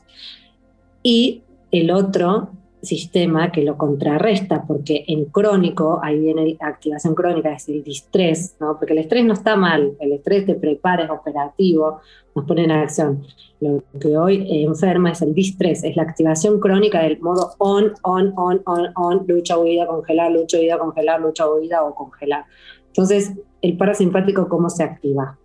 Y 1.02 1.42
el 1.70 1.90
otro 1.90 2.50
sistema 2.82 3.52
que 3.52 3.62
lo 3.62 3.76
contrarresta, 3.76 4.64
porque 4.66 5.04
en 5.08 5.26
crónico, 5.26 6.00
ahí 6.02 6.18
viene 6.18 6.56
activación 6.60 7.14
crónica, 7.14 7.52
es 7.52 7.68
el 7.68 7.82
distrés, 7.82 8.56
¿no? 8.60 8.76
porque 8.78 8.92
el 8.92 9.00
estrés 9.00 9.24
no 9.24 9.34
está 9.34 9.56
mal, 9.56 9.92
el 10.00 10.12
estrés 10.12 10.46
te 10.46 10.54
prepara, 10.54 11.04
es 11.04 11.10
operativo, 11.10 12.00
nos 12.34 12.44
pone 12.46 12.64
en 12.64 12.70
acción. 12.70 13.22
Lo 13.60 13.82
que 14.00 14.16
hoy 14.16 14.64
enferma 14.64 15.12
es 15.12 15.20
el 15.22 15.34
distrés, 15.34 15.84
es 15.84 15.96
la 15.96 16.02
activación 16.02 16.60
crónica 16.60 17.02
del 17.02 17.20
modo 17.20 17.52
on, 17.58 17.92
on, 18.02 18.32
on, 18.36 18.62
on, 18.64 18.88
on, 18.96 19.24
lucha, 19.26 19.58
huida, 19.58 19.86
congelar, 19.86 20.32
lucha, 20.32 20.58
huida, 20.58 20.78
congelar, 20.78 21.20
lucha, 21.20 21.48
huida 21.48 21.84
o 21.84 21.94
congelar. 21.94 22.44
Entonces, 22.86 23.32
el 23.60 23.76
parasimpático, 23.76 24.48
¿cómo 24.48 24.70
se 24.70 24.82
activa? 24.82 25.38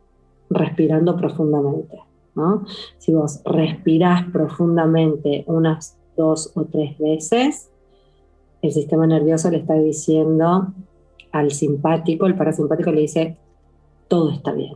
Respirando 0.49 1.17
profundamente. 1.17 1.99
¿no? 2.35 2.65
Si 2.97 3.13
vos 3.13 3.41
respirás 3.45 4.23
profundamente 4.31 5.43
unas 5.47 5.97
dos 6.15 6.51
o 6.55 6.65
tres 6.65 6.97
veces, 6.97 7.69
el 8.61 8.71
sistema 8.71 9.05
nervioso 9.05 9.49
le 9.51 9.57
está 9.57 9.75
diciendo 9.75 10.73
al 11.31 11.51
simpático, 11.51 12.25
el 12.25 12.35
parasimpático 12.35 12.91
le 12.91 13.01
dice, 13.01 13.37
todo 14.07 14.31
está 14.31 14.53
bien, 14.53 14.75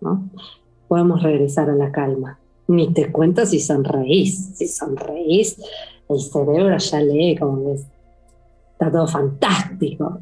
¿no? 0.00 0.28
Podemos 0.88 1.22
regresar 1.22 1.70
a 1.70 1.74
la 1.74 1.92
calma. 1.92 2.38
Ni 2.68 2.92
te 2.92 3.12
cuento 3.12 3.44
si 3.44 3.60
sonreís, 3.60 4.56
si 4.56 4.68
sonreís, 4.68 5.60
el 6.08 6.20
cerebro 6.20 6.76
ya 6.78 7.00
lee 7.00 7.36
como 7.38 7.64
ves, 7.64 7.86
está 8.72 8.90
todo 8.90 9.06
fantástico. 9.06 10.18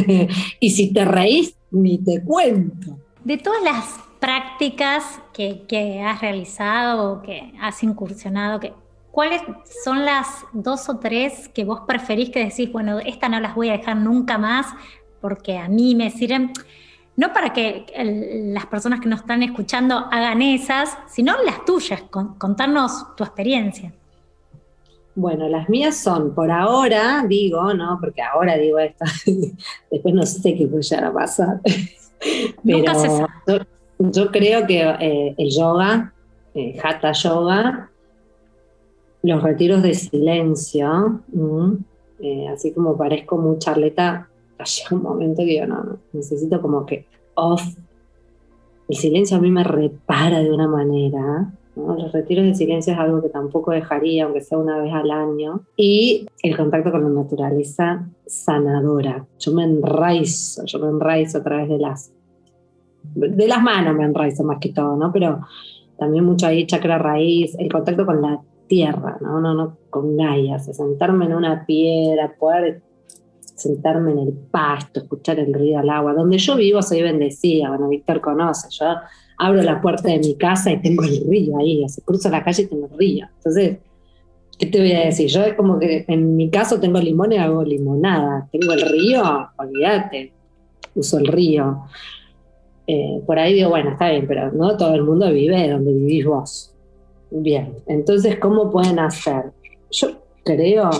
y 0.60 0.70
si 0.70 0.92
te 0.92 1.04
reís, 1.04 1.56
ni 1.70 1.98
te 1.98 2.22
cuento. 2.22 2.98
De 3.24 3.36
todas 3.36 3.62
las 3.62 3.84
prácticas 4.20 5.20
que, 5.32 5.62
que 5.66 6.00
has 6.02 6.20
realizado 6.20 7.12
o 7.12 7.22
que 7.22 7.52
has 7.60 7.82
incursionado, 7.82 8.60
que 8.60 8.72
¿Cuáles 9.10 9.42
son 9.84 10.04
las 10.04 10.44
dos 10.52 10.88
o 10.88 10.98
tres 10.98 11.48
que 11.48 11.64
vos 11.64 11.80
preferís 11.86 12.30
que 12.30 12.44
decís, 12.44 12.70
bueno, 12.70 13.00
esta 13.00 13.28
no 13.28 13.40
las 13.40 13.54
voy 13.54 13.68
a 13.68 13.72
dejar 13.72 13.96
nunca 13.96 14.38
más 14.38 14.66
porque 15.20 15.58
a 15.58 15.68
mí 15.68 15.94
me 15.94 16.10
sirven, 16.10 16.52
no 17.16 17.32
para 17.32 17.52
que 17.52 17.86
las 18.54 18.66
personas 18.66 19.00
que 19.00 19.08
nos 19.08 19.20
están 19.20 19.42
escuchando 19.42 19.96
hagan 20.10 20.42
esas, 20.42 20.96
sino 21.08 21.34
las 21.42 21.64
tuyas, 21.64 22.02
contarnos 22.10 23.14
tu 23.16 23.24
experiencia? 23.24 23.92
Bueno, 25.16 25.48
las 25.48 25.68
mías 25.68 25.96
son, 25.96 26.34
por 26.34 26.50
ahora, 26.50 27.24
digo, 27.28 27.74
¿no? 27.74 27.98
Porque 28.00 28.22
ahora 28.22 28.56
digo 28.56 28.78
esto, 28.78 29.04
después 29.90 30.14
no 30.14 30.24
sé 30.24 30.54
qué 30.54 30.66
puede 30.66 30.82
llegar 30.82 31.04
a 31.06 31.12
pasar. 31.12 31.60
Pero 32.64 33.58
Yo, 33.98 34.30
creo 34.30 34.66
que 34.66 34.82
eh, 34.82 35.34
el 35.36 35.50
yoga, 35.50 36.14
eh, 36.54 36.78
hatha 36.82 37.12
yoga, 37.12 37.89
los 39.22 39.42
retiros 39.42 39.82
de 39.82 39.94
silencio, 39.94 41.22
eh, 42.20 42.48
así 42.48 42.72
como 42.72 42.96
parezco 42.96 43.36
muy 43.36 43.58
charleta, 43.58 44.28
llega 44.58 44.96
un 44.96 45.02
momento 45.02 45.42
que 45.42 45.56
yo 45.56 45.66
no, 45.66 45.98
necesito 46.12 46.60
como 46.60 46.86
que 46.86 47.06
off. 47.34 47.62
El 48.88 48.96
silencio 48.96 49.36
a 49.36 49.40
mí 49.40 49.50
me 49.50 49.64
repara 49.64 50.40
de 50.40 50.52
una 50.52 50.66
manera. 50.66 51.52
Los 51.76 52.12
retiros 52.12 52.44
de 52.44 52.54
silencio 52.54 52.92
es 52.92 52.98
algo 52.98 53.22
que 53.22 53.28
tampoco 53.28 53.70
dejaría, 53.70 54.24
aunque 54.24 54.40
sea 54.40 54.58
una 54.58 54.78
vez 54.78 54.92
al 54.92 55.10
año. 55.10 55.60
Y 55.76 56.26
el 56.42 56.56
contacto 56.56 56.90
con 56.90 57.04
la 57.04 57.22
naturaleza 57.22 58.08
sanadora. 58.26 59.24
Yo 59.38 59.52
me 59.52 59.64
enraizo, 59.64 60.64
yo 60.66 60.78
me 60.80 60.88
enraizo 60.88 61.38
a 61.38 61.42
través 61.42 61.68
de 61.68 61.78
las, 61.78 62.12
de 63.14 63.46
las 63.46 63.62
manos, 63.62 63.94
me 63.94 64.04
enraizo 64.04 64.42
más 64.42 64.58
que 64.58 64.70
todo, 64.70 64.96
¿no? 64.96 65.12
Pero 65.12 65.40
también 65.96 66.24
mucho 66.24 66.48
ahí 66.48 66.66
chakra 66.66 66.98
raíz, 66.98 67.54
el 67.58 67.70
contacto 67.70 68.04
con 68.04 68.20
la 68.20 68.40
tierra, 68.70 69.18
¿no? 69.20 69.40
No, 69.40 69.52
no 69.52 69.76
con 69.90 70.16
gallas, 70.16 70.64
sentarme 70.64 71.24
en 71.24 71.34
una 71.34 71.66
piedra, 71.66 72.36
poder 72.38 72.82
sentarme 73.56 74.12
en 74.12 74.20
el 74.20 74.32
pasto, 74.32 75.00
escuchar 75.00 75.40
el 75.40 75.52
ruido 75.52 75.80
del 75.80 75.90
agua. 75.90 76.14
Donde 76.14 76.38
yo 76.38 76.54
vivo 76.54 76.80
soy 76.80 77.02
bendecida, 77.02 77.68
bueno, 77.68 77.88
Víctor 77.88 78.20
conoce, 78.20 78.68
yo 78.70 78.86
abro 79.38 79.60
la 79.60 79.80
puerta 79.80 80.08
de 80.08 80.20
mi 80.20 80.36
casa 80.36 80.70
y 80.70 80.80
tengo 80.80 81.02
el 81.02 81.28
río 81.28 81.58
ahí, 81.58 81.84
se 81.88 82.00
cruza 82.02 82.30
la 82.30 82.44
calle 82.44 82.62
y 82.62 82.66
tengo 82.68 82.86
el 82.86 82.96
río. 82.96 83.26
Entonces, 83.38 83.78
¿qué 84.56 84.66
te 84.66 84.78
voy 84.78 84.92
a 84.92 85.06
decir? 85.06 85.26
Yo 85.26 85.42
es 85.42 85.54
como 85.54 85.80
que 85.80 86.04
en 86.06 86.36
mi 86.36 86.48
caso 86.48 86.78
tengo 86.78 87.00
limón 87.00 87.32
y 87.32 87.38
hago 87.38 87.64
limonada. 87.64 88.48
Tengo 88.52 88.72
el 88.72 88.82
río, 88.82 89.48
olvídate, 89.58 90.32
uso 90.94 91.18
el 91.18 91.26
río. 91.26 91.80
Eh, 92.86 93.20
por 93.26 93.36
ahí 93.36 93.54
digo, 93.54 93.70
bueno, 93.70 93.90
está 93.90 94.10
bien, 94.10 94.26
pero 94.28 94.52
no 94.52 94.76
todo 94.76 94.94
el 94.94 95.02
mundo 95.02 95.28
vive 95.32 95.68
donde 95.68 95.92
vivís 95.92 96.24
vos. 96.24 96.70
Bien, 97.30 97.76
entonces, 97.86 98.38
¿cómo 98.38 98.70
pueden 98.70 98.98
hacer? 98.98 99.52
Yo 99.90 100.08
creo 100.44 100.90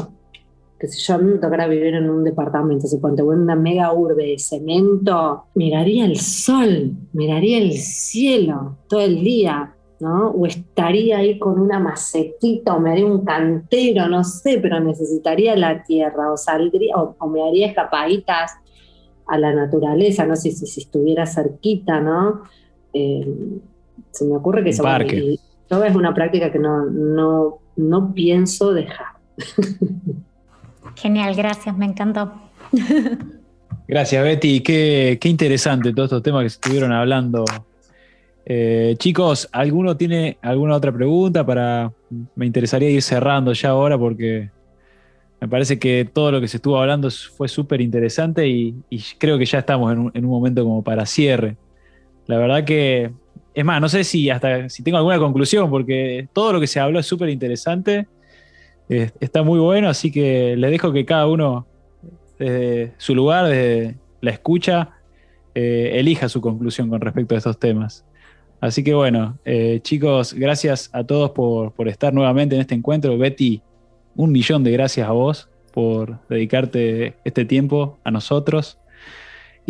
que 0.78 0.86
si 0.86 1.02
yo 1.04 1.18
me 1.18 1.38
tocara 1.38 1.66
vivir 1.66 1.94
en 1.94 2.08
un 2.08 2.24
departamento, 2.24 2.86
si 2.86 2.96
ponte 2.96 3.22
una 3.22 3.54
mega 3.54 3.92
urbe 3.92 4.26
de 4.26 4.38
cemento, 4.38 5.44
miraría 5.54 6.06
el 6.06 6.18
sol, 6.18 6.92
miraría 7.12 7.58
el 7.58 7.72
cielo 7.72 8.78
todo 8.88 9.02
el 9.02 9.22
día, 9.22 9.74
¿no? 9.98 10.30
O 10.30 10.46
estaría 10.46 11.18
ahí 11.18 11.38
con 11.38 11.60
una 11.60 11.78
macetita, 11.78 12.76
o 12.76 12.80
me 12.80 12.92
haría 12.92 13.04
un 13.04 13.24
cantero, 13.24 14.08
no 14.08 14.24
sé, 14.24 14.58
pero 14.58 14.80
necesitaría 14.80 15.54
la 15.56 15.82
tierra, 15.82 16.32
o 16.32 16.36
saldría, 16.38 16.96
o, 16.96 17.26
me 17.28 17.46
haría 17.46 17.66
escapaditas 17.66 18.52
a 19.26 19.36
la 19.36 19.52
naturaleza, 19.52 20.24
no 20.24 20.34
sé 20.34 20.52
si, 20.52 20.66
si, 20.66 20.80
estuviera 20.80 21.26
cerquita, 21.26 22.00
¿no? 22.00 22.42
Eh, 22.94 23.60
se 24.12 24.24
me 24.24 24.36
ocurre 24.36 24.64
que... 24.64 24.70
Un 24.70 24.76
parque 24.78 25.39
es 25.70 25.94
una 25.94 26.12
práctica 26.12 26.50
que 26.50 26.58
no, 26.58 27.60
no, 27.76 28.14
pienso 28.14 28.72
dejar. 28.72 29.06
Genial, 30.96 31.34
gracias, 31.34 31.76
me 31.76 31.86
encantó. 31.86 32.32
Gracias, 33.88 34.22
Betty. 34.22 34.60
Qué, 34.60 35.18
qué 35.20 35.28
interesante 35.28 35.92
todos 35.92 36.08
estos 36.08 36.22
temas 36.22 36.42
que 36.42 36.46
estuvieron 36.48 36.92
hablando. 36.92 37.44
Eh, 38.44 38.96
chicos, 38.98 39.48
¿alguno 39.52 39.96
tiene 39.96 40.38
alguna 40.42 40.74
otra 40.74 40.92
pregunta? 40.92 41.46
Para, 41.46 41.92
me 42.34 42.46
interesaría 42.46 42.90
ir 42.90 43.02
cerrando 43.02 43.52
ya 43.52 43.70
ahora 43.70 43.96
porque 43.96 44.50
me 45.40 45.48
parece 45.48 45.78
que 45.78 46.08
todo 46.12 46.32
lo 46.32 46.40
que 46.40 46.48
se 46.48 46.56
estuvo 46.56 46.78
hablando 46.78 47.08
fue 47.10 47.48
súper 47.48 47.80
interesante 47.80 48.48
y, 48.48 48.74
creo 49.18 49.38
que 49.38 49.46
ya 49.46 49.60
estamos 49.60 49.92
en 49.92 49.98
un, 50.00 50.10
en 50.14 50.24
un, 50.24 50.30
momento 50.30 50.64
como 50.64 50.82
para 50.82 51.06
cierre. 51.06 51.56
La 52.26 52.38
verdad 52.38 52.64
que 52.64 53.12
es 53.54 53.64
más, 53.64 53.80
no 53.80 53.88
sé 53.88 54.04
si 54.04 54.30
hasta 54.30 54.68
si 54.68 54.82
tengo 54.82 54.98
alguna 54.98 55.18
conclusión, 55.18 55.70
porque 55.70 56.28
todo 56.32 56.52
lo 56.52 56.60
que 56.60 56.66
se 56.66 56.80
habló 56.80 56.98
es 56.98 57.06
súper 57.06 57.28
interesante. 57.28 58.06
está 58.88 59.42
muy 59.42 59.60
bueno, 59.60 59.88
así 59.88 60.10
que 60.10 60.56
le 60.56 60.70
dejo 60.70 60.92
que 60.92 61.04
cada 61.04 61.26
uno, 61.26 61.66
desde 62.38 62.92
su 62.98 63.14
lugar, 63.14 63.46
desde 63.46 63.96
la 64.20 64.30
escucha, 64.30 64.90
eh, 65.54 65.92
elija 65.94 66.28
su 66.28 66.40
conclusión 66.40 66.88
con 66.88 67.00
respecto 67.00 67.34
a 67.34 67.38
estos 67.38 67.58
temas. 67.58 68.04
Así 68.60 68.84
que 68.84 68.94
bueno, 68.94 69.38
eh, 69.44 69.80
chicos, 69.82 70.34
gracias 70.34 70.90
a 70.92 71.04
todos 71.04 71.30
por, 71.30 71.72
por, 71.72 71.88
estar 71.88 72.12
nuevamente 72.12 72.54
en 72.54 72.60
este 72.60 72.74
encuentro. 72.74 73.16
Betty, 73.16 73.62
un 74.16 74.32
millón 74.32 74.62
de 74.64 74.70
gracias 74.72 75.08
a 75.08 75.12
vos 75.12 75.48
por 75.72 76.18
dedicarte 76.28 77.14
este 77.24 77.44
tiempo 77.44 77.98
a 78.04 78.10
nosotros. 78.10 78.78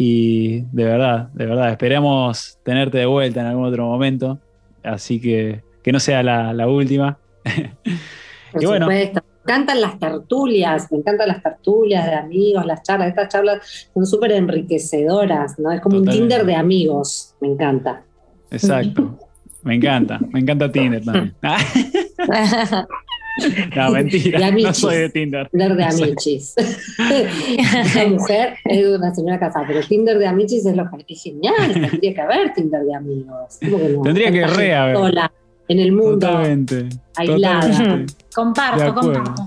Y 0.03 0.63
de 0.73 0.85
verdad, 0.85 1.29
de 1.35 1.45
verdad, 1.45 1.71
esperamos 1.73 2.59
tenerte 2.63 2.97
de 2.97 3.05
vuelta 3.05 3.43
en 3.43 3.49
algún 3.49 3.67
otro 3.67 3.85
momento. 3.85 4.39
Así 4.83 5.21
que 5.21 5.61
que 5.83 5.93
no 5.93 6.01
sea 6.01 6.23
la, 6.23 6.67
última. 6.67 7.19
Por 8.53 8.63
supuesto. 8.63 9.21
Me 9.45 9.53
encantan 9.53 9.81
las 9.83 9.99
tertulias, 9.99 10.91
me 10.91 10.99
encantan 10.99 11.29
las 11.29 11.43
tertulias 11.43 12.07
de 12.07 12.15
amigos, 12.15 12.65
las 12.65 12.83
charlas. 12.83 13.09
Estas 13.09 13.29
charlas 13.29 13.91
son 13.93 14.07
súper 14.07 14.33
enriquecedoras, 14.33 15.59
¿no? 15.59 15.71
Es 15.71 15.83
como 15.83 15.99
un 15.99 16.07
Tinder 16.07 16.47
de 16.47 16.55
amigos, 16.55 17.35
me 17.43 17.49
encanta. 17.49 18.03
Exacto. 18.51 19.19
Me 19.65 19.75
encanta, 19.75 20.19
me 20.33 20.41
encanta 20.41 20.73
Tinder 20.73 21.05
también. 21.05 21.35
No, 23.77 23.91
mentira. 23.91 24.51
No 24.51 24.75
soy 24.75 24.97
de 24.97 25.11
Tinder. 25.11 25.49
Tinder 25.49 25.77
de 25.77 25.85
Amichis. 25.85 26.55
Esa 27.59 28.07
mujer 28.07 28.55
es 28.65 28.87
una 28.87 29.15
señora 29.15 29.39
casada, 29.39 29.65
pero 29.67 29.81
Tinder 29.81 30.19
de 30.19 30.27
Amichis 30.27 30.67
es 30.67 30.77
lo 30.77 30.89
que 30.91 31.15
es 31.15 31.23
genial. 31.23 31.73
Tendría 31.73 32.15
que 32.15 32.21
haber 32.21 32.53
Tinder 32.55 32.83
de 32.83 32.95
amigos. 32.95 33.59
Tendría 34.03 34.31
que 34.33 34.47
re 34.47 34.75
haber. 34.75 34.97
Sola, 34.97 35.33
en 35.69 35.79
el 35.79 35.93
mundo. 35.93 36.27
Totalmente. 36.27 36.89
Aislada. 37.17 38.05
Comparto, 38.35 38.95
comparto. 38.95 39.47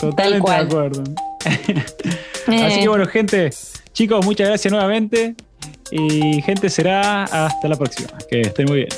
Totalmente 0.00 0.50
de 0.50 0.56
acuerdo. 0.56 1.04
Así 2.46 2.80
que 2.80 2.88
bueno, 2.88 3.06
gente, 3.06 3.50
chicos, 3.92 4.24
muchas 4.24 4.48
gracias 4.48 4.72
nuevamente. 4.72 5.34
Y 5.90 6.40
gente, 6.42 6.70
será 6.70 7.24
hasta 7.24 7.68
la 7.68 7.76
próxima. 7.76 8.10
Que 8.28 8.42
estén 8.42 8.66
muy 8.66 8.78
bien. 8.78 8.88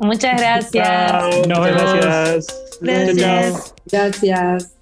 Muchas 0.00 0.40
gracias. 0.40 1.46
Nos 1.46 1.64
vemos. 1.64 1.94
Gracias. 1.94 2.63
Gracias. 2.84 3.74
Gracias. 3.86 4.73